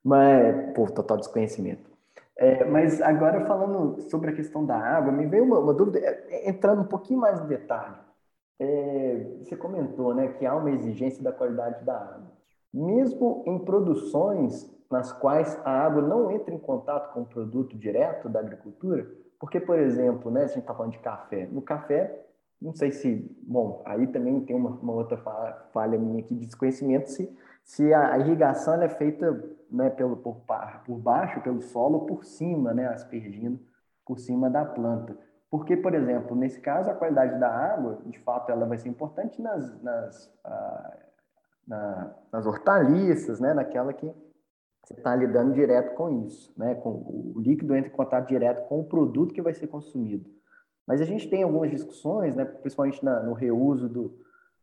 Mas 0.04 0.74
por 0.74 0.92
total 0.92 1.18
desconhecimento. 1.18 1.91
É, 2.38 2.66
mas 2.66 3.02
agora 3.02 3.46
falando 3.46 4.02
sobre 4.10 4.32
a 4.32 4.36
questão 4.36 4.66
da 4.66 4.76
água, 4.76 5.12
me 5.12 5.26
veio 5.28 5.44
uma, 5.44 5.60
uma 5.60 5.74
dúvida, 5.74 6.00
é, 6.00 6.26
é, 6.30 6.50
entrando 6.50 6.82
um 6.82 6.88
pouquinho 6.88 7.20
mais 7.20 7.40
no 7.40 7.48
detalhe. 7.48 7.96
É, 8.60 9.38
você 9.40 9.56
comentou, 9.56 10.14
né, 10.14 10.30
que 10.30 10.46
há 10.46 10.56
uma 10.56 10.72
exigência 10.72 11.24
da 11.24 11.32
qualidade 11.32 11.84
da 11.84 11.98
água. 11.98 12.32
Mesmo 12.74 13.44
em 13.46 13.60
produções 13.60 14.72
nas 14.90 15.12
quais 15.12 15.60
a 15.66 15.72
água 15.72 16.02
não 16.02 16.32
entra 16.32 16.54
em 16.54 16.60
contato 16.60 17.14
com 17.14 17.22
o 17.22 17.26
produto 17.26 17.78
direto 17.78 18.30
da 18.30 18.40
agricultura, 18.40 19.10
porque, 19.40 19.60
por 19.60 19.80
exemplo, 19.80 20.30
né, 20.30 20.44
a 20.44 20.48
gente 20.48 20.60
está 20.60 20.74
falando 20.74 20.92
de 20.92 21.00
café, 21.00 21.48
no 21.52 21.62
café, 21.62 22.26
não 22.62 22.76
sei 22.76 22.92
se, 22.92 23.36
bom, 23.42 23.82
aí 23.86 24.06
também 24.06 24.40
tem 24.42 24.56
uma, 24.56 24.70
uma 24.70 24.94
outra 24.94 25.18
falha 25.74 25.98
minha 25.98 26.20
aqui 26.20 26.36
de 26.36 26.46
desconhecimento, 26.46 27.10
se, 27.10 27.36
se 27.64 27.94
a 27.94 28.18
irrigação 28.18 28.82
é 28.82 28.90
feita 28.90 29.32
né, 29.70 29.90
pelo, 29.90 30.18
por, 30.18 30.42
por 30.86 30.98
baixo, 30.98 31.42
pelo 31.42 31.62
solo, 31.62 32.06
por 32.06 32.26
cima, 32.26 32.74
né, 32.74 32.88
aspergindo 32.88 33.60
por 34.06 34.20
cima 34.20 34.50
da 34.50 34.66
planta. 34.66 35.18
Porque, 35.50 35.76
por 35.76 35.94
exemplo, 35.94 36.36
nesse 36.36 36.60
caso, 36.60 36.90
a 36.90 36.96
qualidade 36.96 37.40
da 37.40 37.50
água, 37.50 38.00
de 38.06 38.20
fato, 38.20 38.52
ela 38.52 38.66
vai 38.66 38.78
ser 38.78 38.90
importante 38.90 39.42
nas, 39.42 39.82
nas, 39.82 40.34
ah, 40.44 40.98
na, 41.68 42.16
nas 42.32 42.46
hortaliças, 42.46 43.40
né, 43.40 43.54
naquela 43.54 43.94
que 43.94 44.14
você 44.84 44.94
está 44.94 45.16
lidando 45.16 45.54
direto 45.54 45.96
com 45.96 46.26
isso, 46.26 46.54
né? 46.58 46.76
Com 46.76 46.90
o 46.90 47.34
líquido 47.38 47.76
entra 47.76 47.90
em 47.90 47.96
contato 47.96 48.28
direto 48.28 48.68
com 48.68 48.80
o 48.80 48.84
produto 48.84 49.34
que 49.34 49.42
vai 49.42 49.54
ser 49.54 49.68
consumido. 49.68 50.30
Mas 50.86 51.00
a 51.00 51.06
gente 51.06 51.30
tem 51.30 51.44
algumas 51.44 51.70
discussões, 51.70 52.36
né? 52.36 52.46
Principalmente 52.46 53.04
na, 53.04 53.22
no 53.22 53.34
reuso 53.34 53.88
do, 53.88 54.20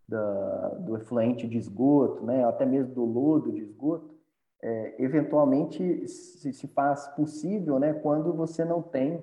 da, 0.08 0.68
do 0.80 0.96
efluente 0.96 1.46
de 1.46 1.58
esgoto, 1.58 2.24
né? 2.24 2.44
Até 2.44 2.64
mesmo 2.64 2.94
do 2.94 3.04
lodo 3.04 3.52
de 3.52 3.62
esgoto. 3.62 4.16
É, 4.60 4.96
eventualmente 4.98 6.08
se, 6.08 6.52
se, 6.52 6.66
faz 6.68 7.06
possível, 7.08 7.78
né? 7.78 7.92
Quando 7.92 8.32
você 8.32 8.64
não 8.64 8.82
tem 8.82 9.22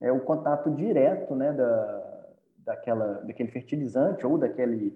é, 0.00 0.12
o 0.12 0.20
contato 0.20 0.70
direto, 0.70 1.34
né? 1.34 1.52
Da, 1.52 2.24
daquela, 2.58 3.20
daquele 3.22 3.50
fertilizante 3.50 4.26
ou 4.26 4.36
daquele 4.38 4.94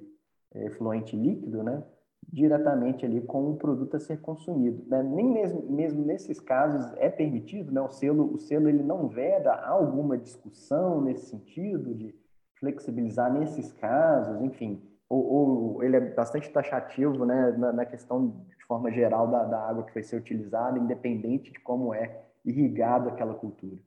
é, 0.54 0.66
efluente 0.66 1.16
líquido, 1.16 1.62
né? 1.62 1.82
diretamente 2.30 3.06
ali 3.06 3.22
com 3.22 3.50
o 3.50 3.56
produto 3.56 3.96
a 3.96 4.00
ser 4.00 4.20
consumido. 4.20 4.84
Né? 4.86 5.02
Nem 5.02 5.26
mesmo, 5.26 5.62
mesmo 5.62 6.04
nesses 6.04 6.38
casos 6.38 6.92
é 6.98 7.08
permitido, 7.08 7.72
né? 7.72 7.80
o, 7.80 7.88
selo, 7.88 8.34
o 8.34 8.38
selo 8.38 8.68
ele 8.68 8.82
não 8.82 9.08
veda 9.08 9.54
alguma 9.54 10.18
discussão 10.18 11.00
nesse 11.00 11.26
sentido 11.26 11.94
de 11.94 12.14
flexibilizar 12.56 13.32
nesses 13.32 13.72
casos, 13.72 14.42
enfim, 14.42 14.82
ou, 15.08 15.24
ou 15.24 15.82
ele 15.82 15.96
é 15.96 16.00
bastante 16.00 16.50
taxativo 16.50 17.24
né? 17.24 17.52
na, 17.52 17.72
na 17.72 17.86
questão 17.86 18.44
de 18.58 18.64
forma 18.66 18.90
geral 18.90 19.30
da, 19.30 19.44
da 19.44 19.68
água 19.68 19.84
que 19.84 19.94
vai 19.94 20.02
ser 20.02 20.16
utilizada, 20.16 20.78
independente 20.78 21.50
de 21.52 21.60
como 21.60 21.94
é 21.94 22.24
irrigado 22.44 23.08
aquela 23.08 23.34
cultura. 23.34 23.80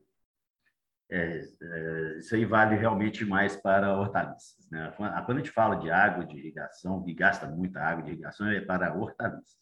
É, 1.10 1.42
é, 1.62 2.18
isso 2.20 2.34
aí 2.34 2.46
vale 2.46 2.76
realmente 2.76 3.26
mais 3.26 3.56
para 3.56 3.98
hortaliças. 3.98 4.68
Né? 4.72 4.94
Quando 4.96 5.38
a 5.38 5.38
gente 5.40 5.52
fala 5.52 5.76
de 5.76 5.92
água 5.92 6.26
de 6.26 6.38
irrigação, 6.38 7.04
que 7.04 7.14
gasta 7.14 7.48
muita 7.48 7.82
água 7.82 8.04
de 8.04 8.12
irrigação, 8.12 8.48
é 8.50 8.62
para 8.62 8.96
hortaliças. 8.96 9.60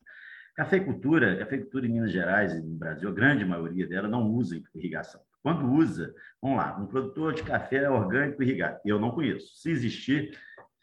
Cafeicultura, 0.56 1.38
cafeicultura 1.38 1.88
em 1.88 1.94
Minas 1.94 2.12
Gerais 2.12 2.54
e 2.54 2.62
no 2.62 2.76
Brasil, 2.78 3.10
a 3.10 3.14
grande 3.14 3.46
maioria 3.46 3.88
dela 3.88 4.08
não 4.08 4.30
usa 4.30 4.62
irrigação. 4.76 5.22
Quando 5.42 5.72
usa, 5.72 6.14
vamos 6.42 6.58
lá, 6.58 6.78
um 6.78 6.86
produtor 6.86 7.34
de 7.34 7.44
café 7.44 7.90
orgânico 7.90 8.44
irrigado, 8.44 8.80
eu 8.84 9.00
não 9.00 9.12
conheço. 9.12 9.56
Se 9.56 9.72
existir, 9.72 10.38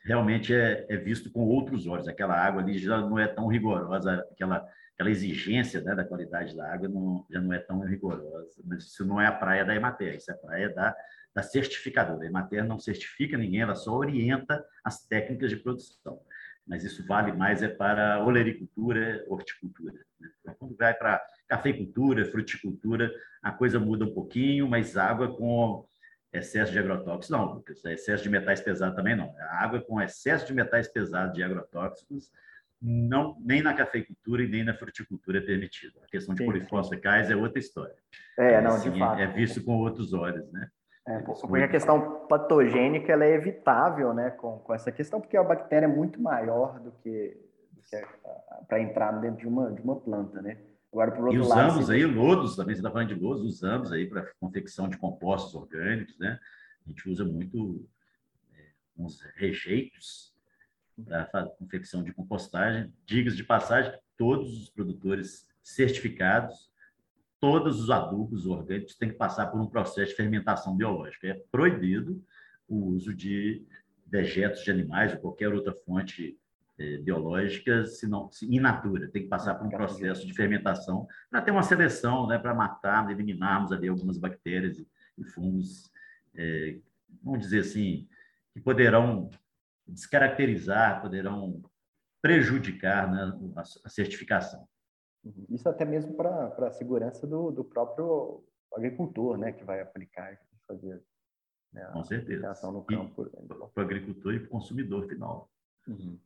realmente 0.07 0.55
é, 0.55 0.87
é 0.89 0.97
visto 0.97 1.31
com 1.31 1.41
outros 1.41 1.87
olhos. 1.87 2.09
Aquela 2.09 2.35
água 2.35 2.63
ali 2.63 2.79
já 2.79 3.01
não 3.01 3.19
é 3.19 3.27
tão 3.27 3.47
rigorosa, 3.49 4.27
aquela 4.33 4.67
aquela 4.97 5.11
exigência 5.11 5.83
né, 5.83 5.95
da 5.95 6.05
qualidade 6.05 6.57
da 6.57 6.73
água 6.73 6.89
não, 6.89 7.27
já 7.31 7.39
não 7.39 7.53
é 7.53 7.59
tão 7.59 7.81
rigorosa. 7.81 8.63
Mas 8.65 8.85
isso 8.85 9.05
não 9.05 9.21
é 9.21 9.27
a 9.27 9.33
praia 9.33 9.63
da 9.63 9.75
Emater, 9.75 10.17
isso 10.17 10.31
é 10.31 10.35
a 10.35 10.39
praia 10.39 10.71
da, 10.71 10.97
da 11.35 11.43
certificadora. 11.43 12.25
A 12.25 12.27
Emater 12.27 12.65
não 12.65 12.79
certifica 12.79 13.37
ninguém, 13.37 13.61
ela 13.61 13.75
só 13.75 13.95
orienta 13.95 14.65
as 14.83 15.07
técnicas 15.07 15.51
de 15.51 15.57
produção. 15.57 16.19
Mas 16.67 16.83
isso 16.83 17.07
vale 17.07 17.31
mais 17.31 17.63
é 17.63 17.69
para 17.69 18.25
olericultura, 18.25 19.23
horticultura. 19.29 20.01
Né? 20.19 20.31
Então, 20.41 20.55
quando 20.59 20.77
vai 20.77 20.95
para 20.95 21.23
cafeicultura, 21.47 22.25
fruticultura, 22.25 23.13
a 23.43 23.53
coisa 23.53 23.79
muda 23.79 24.07
um 24.07 24.15
pouquinho, 24.15 24.67
mas 24.67 24.97
água 24.97 25.37
com 25.37 25.87
excesso 26.33 26.73
de 26.73 26.79
agrotóxicos, 26.79 27.31
não, 27.31 27.63
excesso 27.91 28.23
de 28.23 28.29
metais 28.29 28.61
pesados 28.61 28.97
também 28.97 29.17
não. 29.17 29.35
A 29.39 29.65
água 29.65 29.81
com 29.81 30.01
excesso 30.01 30.47
de 30.47 30.55
metais 30.55 30.89
pesados 30.89 31.35
de 31.35 31.43
agrotóxicos 31.43 32.31
não, 32.81 33.37
nem 33.41 33.63
na 33.63 33.75
cafeicultura 33.75 34.43
e 34.43 34.49
nem 34.49 34.65
na 34.65 34.75
fruticultura 34.75 35.39
é 35.39 35.41
permitido. 35.41 35.99
A 36.03 36.07
questão 36.07 36.35
de 36.35 36.45
polifosfocais 36.45 37.31
é 37.31 37.37
outra 37.37 37.59
história. 37.59 37.97
É, 38.39 38.61
não, 38.61 38.73
assim, 38.73 38.91
de 38.91 38.99
fato. 38.99 39.21
É 39.21 39.27
visto 39.27 39.65
com 39.65 39.79
outros 39.79 40.13
olhos, 40.13 40.51
né? 40.53 40.69
É, 41.09 41.21
porque 41.21 41.63
a 41.63 41.69
questão 41.69 42.27
patogênica 42.27 43.13
ela 43.13 43.25
é 43.25 43.35
evitável, 43.35 44.13
né, 44.13 44.31
com, 44.31 44.59
com 44.59 44.75
essa 44.75 44.91
questão, 44.91 45.21
porque 45.21 45.37
a 45.37 45.45
bactéria 45.45 45.87
é 45.87 45.89
muito 45.89 46.21
maior 46.21 46.81
do 46.81 46.91
que, 46.91 47.41
que 47.85 48.05
para 48.67 48.81
entrar 48.81 49.13
dentro 49.13 49.39
de 49.39 49.47
uma, 49.47 49.71
de 49.71 49.81
uma 49.83 49.95
planta, 49.95 50.43
né? 50.43 50.59
Agora, 50.97 51.13
por 51.13 51.27
outro 51.27 51.37
e 51.37 51.41
usamos 51.41 51.89
lado, 51.89 51.93
aí 51.93 52.07
lodos, 52.07 52.57
também 52.57 52.75
você 52.75 52.81
está 52.81 52.91
falando 52.91 53.09
de 53.09 53.21
lodos, 53.21 53.43
usamos 53.43 53.93
aí 53.93 54.09
para 54.09 54.33
confecção 54.41 54.89
de 54.89 54.97
compostos 54.97 55.55
orgânicos, 55.55 56.19
né? 56.19 56.41
A 56.87 56.89
gente 56.89 57.07
usa 57.11 57.23
muito 57.23 57.87
é, 58.55 58.71
uns 58.97 59.21
rejeitos 59.35 60.35
para 61.05 61.51
confecção 61.59 62.03
de 62.03 62.15
compostagem. 62.15 62.91
Digas 63.05 63.37
de 63.37 63.45
passagem, 63.45 63.93
todos 64.17 64.59
os 64.59 64.71
produtores 64.71 65.47
certificados, 65.63 66.73
todos 67.39 67.79
os 67.79 67.91
adubos 67.91 68.47
orgânicos 68.47 68.97
têm 68.97 69.11
que 69.11 69.17
passar 69.17 69.49
por 69.49 69.61
um 69.61 69.67
processo 69.67 70.13
de 70.13 70.17
fermentação 70.17 70.75
biológica. 70.75 71.27
É 71.27 71.35
proibido 71.53 72.25
o 72.67 72.87
uso 72.87 73.15
de 73.15 73.67
dejetos 74.07 74.65
de 74.65 74.71
animais 74.71 75.13
ou 75.13 75.19
qualquer 75.19 75.53
outra 75.53 75.75
fonte 75.75 76.39
biológica, 77.03 77.87
se 77.87 78.07
não 78.07 78.31
se 78.31 78.47
in 78.47 78.61
natura, 78.61 79.09
tem 79.09 79.23
que 79.23 79.29
passar 79.29 79.55
por 79.55 79.67
um 79.67 79.71
processo 79.71 80.27
de 80.27 80.35
fermentação 80.35 81.07
para 81.31 81.41
ter 81.41 81.51
uma 81.51 81.63
seleção, 81.63 82.27
né, 82.27 82.39
para 82.39 82.55
matar, 82.55 83.11
eliminarmos 83.11 83.73
ali 83.73 83.89
algumas 83.89 84.19
bactérias 84.19 84.79
e 85.17 85.25
fungos, 85.25 85.91
eh, 86.35 86.79
vamos 87.23 87.41
dizer 87.41 87.61
assim, 87.61 88.07
que 88.53 88.61
poderão 88.61 89.31
descaracterizar, 89.87 91.01
poderão 91.01 91.63
prejudicar 92.21 93.11
né, 93.11 93.33
a 93.85 93.89
certificação. 93.89 94.69
Uhum. 95.25 95.47
Isso 95.51 95.69
até 95.69 95.85
mesmo 95.85 96.15
para 96.15 96.67
a 96.67 96.73
segurança 96.73 97.27
do, 97.27 97.51
do 97.51 97.65
próprio 97.65 98.45
agricultor, 98.75 99.39
né, 99.39 99.53
que 99.53 99.65
vai 99.65 99.81
aplicar, 99.81 100.39
fazer 100.67 101.03
né, 101.73 101.89
Com 101.93 102.05
certeza. 102.05 102.53
no 102.71 102.85
campo. 102.85 103.25
Né. 103.25 103.47
Para 103.49 103.71
o 103.77 103.81
agricultor 103.81 104.35
e 104.35 104.41
para 104.41 104.47
o 104.49 104.51
consumidor 104.51 105.07
final. 105.07 105.51
Uhum. 105.87 106.19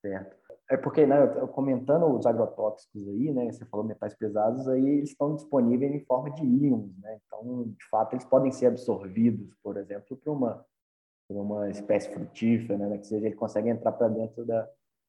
Certo. 0.00 0.36
É 0.70 0.76
porque, 0.76 1.04
né, 1.04 1.26
comentando 1.52 2.06
os 2.06 2.24
agrotóxicos 2.26 3.08
aí, 3.08 3.32
né, 3.32 3.50
você 3.50 3.64
falou 3.64 3.84
metais 3.84 4.14
pesados, 4.14 4.68
aí 4.68 4.86
eles 4.86 5.10
estão 5.10 5.34
disponíveis 5.34 5.92
em 5.92 6.04
forma 6.04 6.30
de 6.30 6.44
íons, 6.44 6.96
né, 6.98 7.18
então, 7.26 7.64
de 7.64 7.88
fato, 7.90 8.14
eles 8.14 8.24
podem 8.24 8.52
ser 8.52 8.66
absorvidos, 8.66 9.52
por 9.62 9.76
exemplo, 9.76 10.16
para 10.16 10.32
uma 10.32 10.64
uma 11.38 11.70
espécie 11.70 12.10
frutífera, 12.12 12.88
né? 12.88 12.98
Que 12.98 13.06
seja, 13.06 13.26
ele 13.26 13.36
consegue 13.36 13.68
entrar 13.68 13.92
para 13.92 14.08
dentro 14.08 14.44
da, 14.44 14.68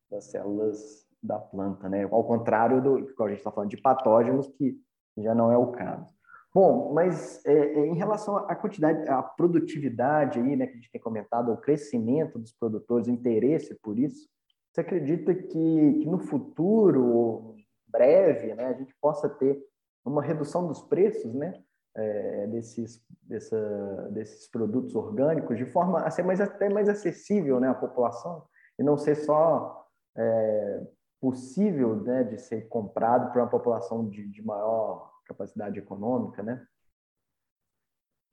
das 0.10 0.26
células 0.26 1.08
da 1.22 1.40
planta, 1.40 1.90
né? 1.90 2.04
Ao 2.04 2.24
contrário 2.24 2.82
do 2.82 3.06
que 3.06 3.24
a 3.24 3.28
gente 3.30 3.38
está 3.38 3.52
falando 3.52 3.70
de 3.70 3.82
patógenos, 3.82 4.48
que 4.48 4.78
já 5.18 5.34
não 5.34 5.52
é 5.52 5.58
o 5.58 5.72
caso. 5.72 6.14
Bom, 6.54 6.94
mas 6.94 7.44
é, 7.46 7.54
é, 7.54 7.88
em 7.88 7.96
relação 7.96 8.38
à 8.38 8.56
quantidade, 8.56 9.08
à 9.10 9.24
produtividade 9.24 10.40
aí, 10.40 10.56
né, 10.56 10.68
que 10.68 10.74
a 10.74 10.76
gente 10.76 10.92
tem 10.92 11.00
comentado, 11.00 11.52
o 11.52 11.58
crescimento 11.58 12.38
dos 12.38 12.52
produtores, 12.52 13.08
o 13.08 13.12
interesse 13.12 13.74
por 13.82 13.98
isso, 13.98 14.28
você 14.72 14.82
acredita 14.82 15.34
que, 15.36 15.48
que 15.50 16.06
no 16.06 16.20
futuro 16.20 17.56
breve, 17.88 18.54
né, 18.56 18.68
a 18.68 18.74
gente 18.74 18.96
possa 19.02 19.28
ter 19.30 19.62
uma 20.06 20.24
redução 20.24 20.66
dos 20.68 20.82
preços, 20.82 21.34
né, 21.34 21.62
é, 21.94 22.48
desses, 22.48 23.06
dessa, 23.22 24.10
desses 24.12 24.48
produtos 24.48 24.96
orgânicos 24.96 25.58
de 25.58 25.66
forma 25.66 26.00
a 26.00 26.10
ser 26.10 26.24
mais, 26.24 26.40
até 26.40 26.70
mais 26.70 26.88
acessível 26.88 27.60
né, 27.60 27.68
à 27.68 27.74
população 27.74 28.46
e 28.80 28.84
não 28.84 28.98
ser 28.98 29.16
só 29.16 29.86
é, 30.16 30.88
possível 31.20 31.98
né, 31.98 32.24
de 32.24 32.38
ser 32.38 32.68
comprado 32.70 33.32
por 33.32 33.42
uma 33.42 33.50
população 33.50 34.08
de, 34.08 34.26
de 34.28 34.42
maior 34.42 35.12
capacidade 35.26 35.78
econômica, 35.80 36.42
né? 36.42 36.66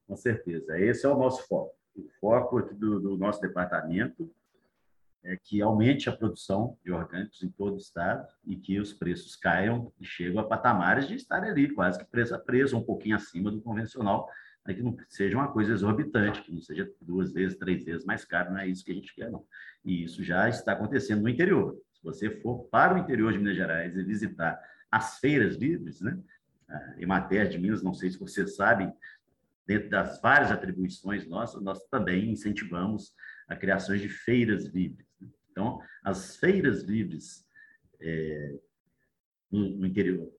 Com 0.06 0.16
certeza. 0.16 0.78
Esse 0.78 1.04
é 1.04 1.08
o 1.08 1.18
nosso 1.18 1.46
foco. 1.46 1.76
O 1.94 2.08
foco 2.20 2.62
do, 2.62 3.00
do 3.00 3.18
nosso 3.18 3.40
departamento 3.40 4.32
é 5.24 5.36
que 5.36 5.60
aumente 5.60 6.08
a 6.08 6.16
produção 6.16 6.76
de 6.84 6.92
orgânicos 6.92 7.42
em 7.42 7.50
todo 7.50 7.74
o 7.74 7.78
estado 7.78 8.26
e 8.44 8.56
que 8.56 8.78
os 8.78 8.92
preços 8.92 9.36
caiam 9.36 9.92
e 10.00 10.04
cheguem 10.04 10.38
a 10.38 10.44
patamares 10.44 11.08
de 11.08 11.14
estar 11.14 11.42
ali, 11.42 11.68
quase 11.70 11.98
que 11.98 12.04
preço 12.04 12.34
a 12.34 12.38
preço, 12.38 12.76
um 12.76 12.84
pouquinho 12.84 13.16
acima 13.16 13.50
do 13.50 13.60
convencional, 13.60 14.28
para 14.62 14.74
que 14.74 14.82
não 14.82 14.96
seja 15.08 15.36
uma 15.36 15.50
coisa 15.50 15.72
exorbitante, 15.72 16.42
que 16.42 16.52
não 16.52 16.60
seja 16.60 16.90
duas 17.00 17.32
vezes, 17.32 17.56
três 17.58 17.84
vezes 17.84 18.04
mais 18.04 18.24
caro, 18.24 18.52
não 18.52 18.58
é 18.58 18.68
isso 18.68 18.84
que 18.84 18.92
a 18.92 18.94
gente 18.94 19.14
quer, 19.14 19.30
não. 19.30 19.44
E 19.84 20.04
isso 20.04 20.22
já 20.22 20.48
está 20.48 20.72
acontecendo 20.72 21.22
no 21.22 21.28
interior. 21.28 21.76
Se 21.92 22.02
você 22.02 22.30
for 22.30 22.64
para 22.68 22.94
o 22.94 22.98
interior 22.98 23.32
de 23.32 23.38
Minas 23.38 23.56
Gerais 23.56 23.96
e 23.96 24.04
visitar 24.04 24.60
as 24.90 25.18
feiras 25.18 25.56
livres, 25.56 26.00
né? 26.00 26.18
A 26.68 26.94
Emater 27.00 27.48
de 27.48 27.58
Minas, 27.58 27.82
não 27.82 27.94
sei 27.94 28.10
se 28.10 28.18
vocês 28.18 28.56
sabem, 28.56 28.92
dentro 29.66 29.90
das 29.90 30.20
várias 30.20 30.50
atribuições 30.50 31.26
nossas, 31.26 31.62
nós 31.62 31.82
também 31.90 32.30
incentivamos 32.30 33.12
a 33.48 33.56
criação 33.56 33.96
de 33.96 34.08
feiras 34.08 34.66
livres. 34.66 35.07
Então, 35.58 35.82
as 36.04 36.36
feiras 36.36 36.82
livres 36.84 37.44
é, 38.00 38.54
no, 39.50 39.70
no, 39.70 39.86
interior, 39.86 40.32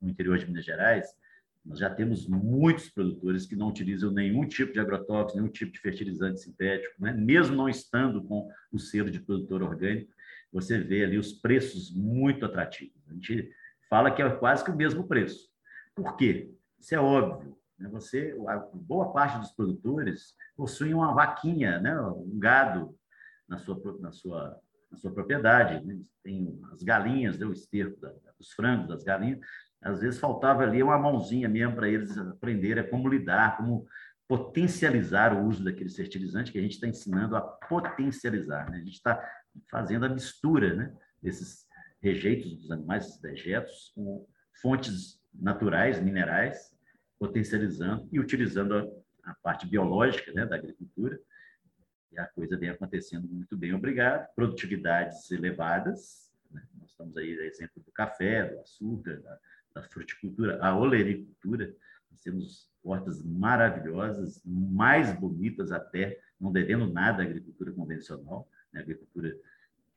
no 0.00 0.08
interior 0.08 0.38
de 0.38 0.46
Minas 0.46 0.64
Gerais, 0.64 1.12
nós 1.66 1.80
já 1.80 1.90
temos 1.90 2.28
muitos 2.28 2.88
produtores 2.88 3.46
que 3.46 3.56
não 3.56 3.68
utilizam 3.68 4.12
nenhum 4.12 4.46
tipo 4.46 4.72
de 4.72 4.78
agrotóxico, 4.78 5.36
nenhum 5.40 5.50
tipo 5.50 5.72
de 5.72 5.80
fertilizante 5.80 6.38
sintético, 6.38 6.94
né? 7.02 7.12
mesmo 7.12 7.56
não 7.56 7.68
estando 7.68 8.22
com 8.22 8.48
o 8.72 8.78
selo 8.78 9.10
de 9.10 9.18
produtor 9.18 9.60
orgânico, 9.60 10.12
você 10.52 10.78
vê 10.78 11.04
ali 11.04 11.18
os 11.18 11.32
preços 11.32 11.92
muito 11.92 12.46
atrativos. 12.46 12.96
A 13.08 13.14
gente 13.14 13.50
fala 13.90 14.08
que 14.08 14.22
é 14.22 14.30
quase 14.30 14.64
que 14.64 14.70
o 14.70 14.76
mesmo 14.76 15.08
preço. 15.08 15.50
Por 15.96 16.16
quê? 16.16 16.54
Isso 16.78 16.94
é 16.94 17.00
óbvio. 17.00 17.58
Né? 17.76 17.88
Você, 17.88 18.36
boa 18.72 19.12
parte 19.12 19.40
dos 19.40 19.50
produtores 19.50 20.36
possuem 20.56 20.94
uma 20.94 21.12
vaquinha, 21.12 21.80
né? 21.80 22.00
um 22.00 22.38
gado 22.38 22.96
na 23.48 23.58
sua, 23.58 23.80
na 24.00 24.12
sua, 24.12 24.60
na 24.90 24.96
sua 24.96 25.12
propriedade. 25.12 25.84
Né? 25.84 26.00
Tem 26.22 26.60
as 26.72 26.82
galinhas, 26.82 27.38
né? 27.38 27.46
o 27.46 27.52
esterco 27.52 27.98
dos 28.38 28.52
frangos, 28.52 28.88
das 28.88 29.04
galinhas. 29.04 29.40
Às 29.80 30.00
vezes 30.00 30.20
faltava 30.20 30.62
ali 30.62 30.82
uma 30.82 30.98
mãozinha 30.98 31.48
mesmo 31.48 31.76
para 31.76 31.88
eles 31.88 32.16
aprenderem 32.18 32.88
como 32.88 33.08
lidar, 33.08 33.56
como 33.56 33.86
potencializar 34.26 35.32
o 35.32 35.46
uso 35.46 35.64
daquele 35.64 35.88
fertilizante 35.88 36.52
que 36.52 36.58
a 36.58 36.62
gente 36.62 36.72
está 36.72 36.86
ensinando 36.86 37.36
a 37.36 37.40
potencializar. 37.40 38.70
Né? 38.70 38.78
A 38.78 38.80
gente 38.80 38.94
está 38.94 39.22
fazendo 39.70 40.04
a 40.04 40.08
mistura 40.08 40.74
né? 40.74 40.94
desses 41.22 41.66
rejeitos 42.00 42.54
dos 42.56 42.70
animais, 42.70 43.06
esses 43.06 43.20
dejetos, 43.20 43.92
com 43.94 44.26
fontes 44.60 45.20
naturais, 45.32 46.00
minerais, 46.00 46.76
potencializando 47.18 48.08
e 48.12 48.20
utilizando 48.20 48.74
a, 48.74 49.30
a 49.30 49.34
parte 49.42 49.66
biológica 49.66 50.32
né, 50.32 50.46
da 50.46 50.56
agricultura. 50.56 51.18
E 52.12 52.18
a 52.18 52.26
coisa 52.26 52.56
vem 52.56 52.70
acontecendo 52.70 53.28
muito 53.28 53.56
bem, 53.56 53.74
obrigado. 53.74 54.32
Produtividades 54.34 55.30
elevadas. 55.30 56.30
Né? 56.50 56.62
Nós 56.78 56.90
estamos 56.90 57.16
aí, 57.16 57.30
exemplo 57.30 57.82
do 57.82 57.92
café, 57.92 58.48
do 58.48 58.60
açúcar, 58.60 59.20
da, 59.20 59.38
da 59.74 59.82
fruticultura, 59.82 60.58
a 60.62 60.76
olericultura. 60.76 61.74
Nós 62.10 62.20
temos 62.22 62.68
hortas 62.82 63.22
maravilhosas, 63.22 64.42
mais 64.44 65.12
bonitas 65.18 65.70
até, 65.70 66.20
não 66.40 66.50
devendo 66.50 66.90
nada 66.90 67.22
à 67.22 67.26
agricultura 67.26 67.72
convencional, 67.72 68.48
né? 68.72 68.80
agricultura 68.80 69.36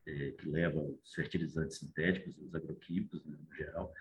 é, 0.06 0.32
que 0.32 0.50
leva 0.50 0.82
os 0.82 1.14
fertilizantes 1.14 1.78
sintéticos, 1.78 2.38
os 2.38 2.54
agroquímicos 2.54 3.24
né, 3.26 3.38
no 3.38 3.56
geral. 3.56 3.94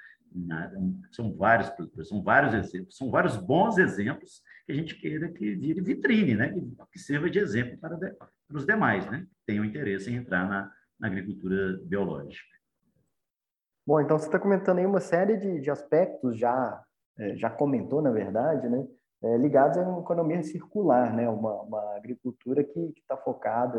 São 1.12 1.34
vários 1.34 1.70
produtores, 1.70 2.08
são 2.08 2.22
vários 2.22 2.54
exemplos, 2.54 2.96
são 2.96 3.10
vários 3.10 3.36
bons 3.36 3.78
exemplos 3.78 4.42
que 4.66 4.72
a 4.72 4.74
gente 4.74 4.94
queira 5.00 5.28
que 5.28 5.54
vire 5.54 5.80
vitrine, 5.80 6.34
né? 6.34 6.52
que, 6.52 6.60
que 6.92 6.98
sirva 6.98 7.28
de 7.28 7.38
exemplo 7.38 7.78
para, 7.78 7.96
de, 7.96 8.10
para 8.12 8.56
os 8.56 8.64
demais, 8.64 9.10
né? 9.10 9.26
que 9.28 9.46
tenham 9.46 9.64
interesse 9.64 10.10
em 10.10 10.16
entrar 10.16 10.48
na, 10.48 10.70
na 10.98 11.08
agricultura 11.08 11.78
biológica. 11.82 12.48
Bom, 13.86 14.00
então 14.00 14.18
você 14.18 14.26
está 14.26 14.38
comentando 14.38 14.78
aí 14.78 14.86
uma 14.86 15.00
série 15.00 15.36
de, 15.36 15.60
de 15.60 15.70
aspectos, 15.70 16.38
já, 16.38 16.84
é, 17.18 17.36
já 17.36 17.50
comentou, 17.50 18.00
na 18.00 18.10
verdade, 18.10 18.68
né? 18.68 18.86
É, 19.22 19.36
ligados 19.36 19.76
à 19.76 19.82
economia 19.98 20.42
circular, 20.42 21.14
né? 21.14 21.28
uma, 21.28 21.60
uma 21.62 21.96
agricultura 21.96 22.64
que 22.64 22.94
está 22.96 23.18
focada 23.18 23.78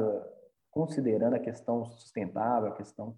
considerando 0.70 1.36
a 1.36 1.40
questão 1.40 1.84
sustentável, 1.86 2.70
a 2.70 2.76
questão 2.76 3.18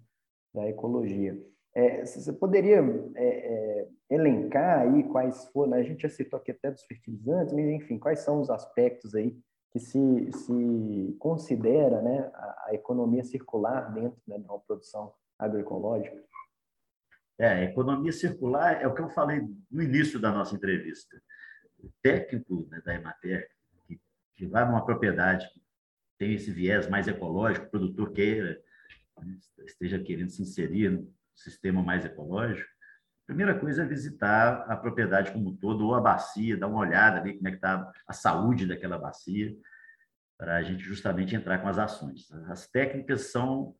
da 0.54 0.66
ecologia. 0.68 1.38
É, 1.74 2.06
você 2.06 2.32
poderia 2.32 2.78
é, 3.16 3.26
é, 3.26 3.88
elencar 4.08 4.82
aí 4.82 5.02
quais 5.04 5.46
foram, 5.46 5.72
né? 5.72 5.78
a 5.78 5.82
gente 5.82 6.02
já 6.02 6.08
citou 6.08 6.38
aqui 6.38 6.52
até 6.52 6.70
dos 6.70 6.84
fertilizantes, 6.84 7.52
mas 7.52 7.66
enfim, 7.66 7.98
quais 7.98 8.20
são 8.20 8.40
os 8.40 8.48
aspectos 8.48 9.14
aí 9.14 9.36
que 9.72 9.80
se, 9.80 10.30
se 10.32 11.16
considera 11.18 12.00
né, 12.00 12.30
a, 12.32 12.66
a 12.68 12.74
economia 12.74 13.24
circular 13.24 13.92
dentro 13.92 14.20
né, 14.24 14.38
de 14.38 14.44
uma 14.44 14.60
produção 14.60 15.12
agroecológica? 15.36 16.22
É, 17.36 17.48
a 17.48 17.62
economia 17.64 18.12
circular 18.12 18.80
é 18.80 18.86
o 18.86 18.94
que 18.94 19.02
eu 19.02 19.08
falei 19.08 19.42
no 19.68 19.82
início 19.82 20.20
da 20.20 20.30
nossa 20.30 20.54
entrevista. 20.54 21.20
O 21.82 21.90
técnico 22.00 22.68
né, 22.70 22.80
da 22.84 22.94
Emater, 22.94 23.50
que, 23.88 24.00
que 24.36 24.46
vai 24.46 24.64
numa 24.64 24.86
propriedade 24.86 25.44
tem 26.16 26.34
esse 26.34 26.52
viés 26.52 26.88
mais 26.88 27.08
ecológico, 27.08 27.66
o 27.66 27.70
produtor 27.70 28.12
queira, 28.12 28.62
né, 29.20 29.36
esteja 29.66 29.98
querendo 29.98 30.30
se 30.30 30.42
inserir 30.42 30.90
no 30.90 31.12
sistema 31.34 31.82
mais 31.82 32.04
ecológico, 32.04 32.68
a 33.24 33.26
primeira 33.26 33.58
coisa 33.58 33.82
é 33.82 33.86
visitar 33.86 34.66
a 34.68 34.76
propriedade 34.76 35.32
como 35.32 35.50
um 35.50 35.56
todo, 35.56 35.86
ou 35.86 35.94
a 35.94 36.00
bacia, 36.00 36.58
dar 36.58 36.68
uma 36.68 36.80
olhada 36.80 37.20
ali 37.20 37.34
como 37.34 37.48
é 37.48 37.50
que 37.50 37.56
está 37.56 37.90
a 38.06 38.12
saúde 38.12 38.66
daquela 38.66 38.98
bacia, 38.98 39.54
para 40.36 40.56
a 40.56 40.62
gente 40.62 40.82
justamente 40.82 41.34
entrar 41.34 41.58
com 41.58 41.68
as 41.68 41.78
ações. 41.78 42.30
As 42.48 42.66
técnicas 42.66 43.32
são 43.32 43.74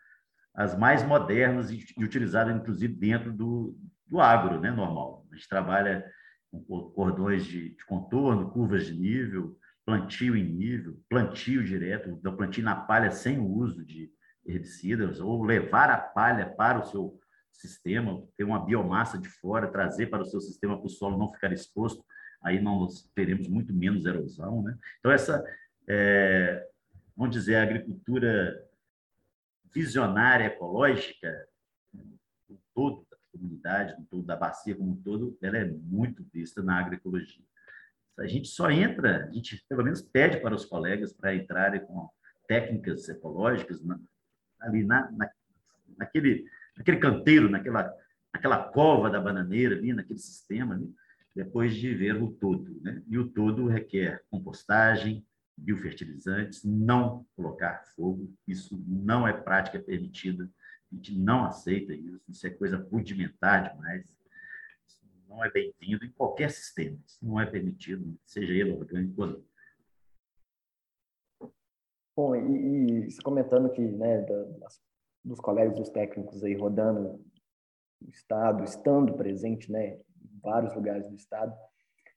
as 0.55 0.77
mais 0.79 1.03
modernas 1.03 1.71
e, 1.71 1.85
utilizadas, 1.99 2.57
inclusive, 2.57 2.95
dentro 2.95 3.33
do, 3.33 3.77
do 4.07 4.19
agro 4.19 4.61
né, 4.61 4.71
normal. 4.71 5.27
A 5.31 5.35
gente 5.35 5.49
trabalha 5.49 6.11
com 6.51 6.63
cordões 6.93 7.45
de, 7.45 7.75
de 7.75 7.85
contorno, 7.85 8.51
curvas 8.51 8.87
de 8.87 8.95
nível, 8.95 9.59
plantio 9.85 10.35
em 10.35 10.45
nível, 10.45 10.99
plantio 11.11 11.63
direto, 11.63 12.09
então 12.09 12.35
plantio 12.35 12.65
na 12.65 12.77
palha 12.77 13.11
sem 13.11 13.39
o 13.39 13.47
uso 13.47 13.85
de 13.85 14.11
herbicidas, 14.47 15.21
ou 15.21 15.43
levar 15.43 15.91
a 15.91 15.99
palha 15.99 16.47
para 16.47 16.79
o 16.79 16.85
seu 16.85 17.19
sistema, 17.57 18.23
ter 18.37 18.45
uma 18.45 18.65
biomassa 18.65 19.19
de 19.19 19.29
fora, 19.29 19.71
trazer 19.71 20.07
para 20.07 20.23
o 20.23 20.27
seu 20.27 20.41
sistema 20.41 20.77
para 20.77 20.87
o 20.87 20.91
solo 20.91 21.19
não 21.19 21.29
ficar 21.29 21.53
exposto, 21.53 22.05
aí 22.43 22.61
nós 22.61 23.11
teremos 23.15 23.49
muito 23.49 23.73
menos 23.73 24.05
erosão. 24.05 24.63
Né? 24.63 24.77
Então, 24.99 25.11
essa, 25.11 25.45
é, 25.89 26.69
vamos 27.17 27.35
dizer, 27.35 27.57
a 27.57 27.63
agricultura 27.63 28.63
visionária 29.73 30.47
ecológica, 30.47 31.49
no 31.93 32.59
todo 32.75 33.07
da 33.11 33.17
comunidade, 33.33 33.99
no 33.99 34.07
todo 34.07 34.23
da 34.23 34.37
bacia 34.37 34.77
como 34.77 34.93
um 34.93 35.03
todo, 35.03 35.37
ela 35.43 35.59
é 35.59 35.65
muito 35.65 36.25
vista 36.33 36.63
na 36.63 36.79
agroecologia. 36.79 37.45
A 38.19 38.27
gente 38.27 38.47
só 38.47 38.71
entra, 38.71 39.27
a 39.27 39.33
gente 39.33 39.65
pelo 39.69 39.83
menos 39.83 40.01
pede 40.01 40.41
para 40.41 40.55
os 40.55 40.65
colegas 40.65 41.13
para 41.13 41.35
entrarem 41.35 41.85
com 41.85 42.09
técnicas 42.47 43.09
ecológicas 43.09 43.83
na, 43.83 43.99
ali 44.61 44.85
na, 44.85 45.11
na, 45.11 45.31
naquele, 45.97 46.47
naquele 46.77 46.99
canteiro, 46.99 47.49
naquela, 47.51 47.93
naquela 48.33 48.63
cova 48.65 49.11
da 49.11 49.21
bananeira, 49.21 49.77
ali, 49.77 49.93
naquele 49.93 50.19
sistema, 50.19 50.75
ali, 50.75 50.93
depois 51.35 51.75
de 51.75 51.95
ver 51.95 52.23
o 52.23 52.31
todo. 52.31 52.81
Né? 52.81 53.03
E 53.09 53.19
o 53.19 53.29
todo 53.29 53.67
requer 53.67 54.23
compostagem, 54.31 55.27
biofertilizantes, 55.57 56.65
não 56.65 57.25
colocar 57.37 57.85
fogo, 57.95 58.33
isso 58.47 58.83
não 58.87 59.27
é 59.27 59.33
prática 59.33 59.79
permitida, 59.79 60.51
a 60.93 60.95
gente 60.97 61.17
não 61.17 61.45
aceita 61.45 61.95
isso, 61.95 62.21
isso 62.29 62.47
é 62.47 62.51
coisa 62.51 62.77
rudimentar 62.91 63.73
demais 63.73 64.05
não 65.35 65.45
é 65.45 65.51
bem-vindo 65.51 66.05
em 66.05 66.13
qualquer 66.13 66.51
sistema. 66.51 66.97
Isso 67.05 67.19
não 67.25 67.41
é 67.41 67.47
permitido, 67.47 68.17
seja 68.25 68.53
ele 68.53 68.73
orgânico 68.73 69.21
ou 69.21 69.27
não. 69.29 69.45
Bom, 72.17 72.37
e, 72.37 73.09
e 73.09 73.23
comentando 73.23 73.73
que, 73.73 73.81
né, 73.81 74.23
das, 74.61 74.81
dos 75.25 75.41
colegas 75.41 75.77
dos 75.77 75.89
técnicos 75.89 76.45
aí 76.45 76.55
rodando 76.55 77.21
o 78.05 78.11
estado, 78.11 78.65
estando 78.65 79.15
presente, 79.15 79.71
né, 79.73 79.95
em 79.95 80.41
vários 80.43 80.75
lugares 80.75 81.09
do 81.09 81.15
estado, 81.15 81.55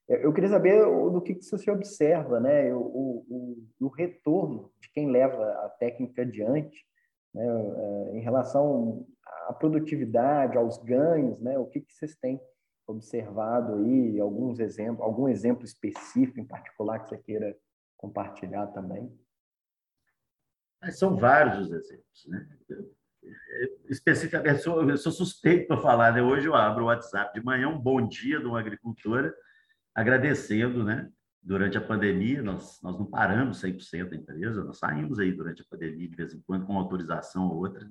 eu 0.08 0.34
queria 0.34 0.50
saber 0.50 0.86
do 0.86 1.22
que 1.22 1.34
você 1.34 1.70
observa, 1.70 2.40
né, 2.40 2.74
o, 2.74 2.80
o, 2.80 3.68
o 3.82 3.88
retorno 3.90 4.72
de 4.80 4.90
quem 4.92 5.12
leva 5.12 5.44
a 5.66 5.70
técnica 5.78 6.22
adiante, 6.22 6.86
né, 7.34 7.46
é, 7.46 8.18
em 8.18 8.22
relação 8.22 9.06
à 9.48 9.54
produtividade, 9.54 10.58
aos 10.58 10.78
ganhos, 10.78 11.40
né, 11.42 11.58
o 11.60 11.66
que, 11.66 11.82
que 11.82 11.94
vocês 11.94 12.16
têm 12.16 12.40
observado 12.88 13.76
aí, 13.76 14.18
alguns 14.20 14.60
exemplos, 14.60 15.02
algum 15.02 15.28
exemplo 15.28 15.66
específico 15.66 16.40
em 16.40 16.46
particular 16.46 17.00
que 17.00 17.10
você 17.10 17.18
queira 17.18 17.58
compartilhar 17.98 18.68
também? 18.68 19.12
São 20.92 21.16
vários 21.16 21.68
os 21.68 21.72
exemplos, 21.72 22.28
né? 22.28 22.48
Especificamente, 23.90 24.50
eu 24.50 24.60
sou, 24.60 24.90
eu 24.90 24.98
sou 24.98 25.12
suspeito 25.12 25.68
para 25.68 25.82
falar, 25.82 26.14
né? 26.14 26.22
Hoje 26.22 26.48
eu 26.48 26.56
abro 26.56 26.84
o 26.84 26.88
WhatsApp 26.88 27.38
de 27.38 27.46
manhã, 27.46 27.68
um 27.68 27.80
bom 27.80 28.08
dia 28.08 28.40
de 28.40 28.46
uma 28.46 28.60
agricultora, 28.60 29.34
agradecendo, 29.94 30.84
né? 30.84 31.10
Durante 31.42 31.78
a 31.78 31.82
pandemia, 31.82 32.42
nós, 32.42 32.80
nós 32.82 32.98
não 32.98 33.06
paramos 33.06 33.62
100% 33.62 34.10
da 34.10 34.16
empresa, 34.16 34.64
nós 34.64 34.78
saímos 34.78 35.20
aí 35.20 35.32
durante 35.32 35.62
a 35.62 35.66
pandemia, 35.70 36.10
de 36.10 36.16
vez 36.16 36.34
em 36.34 36.42
quando, 36.42 36.66
com 36.66 36.78
autorização 36.78 37.48
ou 37.48 37.58
outra, 37.58 37.90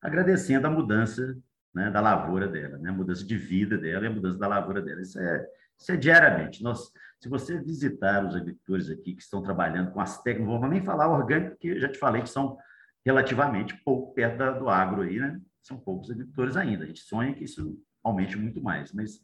agradecendo 0.00 0.66
a 0.66 0.70
mudança 0.70 1.36
né, 1.74 1.90
da 1.90 2.00
lavoura 2.00 2.46
dela, 2.46 2.78
né, 2.78 2.90
a 2.90 2.92
mudança 2.92 3.24
de 3.24 3.36
vida 3.36 3.76
dela 3.76 4.04
e 4.04 4.08
a 4.08 4.12
mudança 4.12 4.38
da 4.38 4.48
lavoura 4.48 4.82
dela. 4.82 5.00
Isso 5.00 5.18
é, 5.18 5.46
isso 5.78 5.92
é 5.92 5.96
diariamente. 5.96 6.62
Nós, 6.62 6.92
se 7.20 7.28
você 7.28 7.58
visitar 7.58 8.24
os 8.24 8.36
agricultores 8.36 8.88
aqui 8.90 9.14
que 9.14 9.22
estão 9.22 9.42
trabalhando 9.42 9.90
com 9.90 10.00
as 10.00 10.22
técnicas, 10.22 10.52
não 10.52 10.60
vou 10.60 10.68
nem 10.68 10.82
falar 10.82 11.08
orgânico, 11.08 11.50
porque 11.50 11.80
já 11.80 11.88
te 11.88 11.98
falei 11.98 12.22
que 12.22 12.30
são 12.30 12.56
relativamente 13.04 13.76
pouco 13.84 14.14
perto 14.14 14.38
da, 14.38 14.52
do 14.52 14.68
agro 14.68 15.02
aí, 15.02 15.18
né? 15.18 15.40
São 15.62 15.78
poucos 15.78 16.10
agricultores 16.10 16.56
ainda. 16.56 16.84
A 16.84 16.86
gente 16.86 17.00
sonha 17.00 17.34
que 17.34 17.44
isso 17.44 17.80
aumente 18.04 18.36
muito 18.36 18.62
mais, 18.62 18.92
mas 18.92 19.20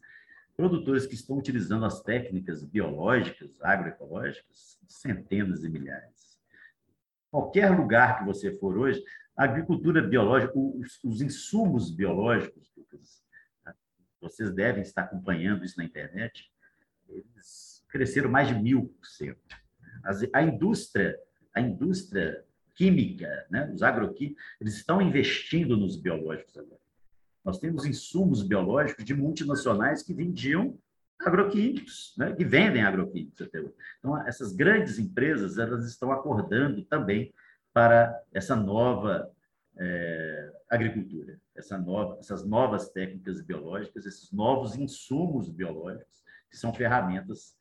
produtores 0.57 1.05
que 1.05 1.15
estão 1.15 1.37
utilizando 1.37 1.85
as 1.85 2.01
técnicas 2.01 2.63
biológicas, 2.63 3.61
agroecológicas, 3.61 4.77
centenas 4.87 5.63
e 5.63 5.69
milhares. 5.69 6.37
Qualquer 7.31 7.69
lugar 7.69 8.19
que 8.19 8.25
você 8.25 8.51
for 8.57 8.77
hoje, 8.77 9.03
a 9.37 9.43
agricultura 9.43 10.01
biológica, 10.01 10.53
os, 10.57 11.03
os 11.03 11.21
insumos 11.21 11.91
biológicos, 11.91 12.73
vocês 14.21 14.53
devem 14.53 14.81
estar 14.81 15.03
acompanhando 15.03 15.63
isso 15.63 15.77
na 15.77 15.83
internet, 15.83 16.51
eles 17.07 17.74
cresceram 17.95 18.29
mais 18.29 18.49
de 18.49 18.55
mil 18.55 18.93
por 18.99 19.07
cento. 19.07 19.39
A 20.33 20.43
indústria, 20.43 21.17
a 21.53 21.61
indústria 21.61 22.43
química, 22.75 23.47
né, 23.49 23.71
os 23.73 23.81
agroquímicos, 23.81 24.43
eles 24.59 24.75
estão 24.75 25.01
investindo 25.01 25.77
nos 25.77 25.95
biológicos 25.95 26.57
agora. 26.57 26.81
Nós 27.41 27.57
temos 27.57 27.85
insumos 27.85 28.43
biológicos 28.43 29.05
de 29.05 29.13
multinacionais 29.13 30.03
que 30.03 30.13
vendiam 30.13 30.77
agroquímicos, 31.21 32.13
né, 32.17 32.33
que 32.33 32.43
vendem 32.43 32.83
agroquímicos 32.83 33.41
até 33.41 33.61
hoje. 33.61 33.73
Então, 33.99 34.27
essas 34.27 34.51
grandes 34.51 34.99
empresas 34.99 35.57
elas 35.57 35.87
estão 35.87 36.11
acordando 36.11 36.83
também 36.83 37.33
para 37.71 38.21
essa 38.33 38.57
nova 38.57 39.31
é, 39.77 40.51
agricultura, 40.69 41.39
essa 41.55 41.77
nova, 41.77 42.17
essas 42.19 42.45
novas 42.45 42.89
técnicas 42.89 43.41
biológicas, 43.41 44.05
esses 44.05 44.33
novos 44.33 44.75
insumos 44.75 45.49
biológicos, 45.49 46.25
que 46.51 46.57
são 46.57 46.73
ferramentas 46.73 47.55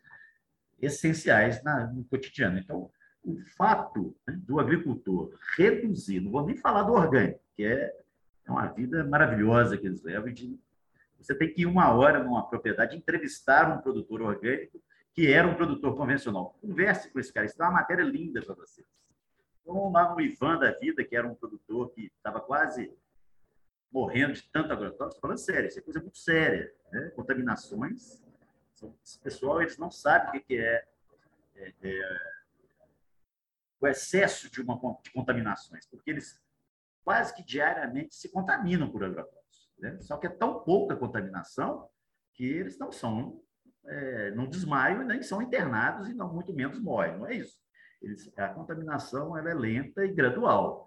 essenciais 0.85 1.62
na, 1.62 1.87
no 1.87 2.05
cotidiano. 2.05 2.59
Então, 2.59 2.91
o 3.24 3.39
fato 3.57 4.14
né, 4.26 4.39
do 4.43 4.61
agricultor 4.61 5.37
reduzir, 5.57 6.20
não 6.20 6.30
vou 6.30 6.45
nem 6.45 6.57
falar 6.57 6.82
do 6.82 6.93
orgânico, 6.93 7.41
que 7.57 7.64
é, 7.64 7.95
é 8.45 8.51
uma 8.51 8.66
vida 8.66 9.05
maravilhosa 9.05 9.78
que 9.78 9.87
eles 9.87 10.03
levam, 10.03 10.32
de, 10.32 10.59
você 11.18 11.35
tem 11.35 11.53
que 11.53 11.62
ir 11.62 11.66
uma 11.66 11.93
hora 11.93 12.22
numa 12.22 12.47
propriedade 12.49 12.97
entrevistar 12.97 13.74
um 13.74 13.80
produtor 13.80 14.20
orgânico 14.20 14.80
que 15.14 15.32
era 15.32 15.47
um 15.47 15.55
produtor 15.55 15.97
convencional. 15.97 16.59
Converse 16.61 17.11
com 17.11 17.20
esse 17.20 17.32
cara, 17.32 17.47
isso 17.47 17.57
dá 17.57 17.66
uma 17.66 17.80
matéria 17.80 18.03
linda 18.03 18.43
para 18.43 18.55
vocês. 18.55 18.87
Então, 19.62 19.91
lá 19.91 20.12
no 20.12 20.20
Ivan 20.20 20.59
da 20.59 20.72
vida, 20.72 21.05
que 21.05 21.16
era 21.16 21.26
um 21.26 21.35
produtor 21.35 21.91
que 21.93 22.11
estava 22.16 22.41
quase 22.41 22.93
morrendo 23.91 24.35
de 24.35 24.43
tanto 24.51 24.72
agrotóxico, 24.72 25.20
falando 25.20 25.39
sério, 25.39 25.68
isso 25.68 25.78
é 25.78 25.82
coisa 25.82 26.01
muito 26.01 26.18
séria. 26.18 26.70
Né? 26.93 27.12
Contaminações 27.14 28.24
esse 29.05 29.18
pessoal 29.20 29.61
eles 29.61 29.78
não 29.78 29.91
sabem 29.91 30.41
o 30.41 30.45
que 30.45 30.59
é, 30.59 30.85
é, 31.57 31.74
é 31.82 32.35
o 33.80 33.87
excesso 33.87 34.51
de, 34.51 34.61
uma, 34.62 34.78
de 35.03 35.11
contaminações, 35.12 35.87
porque 35.87 36.11
eles 36.11 36.41
quase 37.05 37.35
que 37.35 37.45
diariamente 37.45 38.14
se 38.14 38.30
contaminam 38.30 38.91
por 38.91 39.05
agrotóxicos. 39.05 39.72
Né? 39.78 39.99
Só 40.01 40.16
que 40.16 40.26
é 40.26 40.30
tão 40.30 40.64
pouca 40.64 40.97
contaminação 40.97 41.89
que 42.32 42.45
eles 42.45 42.78
não 42.78 42.91
são, 42.91 43.43
é, 43.85 44.30
não 44.30 44.49
desmaiam 44.49 45.03
e 45.03 45.05
nem 45.05 45.22
são 45.22 45.43
internados 45.43 46.09
e 46.09 46.14
não 46.14 46.32
muito 46.32 46.53
menos 46.55 46.80
morrem. 46.80 47.18
Não 47.18 47.26
é 47.26 47.35
isso. 47.35 47.59
Eles, 48.01 48.32
a 48.37 48.49
contaminação 48.49 49.37
ela 49.37 49.51
é 49.51 49.55
lenta 49.55 50.05
e 50.05 50.12
gradual. 50.12 50.87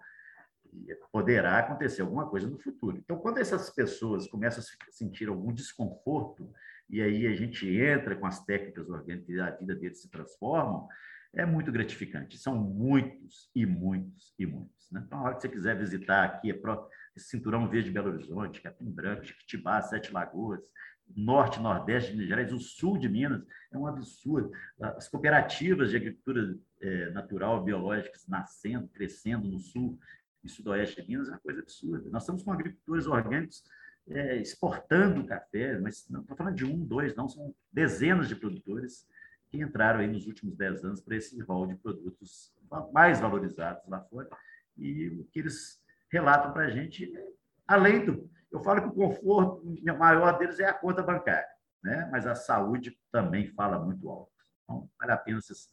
E 0.70 0.94
poderá 1.10 1.58
acontecer 1.58 2.02
alguma 2.02 2.28
coisa 2.28 2.46
no 2.46 2.58
futuro. 2.58 2.98
Então, 2.98 3.16
quando 3.18 3.38
essas 3.38 3.70
pessoas 3.70 4.28
começam 4.28 4.62
a 4.62 4.92
sentir 4.92 5.28
algum 5.28 5.52
desconforto 5.52 6.52
e 6.88 7.02
aí 7.02 7.26
a 7.26 7.34
gente 7.34 7.68
entra 7.68 8.16
com 8.16 8.26
as 8.26 8.44
técnicas 8.44 8.88
orgânicas 8.88 9.28
e 9.28 9.40
a 9.40 9.50
vida 9.50 9.74
deles 9.74 10.00
se 10.00 10.10
transformam, 10.10 10.88
é 11.34 11.44
muito 11.44 11.70
gratificante. 11.70 12.38
São 12.38 12.56
muitos 12.56 13.50
e 13.54 13.66
muitos 13.66 14.34
e 14.38 14.46
muitos. 14.46 14.90
Né? 14.90 15.02
Então, 15.06 15.18
a 15.18 15.22
hora 15.22 15.34
que 15.34 15.42
você 15.42 15.48
quiser 15.48 15.76
visitar 15.78 16.24
aqui, 16.24 16.50
é 16.50 16.60
esse 17.14 17.28
cinturão 17.28 17.68
verde 17.68 17.88
de 17.88 17.94
Belo 17.94 18.10
Horizonte, 18.10 18.62
Capim 18.62 18.90
Branco, 18.90 19.24
Chiquitibá, 19.24 19.82
Sete 19.82 20.12
Lagoas, 20.12 20.72
norte, 21.14 21.60
nordeste 21.60 22.10
de 22.10 22.16
Minas 22.16 22.28
Gerais, 22.28 22.52
o 22.52 22.58
sul 22.58 22.98
de 22.98 23.08
Minas, 23.08 23.44
é 23.72 23.78
um 23.78 23.86
absurdo. 23.86 24.50
As 24.80 25.08
cooperativas 25.08 25.90
de 25.90 25.96
agricultura 25.96 26.56
é, 26.80 27.10
natural, 27.10 27.62
biológicas, 27.62 28.26
nascendo, 28.26 28.88
crescendo 28.88 29.48
no 29.48 29.58
sul 29.58 29.98
e 30.44 30.48
sudoeste 30.48 31.02
de 31.02 31.08
Minas, 31.08 31.28
é 31.28 31.32
uma 31.32 31.38
coisa 31.40 31.60
absurda. 31.60 32.08
Nós 32.10 32.22
estamos 32.22 32.42
com 32.42 32.52
agricultores 32.52 33.06
orgânicos 33.06 33.62
é, 34.10 34.36
exportando 34.36 35.26
café, 35.26 35.78
mas 35.78 36.08
não 36.08 36.20
estou 36.22 36.36
falando 36.36 36.56
de 36.56 36.64
um, 36.64 36.84
dois, 36.84 37.14
não, 37.14 37.28
são 37.28 37.54
dezenas 37.72 38.28
de 38.28 38.36
produtores 38.36 39.06
que 39.50 39.60
entraram 39.60 40.00
aí 40.00 40.06
nos 40.06 40.26
últimos 40.26 40.56
dez 40.56 40.84
anos 40.84 41.00
para 41.00 41.16
esse 41.16 41.40
rol 41.42 41.66
de 41.66 41.76
produtos 41.76 42.52
mais 42.92 43.20
valorizados 43.20 43.86
lá 43.88 44.00
fora. 44.02 44.28
E 44.76 45.08
o 45.08 45.24
que 45.24 45.40
eles 45.40 45.82
relatam 46.10 46.52
para 46.52 46.66
a 46.66 46.70
gente, 46.70 47.12
além 47.66 48.04
do. 48.04 48.30
Eu 48.50 48.60
falo 48.60 48.80
que 48.80 48.88
o 48.88 48.92
conforto 48.92 49.62
maior 49.98 50.38
deles 50.38 50.58
é 50.58 50.66
a 50.66 50.72
conta 50.72 51.02
bancária, 51.02 51.48
né? 51.82 52.08
mas 52.10 52.26
a 52.26 52.34
saúde 52.34 52.98
também 53.12 53.46
fala 53.48 53.78
muito 53.78 54.08
alto. 54.08 54.32
Então, 54.64 54.90
vale 54.98 55.12
a 55.12 55.16
pena 55.18 55.40
vocês, 55.40 55.70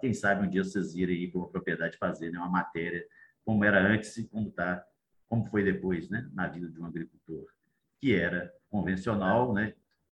quem 0.00 0.14
sabe 0.14 0.46
um 0.46 0.50
dia 0.50 0.62
vocês 0.62 0.94
irem 0.94 1.16
aí 1.16 1.30
para 1.30 1.40
uma 1.40 1.48
propriedade 1.48 1.96
fazer 1.96 2.30
né, 2.30 2.38
uma 2.38 2.48
matéria 2.48 3.04
como 3.44 3.64
era 3.64 3.80
antes 3.80 4.16
e 4.18 4.28
como, 4.28 4.52
tá, 4.52 4.84
como 5.28 5.44
foi 5.46 5.64
depois 5.64 6.08
né, 6.08 6.28
na 6.32 6.46
vida 6.46 6.68
de 6.68 6.80
um 6.80 6.86
agricultor 6.86 7.48
que 8.02 8.12
era 8.12 8.52
convencional, 8.68 9.54
né? 9.54 9.74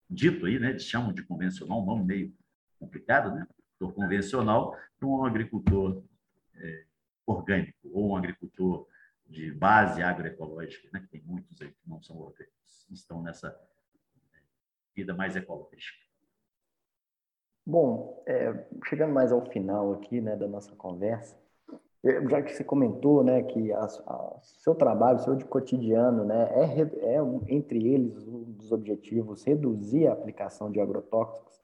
dito 0.09 0.47
aí, 0.47 0.59
né? 0.59 0.77
Chamam 0.79 1.13
de 1.13 1.23
convencional, 1.23 1.81
um 1.81 1.85
nome 1.85 2.03
meio 2.03 2.33
complicado, 2.79 3.33
né? 3.33 3.47
Agricultor 3.79 3.93
convencional 3.93 4.77
para 4.97 5.07
um 5.07 5.23
agricultor 5.23 6.03
é, 6.55 6.85
orgânico 7.27 7.77
ou 7.91 8.11
um 8.11 8.15
agricultor 8.15 8.87
de 9.27 9.51
base 9.51 10.01
agroecológica, 10.01 10.89
né? 10.91 10.99
Que 11.01 11.07
tem 11.07 11.21
muitos 11.21 11.61
aí 11.61 11.69
que 11.69 11.87
não 11.87 12.01
são 12.01 12.17
orgânicos, 12.17 12.87
estão 12.89 13.21
nessa 13.21 13.47
é, 13.47 14.39
vida 14.95 15.13
mais 15.13 15.35
ecológica. 15.35 16.03
Bom, 17.63 18.23
é, 18.27 18.67
chegando 18.87 19.13
mais 19.13 19.31
ao 19.31 19.45
final 19.51 19.93
aqui, 19.93 20.21
né, 20.21 20.35
da 20.35 20.47
nossa 20.47 20.75
conversa, 20.75 21.35
já 22.29 22.41
que 22.41 22.53
você 22.53 22.63
comentou, 22.63 23.23
né, 23.23 23.41
que 23.41 23.73
a, 23.73 23.87
seu 24.43 24.75
trabalho, 24.75 25.19
seu 25.19 25.35
de 25.35 25.45
cotidiano, 25.45 26.23
né, 26.23 26.49
é, 26.53 27.15
é 27.15 27.19
entre 27.47 27.87
eles 27.87 28.27
um 28.27 28.43
dos 28.43 28.71
objetivos 28.71 29.43
reduzir 29.43 30.07
a 30.07 30.13
aplicação 30.13 30.71
de 30.71 30.79
agrotóxicos. 30.79 31.59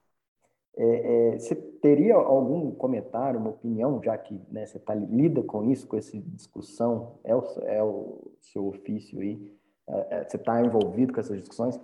É, 0.76 1.34
é, 1.34 1.38
você 1.38 1.54
teria 1.56 2.16
algum 2.16 2.72
comentário, 2.72 3.40
uma 3.40 3.50
opinião, 3.50 4.02
já 4.02 4.18
que 4.18 4.42
né, 4.50 4.66
você 4.66 4.80
tá, 4.80 4.96
lida 4.96 5.44
com 5.44 5.70
isso, 5.70 5.88
com 5.88 5.98
essa 5.98 6.18
discussão, 6.18 7.20
é 7.24 7.36
o, 7.36 7.44
é 7.64 7.84
o 7.84 8.32
seu 8.40 8.68
ofício 8.68 9.20
aí, 9.20 9.40
é, 9.88 10.08
é, 10.10 10.24
você 10.24 10.38
está 10.38 10.62
envolvido 10.64 11.14
com 11.14 11.20
essas 11.20 11.38
discussões, 11.38 11.80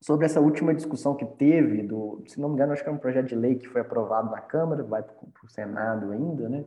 sobre 0.00 0.24
essa 0.24 0.40
última 0.40 0.74
discussão 0.74 1.14
que 1.14 1.26
teve, 1.26 1.82
do, 1.82 2.22
se 2.26 2.40
não 2.40 2.48
me 2.48 2.54
engano, 2.54 2.72
acho 2.72 2.82
que 2.82 2.88
é 2.88 2.92
um 2.92 2.98
projeto 2.98 3.26
de 3.26 3.34
lei 3.34 3.56
que 3.56 3.68
foi 3.68 3.82
aprovado 3.82 4.30
na 4.30 4.40
Câmara, 4.40 4.82
vai 4.82 5.02
para 5.02 5.14
o 5.44 5.48
Senado 5.48 6.10
ainda, 6.10 6.48
né? 6.48 6.64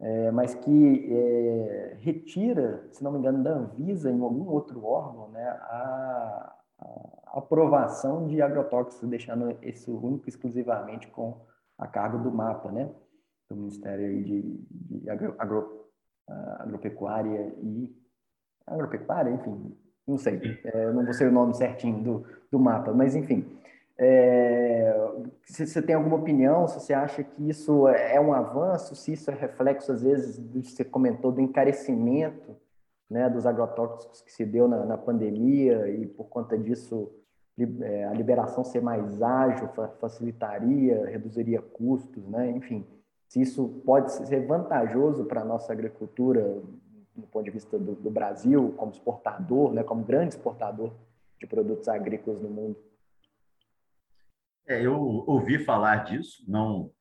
É, 0.00 0.30
mas 0.30 0.54
que 0.54 1.12
é, 1.12 1.96
retira, 2.00 2.86
se 2.92 3.02
não 3.02 3.12
me 3.12 3.18
engano, 3.18 3.42
da 3.42 3.50
Anvisa, 3.50 4.10
em 4.10 4.20
algum 4.20 4.48
outro 4.48 4.84
órgão, 4.84 5.28
né, 5.30 5.44
a, 5.48 6.54
a 6.78 7.38
aprovação 7.38 8.26
de 8.26 8.40
agrotóxicos, 8.40 9.08
deixando 9.08 9.56
isso 9.62 9.96
único 9.98 10.28
exclusivamente 10.28 11.08
com 11.08 11.40
a 11.76 11.86
carga 11.86 12.18
do 12.18 12.30
mapa, 12.30 12.70
né? 12.70 12.90
do 13.48 13.56
Ministério 13.56 14.22
de, 14.22 14.42
de 14.70 15.10
agro, 15.10 15.34
agro, 15.38 15.88
uh, 16.28 16.62
Agropecuária 16.62 17.54
e 17.62 17.96
Agropecuária, 18.66 19.30
enfim, 19.30 19.74
não 20.06 20.18
sei, 20.18 20.60
é, 20.64 20.92
não 20.92 21.04
vou 21.04 21.14
ser 21.14 21.28
o 21.28 21.32
nome 21.32 21.54
certinho 21.54 22.02
do, 22.02 22.26
do 22.50 22.58
mapa, 22.58 22.92
mas 22.92 23.14
enfim. 23.14 23.58
É, 24.00 24.94
se 25.42 25.66
você 25.66 25.82
tem 25.82 25.94
alguma 25.96 26.16
opinião, 26.16 26.68
se 26.68 26.78
você 26.78 26.94
acha 26.94 27.24
que 27.24 27.48
isso 27.48 27.88
é 27.88 28.20
um 28.20 28.32
avanço, 28.32 28.94
se 28.94 29.12
isso 29.12 29.30
é 29.30 29.34
reflexo, 29.34 29.90
às 29.90 30.02
vezes, 30.02 30.38
do 30.38 30.60
que 30.60 30.70
você 30.70 30.84
comentou, 30.84 31.32
do 31.32 31.40
encarecimento 31.40 32.56
né, 33.10 33.28
dos 33.28 33.46
agrotóxicos 33.46 34.20
que 34.20 34.32
se 34.32 34.44
deu 34.44 34.68
na, 34.68 34.84
na 34.84 34.98
pandemia 34.98 35.88
e, 35.88 36.06
por 36.06 36.28
conta 36.28 36.56
disso, 36.56 37.10
é, 37.80 38.04
a 38.04 38.12
liberação 38.12 38.62
ser 38.62 38.80
mais 38.80 39.20
ágil 39.20 39.68
facilitaria, 40.00 41.06
reduziria 41.06 41.60
custos, 41.60 42.28
né? 42.28 42.50
enfim, 42.50 42.86
se 43.26 43.40
isso 43.40 43.82
pode 43.84 44.12
ser 44.12 44.46
vantajoso 44.46 45.24
para 45.24 45.40
a 45.40 45.44
nossa 45.44 45.72
agricultura 45.72 46.62
do 47.16 47.26
ponto 47.26 47.44
de 47.44 47.50
vista 47.50 47.76
do, 47.76 47.96
do 47.96 48.10
Brasil 48.10 48.74
como 48.76 48.92
exportador, 48.92 49.72
né, 49.72 49.82
como 49.82 50.04
grande 50.04 50.34
exportador 50.36 50.92
de 51.40 51.46
produtos 51.46 51.88
agrícolas 51.88 52.40
no 52.40 52.48
mundo. 52.48 52.76
É, 54.68 54.84
eu 54.84 54.94
ouvi 55.00 55.58
falar 55.58 56.04
disso, 56.04 56.44
não, 56.46 56.92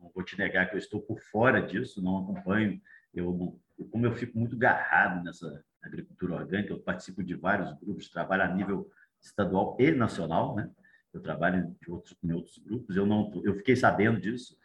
não 0.00 0.08
vou 0.14 0.22
te 0.22 0.38
negar 0.38 0.70
que 0.70 0.76
eu 0.76 0.78
estou 0.78 1.02
por 1.02 1.20
fora 1.20 1.60
disso, 1.60 2.00
não 2.00 2.18
acompanho. 2.18 2.80
Eu, 3.12 3.60
como 3.90 4.06
eu 4.06 4.14
fico 4.14 4.38
muito 4.38 4.56
garrado 4.56 5.24
nessa 5.24 5.64
agricultura 5.82 6.36
orgânica, 6.36 6.72
eu 6.72 6.78
participo 6.78 7.24
de 7.24 7.34
vários 7.34 7.72
grupos, 7.80 8.08
trabalho 8.08 8.44
a 8.44 8.54
nível 8.54 8.88
estadual 9.20 9.76
e 9.80 9.90
nacional, 9.90 10.54
né? 10.54 10.70
Eu 11.12 11.20
trabalho 11.20 11.76
em 11.88 11.90
outros, 11.90 12.16
em 12.22 12.32
outros 12.32 12.58
grupos, 12.58 12.96
eu 12.96 13.04
não, 13.04 13.32
eu 13.44 13.56
fiquei 13.56 13.74
sabendo 13.74 14.20
disso. 14.20 14.56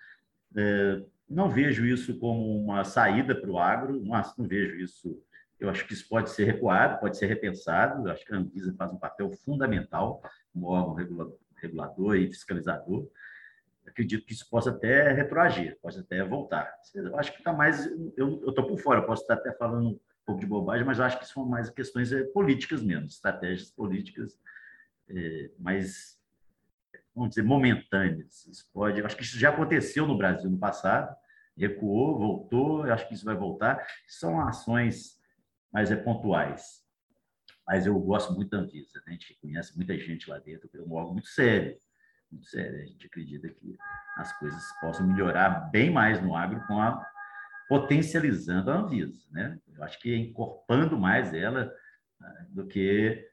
É, 0.55 1.03
não 1.27 1.49
vejo 1.49 1.87
isso 1.87 2.19
como 2.19 2.55
uma 2.55 2.83
saída 2.83 3.33
para 3.33 3.49
o 3.49 3.57
agro, 3.57 3.99
não, 3.99 4.21
não 4.37 4.47
vejo 4.47 4.75
isso. 4.75 5.19
Eu 5.59 5.69
acho 5.71 5.87
que 5.87 5.93
isso 5.93 6.07
pode 6.07 6.29
ser 6.29 6.43
recuado, 6.43 6.99
pode 6.99 7.17
ser 7.17 7.25
repensado. 7.25 8.07
Eu 8.07 8.11
acho 8.11 8.23
que 8.23 8.33
a 8.33 8.37
Anvisa 8.37 8.75
faz 8.75 8.91
um 8.91 8.99
papel 8.99 9.31
fundamental 9.31 10.21
como 10.53 10.67
órgão 10.67 10.93
regulador 11.61 12.15
e 12.15 12.27
fiscalizador, 12.27 13.07
acredito 13.87 14.25
que 14.25 14.33
isso 14.33 14.49
possa 14.49 14.71
até 14.71 15.11
retroagir, 15.11 15.77
pode 15.81 15.99
até 15.99 16.23
voltar. 16.23 16.71
Eu 16.93 17.17
acho 17.17 17.31
que 17.31 17.39
está 17.39 17.53
mais. 17.53 17.85
Eu 18.17 18.49
estou 18.49 18.67
por 18.67 18.79
fora, 18.79 19.01
posso 19.01 19.23
estar 19.23 19.35
até 19.35 19.51
falando 19.53 19.89
um 19.89 19.99
pouco 20.25 20.41
de 20.41 20.47
bobagem, 20.47 20.85
mas 20.85 20.99
acho 20.99 21.19
que 21.19 21.25
são 21.25 21.45
mais 21.45 21.69
questões 21.69 22.11
é, 22.11 22.23
políticas 22.23 22.81
mesmo, 22.81 23.05
estratégias 23.05 23.71
políticas, 23.71 24.39
é, 25.09 25.51
mais, 25.59 26.19
vamos 27.13 27.29
dizer, 27.29 27.43
momentâneas. 27.43 28.45
Isso 28.47 28.69
pode. 28.73 29.01
Acho 29.01 29.15
que 29.15 29.23
isso 29.23 29.37
já 29.37 29.49
aconteceu 29.49 30.07
no 30.07 30.17
Brasil 30.17 30.49
no 30.49 30.59
passado, 30.59 31.15
recuou, 31.57 32.17
voltou, 32.17 32.83
acho 32.83 33.07
que 33.07 33.13
isso 33.13 33.25
vai 33.25 33.35
voltar. 33.35 33.85
São 34.07 34.39
ações 34.41 35.19
mais 35.71 35.91
é, 35.91 35.95
pontuais 35.95 36.80
mas 37.71 37.85
eu 37.85 37.97
gosto 37.97 38.33
muito 38.33 38.49
da 38.49 38.57
Anvisa. 38.57 38.97
Né? 38.97 39.03
A 39.07 39.11
gente 39.11 39.33
conhece 39.35 39.73
muita 39.77 39.97
gente 39.97 40.29
lá 40.29 40.37
dentro, 40.39 40.69
é 40.73 40.81
um 40.81 40.91
órgão 40.91 41.13
muito 41.13 41.29
sério, 41.29 41.77
muito 42.29 42.45
sério. 42.45 42.81
A 42.81 42.85
gente 42.85 43.07
acredita 43.07 43.47
que 43.47 43.77
as 44.17 44.37
coisas 44.37 44.61
possam 44.81 45.07
melhorar 45.07 45.71
bem 45.71 45.89
mais 45.89 46.21
no 46.21 46.35
agro 46.35 46.61
com 46.67 46.81
a 46.81 47.01
potencializando 47.69 48.69
a 48.69 48.75
Anvisa, 48.75 49.25
né? 49.31 49.57
Eu 49.73 49.81
acho 49.85 49.97
que 50.01 50.13
encorpando 50.13 50.99
mais 50.99 51.33
ela 51.33 51.73
né, 52.19 52.47
do 52.49 52.67
que, 52.67 53.25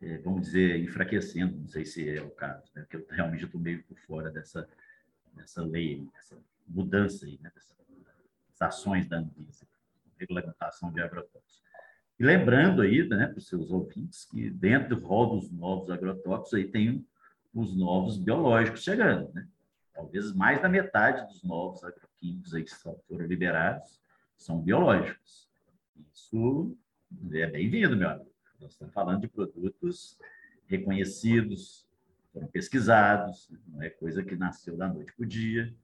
é, 0.00 0.18
vamos 0.18 0.42
dizer, 0.42 0.78
enfraquecendo. 0.78 1.58
Não 1.58 1.66
sei 1.66 1.84
se 1.84 2.08
é 2.16 2.22
o 2.22 2.30
caso, 2.30 2.70
né? 2.76 2.82
Porque 2.82 2.96
eu 2.96 3.04
realmente 3.10 3.44
estou 3.44 3.60
meio 3.60 3.82
por 3.82 3.98
fora 3.98 4.30
dessa 4.30 4.68
dessa 5.32 5.64
lei, 5.64 6.08
dessa 6.14 6.38
mudança 6.68 7.26
aí, 7.26 7.40
né? 7.42 7.50
Dessas, 7.52 7.76
ações 8.60 9.08
da 9.08 9.16
Anvisa, 9.16 9.66
regulamentação 10.16 10.92
de 10.92 11.00
agrotóxicos. 11.00 11.60
E 12.20 12.22
lembrando 12.22 12.82
aí, 12.82 13.08
né, 13.08 13.28
para 13.28 13.38
os 13.38 13.48
seus 13.48 13.70
ouvintes, 13.70 14.26
que 14.26 14.50
dentro 14.50 14.94
do 14.94 15.06
rol 15.06 15.40
dos 15.40 15.50
novos 15.50 15.88
agrotóxicos 15.88 16.52
aí 16.52 16.68
tem 16.68 17.02
os 17.54 17.74
novos 17.74 18.18
biológicos 18.18 18.82
chegando, 18.82 19.32
né? 19.32 19.48
Talvez 19.94 20.34
mais 20.34 20.60
da 20.60 20.68
metade 20.68 21.26
dos 21.26 21.42
novos 21.42 21.82
agroquímicos 21.82 22.54
aí 22.54 22.62
que 22.62 22.74
foram 23.08 23.24
liberados 23.24 23.98
são 24.36 24.60
biológicos. 24.60 25.48
Isso 26.12 26.76
é 27.32 27.46
bem-vindo, 27.46 27.96
meu 27.96 28.10
amigo. 28.10 28.30
Nós 28.60 28.72
estamos 28.72 28.92
falando 28.92 29.22
de 29.22 29.28
produtos 29.28 30.18
reconhecidos, 30.66 31.88
foram 32.34 32.48
pesquisados, 32.48 33.50
não 33.66 33.82
é 33.82 33.88
coisa 33.88 34.22
que 34.22 34.36
nasceu 34.36 34.76
da 34.76 34.92
noite 34.92 35.10
para 35.14 35.24
o 35.24 35.26
dia. 35.26 35.74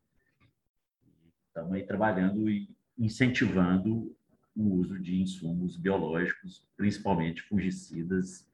Estamos 1.48 1.72
aí 1.72 1.82
trabalhando 1.86 2.50
e 2.50 2.68
incentivando 2.98 4.14
o 4.56 4.74
uso 4.74 4.98
de 4.98 5.20
insumos 5.20 5.76
biológicos, 5.76 6.66
principalmente 6.76 7.42
fungicidas 7.42 8.48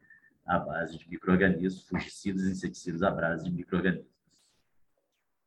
à 0.45 0.59
base 0.59 0.99
de 0.99 1.09
micro-organismos, 1.09 1.87
fungicidas 1.89 2.43
e 2.43 2.51
inseticidas 2.51 3.03
à 3.03 3.11
base 3.11 3.45
de 3.45 3.53
micro-organismos. 3.53 4.11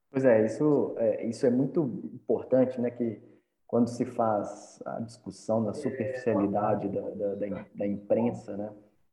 Pois 0.10 0.24
é, 0.24 0.46
isso 0.46 0.96
é, 0.98 1.28
isso 1.28 1.46
é 1.46 1.50
muito 1.50 1.82
importante, 2.14 2.80
né, 2.80 2.90
que 2.90 3.22
quando 3.68 3.90
se 3.90 4.06
faz 4.06 4.82
a 4.86 5.02
discussão 5.02 5.64
da 5.64 5.74
superficialidade 5.74 6.88
da, 6.88 7.02
da, 7.02 7.36
da, 7.36 7.66
da 7.76 7.88
imprensa, 7.88 8.56
né, 8.56 8.72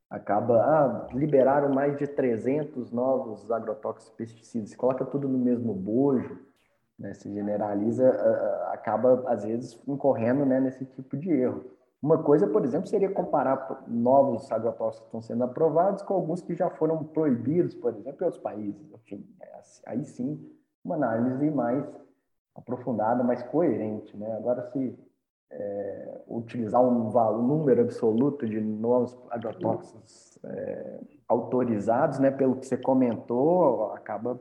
acaba, 0.08 0.60
ah, 0.62 1.08
liberaram 1.12 1.74
mais 1.74 1.96
de 1.96 2.06
300 2.06 2.92
novos 2.92 3.50
agrotóxicos 3.50 4.12
e 4.12 4.16
pesticidas, 4.16 4.74
coloca 4.76 5.04
tudo 5.04 5.26
no 5.26 5.38
mesmo 5.38 5.74
bojo, 5.74 6.38
né, 6.98 7.14
se 7.14 7.32
generaliza, 7.32 8.08
acaba, 8.72 9.24
às 9.26 9.44
vezes, 9.44 9.80
incorrendo 9.86 10.44
né, 10.46 10.60
nesse 10.60 10.84
tipo 10.84 11.16
de 11.16 11.30
erro. 11.30 11.64
Uma 12.02 12.20
coisa, 12.20 12.48
por 12.48 12.64
exemplo, 12.64 12.88
seria 12.88 13.08
comparar 13.08 13.84
novos 13.86 14.50
agrotóxicos 14.50 15.02
que 15.02 15.06
estão 15.06 15.22
sendo 15.22 15.44
aprovados 15.44 16.02
com 16.02 16.14
alguns 16.14 16.42
que 16.42 16.52
já 16.52 16.68
foram 16.68 17.04
proibidos, 17.04 17.76
por 17.76 17.94
exemplo, 17.94 18.22
em 18.22 18.24
outros 18.24 18.42
países. 18.42 18.92
Enfim, 18.92 19.24
é, 19.40 19.60
aí 19.86 20.04
sim, 20.04 20.44
uma 20.84 20.96
análise 20.96 21.48
mais 21.48 21.84
aprofundada, 22.56 23.22
mais 23.22 23.40
coerente. 23.44 24.16
Né? 24.16 24.36
Agora, 24.36 24.68
se 24.72 24.98
é, 25.52 26.20
utilizar 26.26 26.82
um, 26.82 27.06
um, 27.06 27.42
número 27.46 27.82
absoluto 27.82 28.48
de 28.48 28.60
novos 28.60 29.16
agrotóxicos 29.30 30.38
é, 30.44 31.00
autorizados, 31.28 32.18
né, 32.18 32.32
pelo 32.32 32.56
que 32.56 32.66
você 32.66 32.76
comentou, 32.76 33.92
acaba 33.92 34.40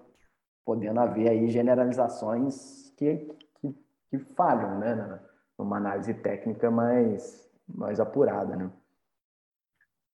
podendo 0.66 1.00
haver 1.00 1.30
aí 1.30 1.50
generalizações 1.50 2.94
que, 2.98 3.28
que, 3.60 3.76
que 4.10 4.20
falham, 4.36 4.80
né, 4.80 5.20
numa 5.58 5.78
análise 5.78 6.14
técnica 6.14 6.70
mais, 6.70 7.50
mais 7.68 8.00
apurada, 8.00 8.56
né? 8.56 8.72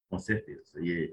Com 0.09 0.19
certeza. 0.19 0.79
E 0.79 1.11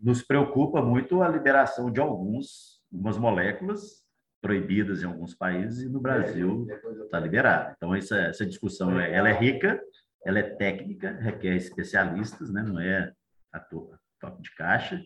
nos 0.00 0.22
preocupa 0.22 0.82
muito 0.82 1.22
a 1.22 1.28
liberação 1.28 1.90
de 1.90 2.00
alguns, 2.00 2.82
algumas 2.92 3.16
moléculas 3.16 4.02
proibidas 4.40 5.02
em 5.02 5.06
alguns 5.06 5.34
países 5.34 5.84
e 5.84 5.88
no 5.88 6.00
Brasil 6.00 6.66
está 7.04 7.20
liberada. 7.20 7.74
Então 7.76 7.94
essa, 7.94 8.18
essa 8.22 8.44
discussão 8.44 8.98
ela 9.00 9.28
é 9.28 9.32
rica, 9.32 9.80
ela 10.26 10.40
é 10.40 10.42
técnica, 10.42 11.12
requer 11.12 11.54
especialistas, 11.54 12.50
né? 12.52 12.62
não 12.62 12.80
é 12.80 13.12
a 13.52 13.60
toque 13.60 14.42
de 14.42 14.52
caixa, 14.56 15.00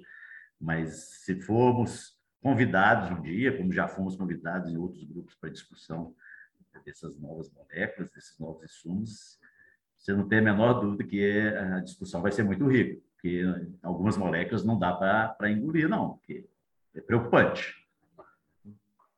mas 0.59 1.23
se 1.25 1.39
formos 1.43 2.16
convidados 2.47 3.11
um 3.11 3.21
dia, 3.21 3.57
como 3.57 3.73
já 3.73 3.89
fomos 3.89 4.15
convidados 4.15 4.71
em 4.71 4.77
outros 4.77 5.03
grupos 5.03 5.35
para 5.35 5.51
discussão 5.51 6.15
dessas 6.85 7.19
novas 7.19 7.51
moléculas, 7.51 8.13
desses 8.13 8.39
novos 8.39 8.63
insumos, 8.63 9.37
você 9.99 10.13
não 10.13 10.29
tem 10.29 10.39
a 10.39 10.43
menor 10.43 10.75
dúvida 10.75 11.03
que 11.03 11.41
a 11.41 11.81
discussão 11.81 12.23
vai 12.23 12.31
ser 12.31 12.45
muito 12.45 12.65
rica, 12.69 13.03
porque 13.15 13.43
algumas 13.83 14.17
moléculas 14.17 14.63
não 14.63 14.79
dá 14.79 14.93
para 14.93 15.51
engolir, 15.51 15.89
não, 15.89 16.11
porque 16.11 16.49
é 16.95 17.01
preocupante. 17.01 17.75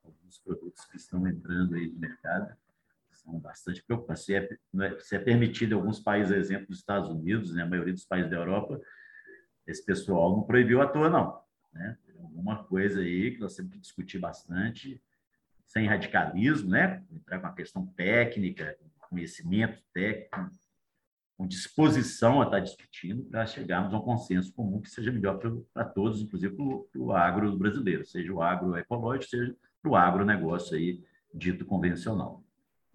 Alguns 0.02 0.38
produtos 0.38 0.86
que 0.86 0.96
estão 0.96 1.28
entrando 1.28 1.74
aí 1.74 1.86
no 1.90 1.98
mercado 1.98 2.56
são 3.12 3.38
bastante 3.38 3.82
preocupantes. 3.82 4.24
Se 4.24 4.36
é, 4.36 4.58
é, 4.80 4.98
se 5.00 5.14
é 5.14 5.18
permitido 5.18 5.72
em 5.72 5.74
alguns 5.74 6.00
países, 6.00 6.34
exemplo 6.34 6.68
dos 6.68 6.78
Estados 6.78 7.10
Unidos, 7.10 7.54
né, 7.54 7.62
a 7.62 7.66
maioria 7.66 7.92
dos 7.92 8.06
países 8.06 8.30
da 8.30 8.38
Europa, 8.38 8.80
esse 9.66 9.84
pessoal 9.84 10.34
não 10.34 10.44
proibiu 10.44 10.80
à 10.80 10.86
toa, 10.86 11.10
não. 11.10 11.42
Né? 11.74 11.98
Alguma 12.38 12.62
coisa 12.64 13.00
aí 13.00 13.32
que 13.32 13.40
nós 13.40 13.56
temos 13.56 13.72
que 13.72 13.78
discutir 13.80 14.18
bastante, 14.18 15.02
sem 15.66 15.86
radicalismo, 15.86 16.70
né? 16.70 17.04
Entrar 17.10 17.40
com 17.40 17.46
a 17.48 17.52
questão 17.52 17.86
técnica, 17.86 18.76
conhecimento 19.10 19.82
técnico, 19.92 20.50
com 21.36 21.46
disposição 21.46 22.40
a 22.40 22.44
estar 22.44 22.60
discutindo 22.60 23.24
para 23.24 23.46
chegarmos 23.46 23.92
a 23.92 23.98
um 23.98 24.02
consenso 24.02 24.52
comum 24.52 24.80
que 24.80 24.90
seja 24.90 25.12
melhor 25.12 25.38
para 25.72 25.84
todos, 25.84 26.20
inclusive 26.20 26.54
para 26.54 27.00
o 27.00 27.12
agro 27.12 27.56
brasileiro, 27.56 28.04
seja 28.04 28.32
o 28.32 28.42
agro 28.42 28.76
ecológico, 28.76 29.30
seja 29.30 29.56
para 29.82 29.90
o 29.90 29.96
agronegócio 29.96 30.76
aí 30.76 31.02
dito 31.34 31.64
convencional. 31.64 32.42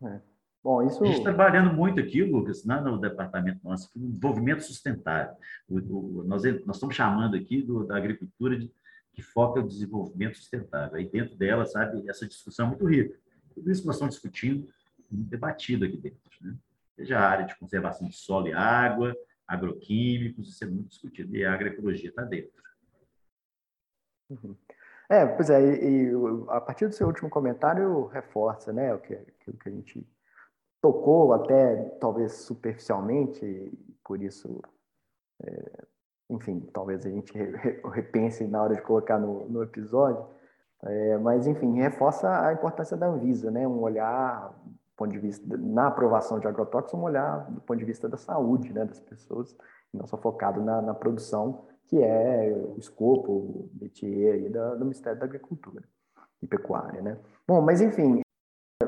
É. 0.03 0.19
Bom, 0.63 0.81
isso... 0.81 1.03
A 1.03 1.07
gente 1.07 1.17
está 1.17 1.33
trabalhando 1.33 1.73
muito 1.73 1.99
aqui, 1.99 2.23
Lucas, 2.23 2.63
né, 2.63 2.79
no 2.79 2.97
departamento 2.97 3.59
nosso, 3.63 3.89
no 3.95 4.07
desenvolvimento 4.07 4.61
sustentável. 4.61 5.35
O, 5.67 5.77
o, 5.77 6.23
nós, 6.23 6.43
nós 6.65 6.77
estamos 6.77 6.95
chamando 6.95 7.35
aqui 7.35 7.61
do, 7.61 7.85
da 7.85 7.97
agricultura 7.97 8.57
de 8.57 8.71
que 9.13 9.21
foca 9.21 9.59
o 9.59 9.67
desenvolvimento 9.67 10.37
sustentável. 10.37 10.97
Aí 10.97 11.07
dentro 11.07 11.35
dela, 11.35 11.65
sabe, 11.65 12.07
essa 12.09 12.27
discussão 12.27 12.65
é 12.65 12.69
muito 12.69 12.85
rica. 12.85 13.17
Tudo 13.53 13.71
isso 13.71 13.81
que 13.81 13.87
nós 13.87 13.95
estamos 13.95 14.15
discutindo, 14.15 14.67
debatido 15.09 15.85
aqui 15.85 15.97
dentro. 15.97 16.19
Né? 16.41 16.55
Seja 16.95 17.19
a 17.19 17.29
área 17.29 17.45
de 17.45 17.57
conservação 17.57 18.07
de 18.07 18.15
solo 18.15 18.47
e 18.47 18.53
água, 18.53 19.15
agroquímicos, 19.47 20.49
isso 20.49 20.63
é 20.63 20.67
muito 20.67 20.89
discutido, 20.89 21.35
e 21.35 21.45
a 21.45 21.53
agroecologia 21.53 22.09
está 22.09 22.23
dentro. 22.23 22.51
Uhum. 24.29 24.55
É, 25.09 25.25
pois 25.25 25.49
é, 25.49 25.61
e, 25.61 26.07
e, 26.07 26.11
a 26.49 26.61
partir 26.61 26.87
do 26.87 26.93
seu 26.93 27.07
último 27.07 27.29
comentário 27.29 28.07
reforça, 28.07 28.71
né, 28.71 28.93
o 28.93 28.99
que, 28.99 29.13
aquilo 29.13 29.57
que 29.57 29.69
a 29.69 29.71
gente 29.71 30.07
tocou 30.81 31.33
até 31.33 31.75
talvez 31.99 32.33
superficialmente, 32.33 33.45
e 33.45 33.71
por 34.03 34.21
isso, 34.21 34.61
é, 35.43 35.85
enfim, 36.29 36.59
talvez 36.73 37.05
a 37.05 37.09
gente 37.09 37.33
repense 37.91 38.45
na 38.47 38.61
hora 38.61 38.75
de 38.75 38.81
colocar 38.81 39.19
no, 39.19 39.47
no 39.49 39.63
episódio, 39.63 40.25
é, 40.83 41.17
mas 41.17 41.47
enfim, 41.47 41.79
reforça 41.79 42.47
a 42.47 42.53
importância 42.53 42.97
da 42.97 43.07
Anvisa, 43.07 43.49
né, 43.49 43.67
um 43.67 43.81
olhar 43.81 44.49
do 44.65 44.95
ponto 44.95 45.11
de 45.11 45.19
vista 45.19 45.45
na 45.57 45.87
aprovação 45.87 46.39
de 46.39 46.47
agrotóxicos, 46.47 46.99
um 46.99 47.03
olhar 47.03 47.49
do 47.49 47.61
ponto 47.61 47.79
de 47.79 47.85
vista 47.85 48.07
da 48.09 48.17
saúde, 48.17 48.73
né, 48.73 48.85
das 48.85 48.99
pessoas, 48.99 49.55
não 49.93 50.05
só 50.05 50.17
focado 50.17 50.61
na, 50.61 50.81
na 50.81 50.93
produção 50.93 51.65
que 51.87 52.01
é 52.01 52.51
o 52.51 52.77
escopo, 52.79 53.31
o 53.31 53.69
métier 53.79 54.33
aí 54.33 54.49
do 54.49 54.79
Ministério 54.79 55.19
da 55.19 55.25
Agricultura 55.25 55.83
e 56.41 56.47
Pecuária, 56.47 57.01
né? 57.01 57.17
Bom, 57.47 57.61
mas 57.61 57.81
enfim, 57.81 58.21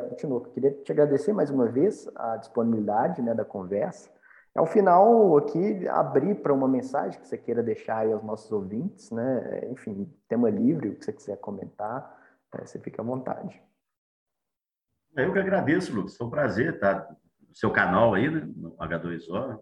continuo. 0.10 0.42
Queria 0.42 0.72
te 0.72 0.92
agradecer 0.92 1.34
mais 1.34 1.50
uma 1.50 1.68
vez 1.68 2.10
a 2.16 2.38
disponibilidade 2.38 3.22
né, 3.22 3.34
da 3.34 3.46
conversa. 3.46 4.10
Ao 4.56 4.66
final, 4.66 5.36
aqui, 5.38 5.86
abrir 5.90 6.36
para 6.36 6.54
uma 6.54 6.68
mensagem 6.68 7.20
que 7.20 7.28
você 7.28 7.38
queira 7.38 7.62
deixar 7.62 7.98
aí 7.98 8.14
aos 8.14 8.24
nossos 8.24 8.50
ouvintes, 8.54 9.12
né? 9.12 9.68
Enfim, 9.70 10.10
tema 10.30 10.50
livre, 10.50 10.88
o 10.88 10.96
que 10.96 11.04
você 11.04 11.12
quiser 11.12 11.38
comentar, 11.38 12.18
né? 12.54 12.66
você 12.66 12.80
fica 12.80 13.02
à 13.02 13.06
vontade. 13.06 13.62
Eu 15.14 15.34
que 15.34 15.40
agradeço, 15.40 15.94
Lucas. 15.94 16.16
Foi 16.16 16.28
um 16.28 16.30
prazer 16.30 16.76
estar 16.76 17.06
no 17.50 17.54
seu 17.54 17.70
canal 17.70 18.14
aí, 18.14 18.30
né? 18.30 18.50
no 18.56 18.72
H2O. 18.78 19.62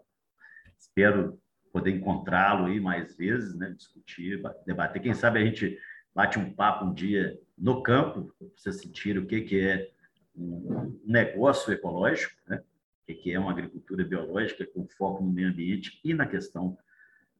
Espero 0.77 1.39
poder 1.71 1.89
encontrá-lo 1.89 2.67
aí 2.67 2.79
mais 2.79 3.15
vezes, 3.15 3.55
né? 3.55 3.71
discutir, 3.71 4.43
debater. 4.63 5.01
Quem 5.01 5.15
sabe 5.15 5.39
a 5.39 5.45
gente 5.45 5.75
bate 6.13 6.37
um 6.37 6.53
papo 6.53 6.85
um 6.85 6.93
dia 6.93 7.39
no 7.57 7.81
campo, 7.81 8.31
para 8.37 8.47
você 8.55 8.71
sentir 8.71 9.17
o 9.17 9.25
que, 9.25 9.41
que 9.41 9.67
é 9.67 9.89
um 10.35 10.99
negócio 11.03 11.73
ecológico, 11.73 12.35
né? 12.47 12.61
Que 13.05 13.31
é 13.31 13.39
uma 13.39 13.51
agricultura 13.51 14.05
biológica 14.05 14.65
com 14.65 14.87
foco 14.87 15.23
no 15.23 15.31
meio 15.31 15.49
ambiente 15.49 15.99
e 16.03 16.13
na 16.13 16.25
questão 16.25 16.77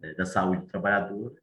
é, 0.02 0.14
da 0.14 0.26
saúde 0.26 0.62
do 0.62 0.68
trabalhador 0.68 1.36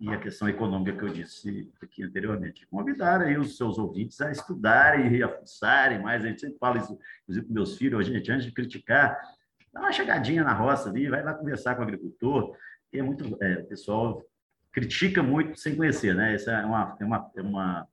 e 0.00 0.08
a 0.10 0.18
questão 0.18 0.48
econômica 0.48 0.96
que 0.96 1.04
eu 1.04 1.12
disse 1.12 1.72
aqui 1.82 2.04
anteriormente. 2.04 2.66
Convidar 2.68 3.20
aí 3.20 3.36
os 3.36 3.56
seus 3.56 3.78
ouvintes 3.78 4.20
a 4.20 4.30
estudarem 4.30 5.12
e 5.12 5.22
a 5.22 5.28
fuçarem 5.28 6.00
mais. 6.00 6.24
A 6.24 6.28
gente 6.28 6.40
sempre 6.40 6.58
fala 6.58 6.78
isso, 6.78 6.96
inclusive 7.22 7.46
com 7.46 7.52
meus 7.52 7.76
filhos, 7.76 8.06
gente, 8.06 8.30
antes 8.30 8.46
de 8.46 8.52
criticar, 8.52 9.18
dá 9.72 9.80
uma 9.80 9.92
chegadinha 9.92 10.44
na 10.44 10.52
roça 10.52 10.88
ali, 10.88 11.08
vai 11.08 11.22
lá 11.22 11.34
conversar 11.34 11.74
com 11.74 11.80
o 11.80 11.84
agricultor, 11.84 12.56
que 12.90 12.98
é 12.98 13.02
muito, 13.02 13.36
é, 13.42 13.54
o 13.54 13.66
pessoal 13.66 14.24
critica 14.70 15.22
muito 15.22 15.58
sem 15.58 15.74
conhecer, 15.74 16.14
né? 16.14 16.34
Essa 16.34 16.52
é 16.52 16.64
uma, 16.64 16.96
é 17.00 17.04
uma, 17.04 17.30
é 17.36 17.42
uma 17.42 17.88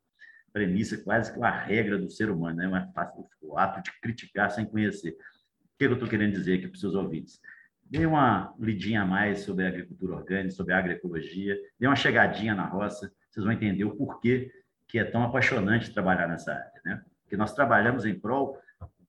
premissa 0.51 0.97
quase 0.97 1.31
que 1.31 1.39
uma 1.39 1.49
regra 1.49 1.97
do 1.97 2.11
ser 2.11 2.29
humano, 2.29 2.57
né? 2.57 2.91
O 3.41 3.57
ato 3.57 3.81
de 3.81 3.99
criticar 3.99 4.51
sem 4.51 4.65
conhecer. 4.65 5.17
Que 5.83 5.87
eu 5.87 5.93
estou 5.95 6.07
querendo 6.07 6.31
dizer 6.31 6.53
aqui 6.53 6.67
para 6.69 6.75
os 6.75 6.79
seus 6.79 6.95
ouvintes? 6.95 7.41
Dê 7.83 8.05
uma 8.05 8.55
lidinha 8.57 9.01
a 9.01 9.05
mais 9.05 9.41
sobre 9.41 9.65
a 9.65 9.67
agricultura 9.67 10.15
orgânica, 10.15 10.51
sobre 10.51 10.73
a 10.73 10.77
agroecologia, 10.77 11.59
dê 11.77 11.85
uma 11.85 11.95
chegadinha 11.97 12.55
na 12.55 12.65
roça, 12.65 13.11
vocês 13.29 13.43
vão 13.43 13.51
entender 13.51 13.83
o 13.83 13.93
porquê 13.93 14.49
que 14.87 14.97
é 14.97 15.03
tão 15.03 15.23
apaixonante 15.23 15.93
trabalhar 15.93 16.29
nessa 16.29 16.53
área, 16.53 16.81
né? 16.85 17.03
Porque 17.23 17.35
nós 17.35 17.53
trabalhamos 17.53 18.05
em 18.05 18.17
prol 18.17 18.57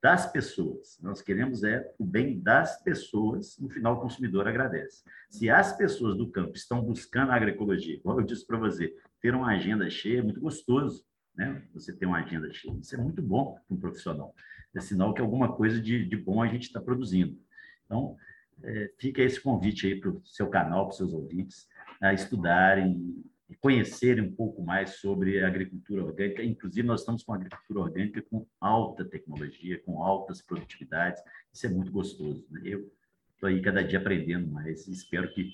das 0.03 0.27
pessoas. 0.33 0.99
Nós 1.01 1.23
queremos 1.23 1.63
é 1.63 1.89
o 1.97 2.05
bem 2.05 2.41
das 2.41 2.83
pessoas, 2.83 3.57
no 3.61 3.71
final 3.71 3.95
o 3.95 4.01
consumidor 4.01 4.49
agradece. 4.49 5.05
Se 5.31 5.49
as 5.49 5.77
pessoas 5.77 6.17
do 6.17 6.29
campo 6.29 6.57
estão 6.57 6.83
buscando 6.83 7.31
a 7.31 7.37
agroecologia, 7.37 8.01
como 8.03 8.21
eu 8.21 8.27
disse 8.27 8.45
para 8.45 8.59
você, 8.59 8.93
ter 9.21 9.33
uma 9.33 9.53
agenda 9.53 9.89
cheia 9.89 10.19
é 10.19 10.23
muito 10.23 10.41
gostoso, 10.41 11.05
né? 11.37 11.63
Você 11.73 11.93
ter 11.93 12.07
uma 12.07 12.19
agenda 12.19 12.53
cheia, 12.53 12.77
isso 12.81 12.97
é 12.97 12.99
muito 12.99 13.23
bom 13.23 13.55
para 13.69 13.77
um 13.77 13.79
profissional. 13.79 14.35
É 14.75 14.81
sinal 14.81 15.15
que 15.15 15.21
alguma 15.21 15.53
coisa 15.53 15.81
de, 15.81 16.05
de 16.05 16.17
bom 16.17 16.43
a 16.43 16.49
gente 16.49 16.65
está 16.65 16.81
produzindo. 16.81 17.39
Então, 17.87 18.17
é, 18.63 18.91
fica 18.99 19.23
esse 19.23 19.41
convite 19.41 19.87
aí 19.87 20.01
para 20.01 20.11
o 20.11 20.23
seu 20.25 20.49
canal, 20.49 20.87
para 20.87 20.93
os 20.93 20.97
seus 20.97 21.13
ouvintes, 21.13 21.69
a 22.01 22.13
estudarem 22.13 23.25
e 23.49 23.55
conhecerem 23.57 24.25
um 24.25 24.35
pouco 24.35 24.63
mais 24.63 24.97
sobre 24.97 25.43
a 25.43 25.47
agricultura 25.47 26.05
orgânica. 26.05 26.43
Inclusive, 26.43 26.87
nós 26.87 27.01
estamos 27.01 27.23
com 27.23 27.33
a 27.33 27.37
agricultura 27.37 27.81
orgânica 27.81 28.23
com 28.23 28.47
alta 28.61 29.05
tecnologia, 29.05 29.81
com 29.85 30.03
altas 30.03 30.43
produtividades. 30.43 31.23
Isso 31.53 31.67
é 31.67 31.69
muito 31.69 31.93
gostoso. 31.93 32.47
Né? 32.51 32.63
Eu 32.65 32.91
estou 33.35 33.49
aí 33.49 33.61
cada 33.61 33.83
dia 33.83 33.99
aprendendo 33.99 34.51
mais 34.51 34.89
e 34.89 34.93
espero 34.93 35.33
que 35.33 35.53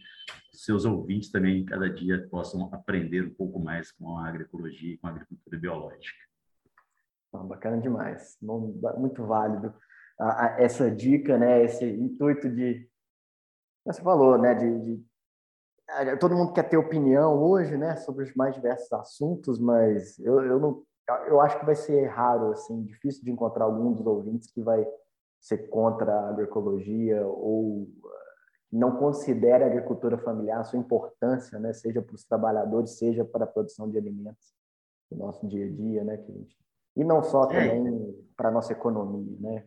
seus 0.53 0.85
ouvintes 0.85 1.31
também 1.31 1.65
cada 1.65 1.91
dia 1.91 2.27
possam 2.29 2.73
aprender 2.73 3.25
um 3.25 3.35
pouco 3.35 3.59
mais 3.59 3.91
com 3.93 4.17
a 4.19 4.29
agroecologia 4.29 4.95
e 4.95 4.97
com 4.97 5.09
a 5.09 5.11
agricultura 5.11 5.59
biológica. 5.59 6.30
Bacana 7.33 7.79
demais, 7.79 8.37
muito 8.41 9.25
válido 9.25 9.75
essa 10.59 10.91
dica, 10.91 11.39
né? 11.39 11.65
Esse 11.65 11.85
intuito 11.85 12.49
de, 12.49 12.89
você 13.85 14.03
falou, 14.03 14.37
né? 14.37 14.55
De, 14.55 14.79
de 14.81 15.11
é, 15.89 16.17
todo 16.17 16.37
mundo 16.37 16.53
quer 16.53 16.69
ter 16.69 16.77
opinião 16.77 17.43
hoje, 17.43 17.77
né, 17.77 17.97
sobre 17.97 18.25
os 18.25 18.35
mais 18.35 18.55
diversos 18.55 18.93
assuntos, 18.93 19.59
mas 19.59 20.19
eu, 20.21 20.41
eu 20.45 20.61
não, 20.61 20.85
eu 21.27 21.41
acho 21.41 21.59
que 21.59 21.67
vai 21.67 21.75
ser 21.75 22.07
raro, 22.07 22.53
assim, 22.53 22.85
difícil 22.85 23.25
de 23.25 23.31
encontrar 23.31 23.65
algum 23.65 23.93
dos 23.93 24.07
ouvintes 24.07 24.51
que 24.53 24.63
vai 24.63 24.87
ser 25.41 25.69
contra 25.69 26.13
a 26.13 26.29
agroecologia 26.29 27.27
ou 27.27 27.89
eh, 28.05 28.09
não 28.71 28.99
considere 28.99 29.65
a 29.65 29.67
agricultura 29.67 30.17
familiar 30.19 30.61
a 30.61 30.65
sua 30.65 30.79
importância, 30.79 31.59
né, 31.59 31.73
seja 31.73 32.01
para 32.01 32.15
os 32.15 32.25
trabalhadores, 32.25 32.97
seja 32.99 33.25
para 33.25 33.45
a 33.45 33.49
produção 33.49 33.91
de 33.91 33.99
alimentos 33.99 34.55
do 35.11 35.19
nosso 35.19 35.47
dia 35.49 35.67
a 35.67 35.71
dia, 35.71 36.05
né, 36.05 36.19
que 36.19 36.33
gente... 36.33 36.57
e 37.01 37.05
não 37.05 37.23
só 37.23 37.45
é. 37.45 37.69
também 37.69 37.97
é. 37.97 38.15
para 38.37 38.51
a 38.51 38.53
nossa 38.53 38.73
economia, 38.73 39.35
né. 39.41 39.65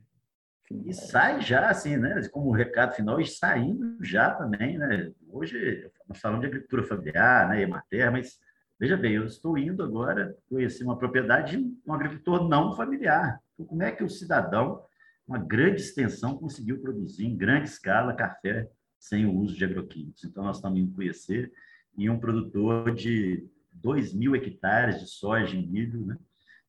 Enfim, 0.66 0.84
e 0.86 0.90
é... 0.92 0.94
sai 0.94 1.42
já, 1.42 1.70
assim, 1.70 1.98
né, 1.98 2.22
como 2.32 2.52
recado 2.52 2.94
final, 2.94 3.20
e 3.20 3.26
saindo 3.26 3.98
já 4.02 4.32
também, 4.36 4.78
né, 4.78 5.12
hoje 5.30 5.90
nós 6.08 6.20
falamos 6.20 6.42
de 6.42 6.48
agricultura 6.48 6.84
familiar, 6.84 7.50
né, 7.50 7.64
Emater, 7.64 8.12
mas 8.12 8.38
veja 8.80 8.96
bem, 8.96 9.14
eu 9.14 9.26
estou 9.26 9.58
indo 9.58 9.84
agora 9.84 10.38
conhecer 10.48 10.84
uma 10.84 10.98
propriedade 10.98 11.58
de 11.58 11.76
um 11.88 11.94
agricultor 11.94 12.48
não 12.48 12.76
familiar. 12.76 13.42
Então, 13.54 13.66
como 13.66 13.82
é 13.82 13.92
que 13.92 14.04
o 14.04 14.10
cidadão, 14.10 14.84
uma 15.28 15.40
grande 15.40 15.82
extensão, 15.82 16.38
conseguiu 16.38 16.80
produzir 16.82 17.26
em 17.26 17.36
grande 17.36 17.70
escala 17.70 18.14
café 18.14 18.70
sem 19.00 19.26
o 19.26 19.36
uso 19.36 19.56
de 19.56 19.66
agroquímicos? 19.66 20.24
Então, 20.24 20.44
nós 20.44 20.58
estamos 20.58 20.80
indo 20.80 20.94
conhecer 20.94 21.52
e 21.98 22.10
um 22.10 22.20
produtor 22.20 22.94
de 22.94 23.48
2 23.72 24.14
mil 24.14 24.36
hectares 24.36 25.00
de 25.00 25.08
soja 25.08 25.56
e 25.56 25.66
milho 25.66 26.06
né, 26.06 26.18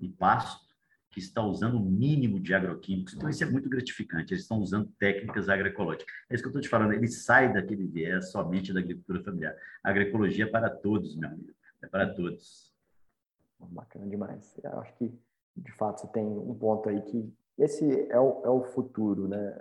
e 0.07 0.09
pasto, 0.11 0.65
que 1.11 1.21
está 1.21 1.41
usando 1.41 1.77
o 1.77 1.85
mínimo 1.85 2.41
de 2.41 2.53
agroquímicos. 2.53 3.15
Então, 3.15 3.29
isso 3.29 3.45
é 3.45 3.47
muito 3.47 3.69
gratificante. 3.69 4.35
Eles 4.35 4.43
estão 4.43 4.59
usando 4.59 4.91
técnicas 4.99 5.49
agroecológicas. 5.49 6.13
É 6.29 6.35
isso 6.35 6.43
que 6.43 6.49
eu 6.49 6.51
estou 6.51 6.63
te 6.63 6.69
falando. 6.69 6.93
Ele 6.93 7.07
sai 7.07 7.53
daquele 7.53 7.87
viés 7.87 8.33
somente 8.33 8.73
da 8.73 8.81
agricultura 8.81 9.23
familiar. 9.23 9.57
A 9.85 9.91
agroecologia 9.91 10.45
é 10.45 10.49
para 10.49 10.69
todos, 10.69 11.15
meu 11.15 11.29
amigo. 11.29 11.55
É 11.81 11.87
para 11.87 12.13
todos. 12.13 12.75
Bacana 13.61 14.09
demais. 14.09 14.59
Eu 14.63 14.81
acho 14.81 14.93
que, 14.97 15.15
de 15.57 15.73
fato, 15.73 16.01
você 16.01 16.09
tem 16.09 16.25
um 16.27 16.55
ponto 16.55 16.89
aí 16.89 17.01
que 17.03 17.33
esse 17.57 17.89
é 18.11 18.19
o, 18.19 18.43
é 18.45 18.51
o 18.51 18.65
futuro, 18.65 19.29
né? 19.29 19.57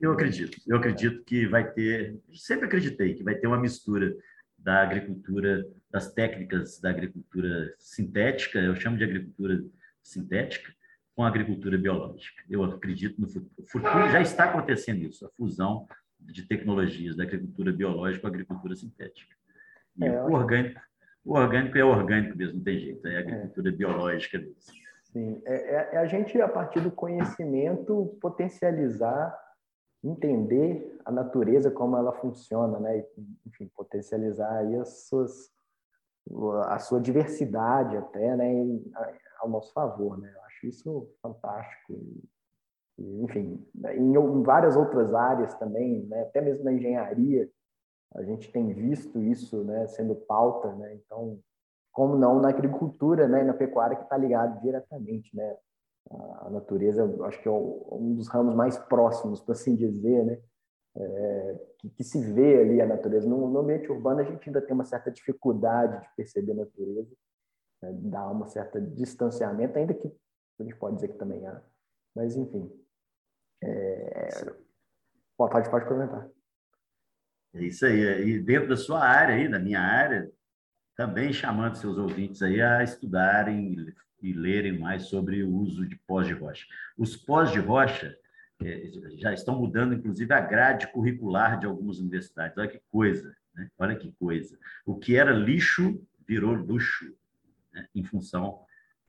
Eu 0.00 0.10
acredito. 0.10 0.60
Eu 0.66 0.78
acredito 0.78 1.22
que 1.22 1.46
vai 1.46 1.72
ter... 1.72 2.20
Sempre 2.32 2.66
acreditei 2.66 3.14
que 3.14 3.22
vai 3.22 3.36
ter 3.36 3.46
uma 3.46 3.60
mistura 3.60 4.16
da 4.58 4.82
agricultura, 4.82 5.64
das 5.90 6.12
técnicas 6.12 6.80
da 6.80 6.90
agricultura 6.90 7.74
sintética, 7.78 8.58
eu 8.58 8.74
chamo 8.74 8.98
de 8.98 9.04
agricultura 9.04 9.64
sintética 10.02 10.72
com 11.14 11.24
a 11.24 11.28
agricultura 11.28 11.76
biológica. 11.76 12.44
Eu 12.48 12.62
acredito 12.62 13.20
no 13.20 13.28
futuro. 13.28 13.66
futuro 13.66 14.10
já 14.10 14.20
está 14.20 14.44
acontecendo 14.44 15.02
isso, 15.02 15.26
a 15.26 15.30
fusão 15.30 15.86
de 16.20 16.46
tecnologias 16.46 17.16
da 17.16 17.24
agricultura 17.24 17.72
biológica 17.72 18.20
com 18.20 18.26
a 18.26 18.30
agricultura 18.30 18.76
sintética. 18.76 19.34
E 19.96 20.04
é, 20.04 20.22
o 20.22 20.32
orgânico, 20.32 20.80
o 21.24 21.34
orgânico 21.34 21.76
é 21.76 21.84
orgânico 21.84 22.36
mesmo, 22.36 22.58
não 22.58 22.64
tem 22.64 22.78
jeito, 22.78 23.06
é 23.06 23.16
a 23.16 23.20
agricultura 23.20 23.68
é. 23.68 23.72
biológica 23.72 24.38
mesmo. 24.38 24.56
Sim, 25.04 25.42
é, 25.44 25.54
é, 25.54 25.88
é 25.94 25.98
a 25.98 26.06
gente, 26.06 26.40
a 26.40 26.48
partir 26.48 26.80
do 26.80 26.90
conhecimento, 26.90 28.16
potencializar, 28.20 29.36
entender 30.04 30.98
a 31.04 31.10
natureza, 31.10 31.70
como 31.70 31.96
ela 31.96 32.12
funciona, 32.12 32.78
né? 32.78 33.04
Enfim, 33.46 33.70
potencializar 33.74 34.58
aí 34.58 34.76
as 34.76 35.08
suas, 35.08 35.50
a 36.66 36.78
sua 36.78 37.00
diversidade 37.00 37.96
até, 37.96 38.36
né? 38.36 38.80
ao 39.40 39.48
nosso 39.48 39.72
favor, 39.72 40.18
né? 40.18 40.32
Eu 40.34 40.42
acho 40.44 40.66
isso 40.66 41.08
fantástico. 41.22 42.00
Enfim, 42.98 43.64
em, 43.94 44.42
várias 44.42 44.76
outras 44.76 45.14
áreas 45.14 45.54
também, 45.54 46.04
né? 46.06 46.22
Até 46.22 46.40
mesmo 46.40 46.64
na 46.64 46.72
engenharia, 46.72 47.48
a 48.14 48.22
gente 48.22 48.50
tem 48.50 48.72
visto 48.72 49.20
isso, 49.20 49.62
né? 49.64 49.86
Sendo 49.86 50.14
pauta, 50.14 50.74
né? 50.74 50.94
Então, 50.94 51.38
como 51.92 52.16
não 52.16 52.40
na 52.40 52.48
agricultura 52.48 53.26
né, 53.26 53.42
na 53.42 53.54
pecuária, 53.54 53.96
que 53.96 54.02
está 54.02 54.16
ligado 54.16 54.60
diretamente. 54.60 55.34
Né? 55.34 55.56
A 56.40 56.50
natureza, 56.50 57.04
acho 57.24 57.40
que 57.42 57.48
é 57.48 57.52
um 57.52 58.14
dos 58.14 58.28
ramos 58.28 58.54
mais 58.54 58.78
próximos, 58.78 59.40
por 59.40 59.52
assim 59.52 59.74
dizer, 59.74 60.24
né? 60.24 60.40
É, 60.96 61.66
que, 61.78 61.90
que, 61.90 62.04
se 62.04 62.20
vê 62.32 62.60
ali 62.60 62.80
a 62.80 62.86
natureza. 62.86 63.28
No, 63.28 63.48
no, 63.48 63.60
ambiente 63.60 63.90
urbano, 63.90 64.20
a 64.20 64.24
gente 64.24 64.48
ainda 64.48 64.60
tem 64.60 64.74
uma 64.74 64.84
certa 64.84 65.10
dificuldade 65.10 66.02
de 66.02 66.08
perceber 66.16 66.52
a 66.52 66.56
natureza, 66.56 67.08
né? 67.82 67.92
dá 68.02 68.30
um 68.30 68.46
certo 68.46 68.80
distanciamento, 68.80 69.78
ainda 69.78 69.94
que 69.94 70.08
a 70.58 70.62
gente 70.62 70.76
pode 70.76 70.96
dizer 70.96 71.08
que 71.08 71.18
também 71.18 71.46
há. 71.46 71.62
Mas, 72.14 72.36
enfim. 72.36 72.70
É... 73.62 74.28
Pode, 75.36 75.70
pode 75.70 75.86
comentar. 75.86 76.28
É 77.54 77.62
isso 77.62 77.86
aí. 77.86 78.28
E 78.28 78.40
dentro 78.40 78.68
da 78.68 78.76
sua 78.76 79.00
área 79.04 79.36
aí, 79.36 79.48
da 79.48 79.58
minha 79.58 79.80
área, 79.80 80.30
também 80.96 81.32
chamando 81.32 81.76
seus 81.76 81.96
ouvintes 81.96 82.42
aí 82.42 82.60
a 82.60 82.82
estudarem 82.82 83.94
e 84.20 84.32
lerem 84.32 84.78
mais 84.78 85.04
sobre 85.04 85.44
o 85.44 85.54
uso 85.54 85.86
de 85.86 85.96
pós 85.96 86.26
de 86.26 86.32
rocha. 86.32 86.66
Os 86.96 87.16
pós 87.16 87.52
de 87.52 87.60
rocha 87.60 88.18
já 89.18 89.32
estão 89.32 89.58
mudando, 89.58 89.94
inclusive, 89.94 90.32
a 90.32 90.40
grade 90.40 90.90
curricular 90.92 91.58
de 91.58 91.66
algumas 91.66 91.98
universidades. 91.98 92.58
Olha 92.58 92.68
que 92.68 92.80
coisa, 92.90 93.34
né? 93.54 93.70
olha 93.78 93.96
que 93.96 94.10
coisa. 94.12 94.58
O 94.84 94.96
que 94.96 95.16
era 95.16 95.30
lixo 95.30 96.04
virou 96.26 96.52
luxo, 96.54 97.14
né? 97.72 97.88
em 97.94 98.02
função 98.02 98.60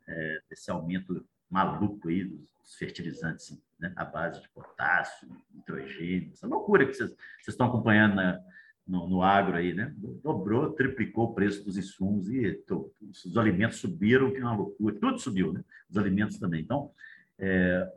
é, 0.08 0.42
desse 0.50 0.70
aumento 0.70 1.26
maluco 1.50 2.10
aí 2.10 2.26
dos 2.26 2.76
fertilizantes 2.78 3.60
né? 3.80 3.92
à 3.96 4.06
base 4.06 4.42
de 4.42 4.50
potássio, 4.50 5.28
nitrogênio, 5.52 6.32
essa 6.32 6.46
loucura 6.46 6.86
que 6.86 6.94
vocês, 6.94 7.10
vocês 7.10 7.48
estão 7.48 7.68
acompanhando 7.68 8.16
na, 8.16 8.40
no, 8.86 9.08
no, 9.08 9.24
agro 9.24 9.58
aí, 9.58 9.74
né? 9.74 9.94
Dobrou, 9.98 10.72
triplicou 10.74 11.26
o 11.26 11.34
preço 11.34 11.64
dos 11.64 11.78
insumos 11.78 12.30
e 12.30 12.54
tô, 12.68 12.92
os 13.02 13.38
alimentos 13.38 13.80
subiram, 13.80 14.32
que 14.32 14.38
é 14.38 14.42
uma 14.42 14.56
loucura. 14.56 14.96
Tudo 15.00 15.20
subiu, 15.20 15.54
né? 15.54 15.64
Os 15.90 15.98
alimentos 15.98 16.38
também. 16.38 16.62
Então, 16.62 16.92
é, 17.38 17.88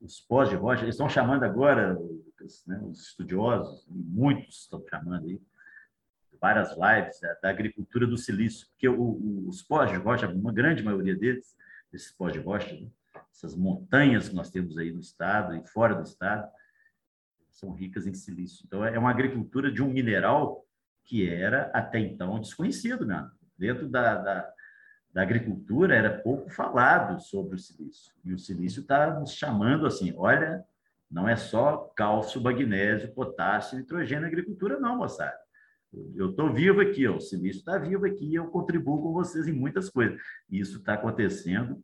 os 0.00 0.20
pós 0.20 0.48
de 0.48 0.56
rocha, 0.56 0.82
eles 0.82 0.94
estão 0.94 1.08
chamando 1.08 1.44
agora, 1.44 1.94
né, 2.66 2.80
os 2.84 3.08
estudiosos, 3.08 3.86
muitos 3.88 4.62
estão 4.62 4.84
chamando 4.88 5.26
aí, 5.26 5.40
várias 6.40 6.70
lives 6.70 7.20
da, 7.20 7.34
da 7.42 7.50
agricultura 7.50 8.06
do 8.06 8.16
silício, 8.16 8.68
porque 8.68 8.88
o, 8.88 9.00
o, 9.00 9.48
os 9.48 9.62
pós 9.62 9.90
de 9.90 9.96
rocha, 9.96 10.28
uma 10.28 10.52
grande 10.52 10.82
maioria 10.82 11.16
deles, 11.16 11.56
esses 11.92 12.12
pós 12.12 12.32
de 12.32 12.38
rocha, 12.38 12.72
né, 12.74 12.88
essas 13.32 13.56
montanhas 13.56 14.28
que 14.28 14.34
nós 14.34 14.50
temos 14.50 14.78
aí 14.78 14.92
no 14.92 15.00
estado 15.00 15.56
e 15.56 15.66
fora 15.66 15.94
do 15.94 16.02
estado, 16.02 16.48
são 17.50 17.72
ricas 17.72 18.06
em 18.06 18.14
silício. 18.14 18.64
Então, 18.66 18.84
é 18.84 18.96
uma 18.98 19.10
agricultura 19.10 19.70
de 19.70 19.82
um 19.82 19.88
mineral 19.88 20.64
que 21.04 21.28
era 21.28 21.70
até 21.74 21.98
então 21.98 22.38
desconhecido, 22.38 23.04
né? 23.04 23.28
Dentro 23.56 23.88
da, 23.88 24.14
da, 24.16 24.52
da 25.12 25.22
agricultura 25.22 25.94
era 25.94 26.18
pouco 26.18 26.50
falado 26.50 27.20
sobre 27.20 27.56
o 27.56 27.58
silício. 27.58 28.12
E 28.24 28.32
o 28.32 28.38
silício 28.38 28.82
está 28.82 29.18
nos 29.18 29.32
chamando 29.32 29.86
assim: 29.86 30.14
olha, 30.16 30.64
não 31.10 31.28
é 31.28 31.36
só 31.36 31.90
cálcio, 31.96 32.40
magnésio, 32.40 33.12
potássio, 33.12 33.78
nitrogênio 33.78 34.22
na 34.22 34.28
agricultura, 34.28 34.78
não, 34.78 34.96
moçada. 34.96 35.36
Eu 36.14 36.30
estou 36.30 36.52
vivo 36.52 36.82
aqui, 36.82 37.08
ó, 37.08 37.16
o 37.16 37.20
silício 37.20 37.60
está 37.60 37.78
vivo 37.78 38.04
aqui, 38.04 38.34
eu 38.34 38.46
contribuo 38.48 39.02
com 39.02 39.12
vocês 39.12 39.48
em 39.48 39.52
muitas 39.52 39.88
coisas. 39.88 40.20
Isso 40.50 40.78
está 40.78 40.94
acontecendo 40.94 41.82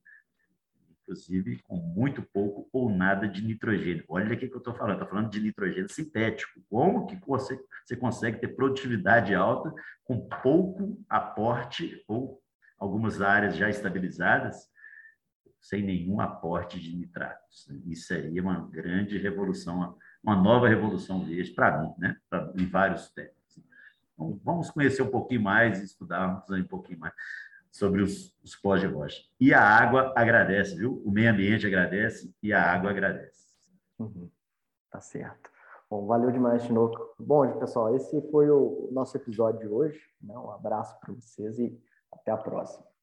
inclusive 1.04 1.62
com 1.64 1.76
muito 1.76 2.22
pouco 2.22 2.68
ou 2.72 2.90
nada 2.90 3.28
de 3.28 3.44
nitrogênio. 3.44 4.04
Olha 4.08 4.34
o 4.34 4.38
que 4.38 4.46
eu 4.46 4.58
estou 4.58 4.74
falando, 4.74 4.94
estou 4.94 5.08
falando 5.08 5.30
de 5.30 5.40
nitrogênio 5.40 5.88
sintético. 5.88 6.60
Como 6.68 7.06
que 7.06 7.16
você, 7.26 7.58
você 7.84 7.94
consegue 7.94 8.40
ter 8.40 8.48
produtividade 8.48 9.34
alta 9.34 9.72
com 10.04 10.26
pouco 10.42 10.98
aporte 11.08 12.02
ou 12.08 12.42
algumas 12.78 13.20
áreas 13.20 13.56
já 13.56 13.68
estabilizadas 13.68 14.68
sem 15.60 15.82
nenhum 15.82 16.20
aporte 16.20 16.78
de 16.78 16.94
nitratos? 16.94 17.68
Isso 17.86 18.06
seria 18.06 18.42
uma 18.42 18.68
grande 18.68 19.18
revolução, 19.18 19.96
uma 20.22 20.36
nova 20.36 20.68
revolução 20.68 21.24
verde 21.24 21.52
para 21.52 21.80
mim, 21.80 21.94
né? 21.98 22.16
Pra, 22.28 22.52
em 22.56 22.66
vários 22.66 23.10
temas. 23.12 23.32
Então, 24.12 24.40
vamos 24.44 24.70
conhecer 24.70 25.02
um 25.02 25.10
pouquinho 25.10 25.42
mais 25.42 25.80
e 25.80 25.84
estudarmos 25.84 26.48
um 26.50 26.64
pouquinho 26.64 26.98
mais 27.00 27.14
sobre 27.70 28.02
os, 28.02 28.32
os 28.42 28.54
pós 28.54 28.80
de 28.80 28.86
rocha. 28.86 29.20
E 29.40 29.52
a 29.52 29.60
água 29.60 30.12
agradece, 30.16 30.76
viu? 30.76 31.02
O 31.04 31.10
meio 31.10 31.30
ambiente 31.30 31.66
agradece 31.66 32.32
e 32.40 32.52
a 32.52 32.62
água 32.62 32.90
agradece. 32.90 33.44
Uhum. 33.98 34.30
Tá 34.90 35.00
certo. 35.00 35.50
Bom, 35.90 36.06
valeu 36.06 36.30
demais, 36.30 36.62
Tinoco. 36.62 37.14
Bom, 37.18 37.58
pessoal, 37.58 37.94
esse 37.96 38.22
foi 38.30 38.48
o 38.48 38.88
nosso 38.92 39.16
episódio 39.16 39.60
de 39.60 39.66
hoje. 39.66 40.00
Né? 40.22 40.36
Um 40.38 40.50
abraço 40.50 40.98
para 41.00 41.12
vocês 41.12 41.58
e 41.58 41.76
até 42.14 42.32
a 42.32 42.36
próxima. 42.36 42.93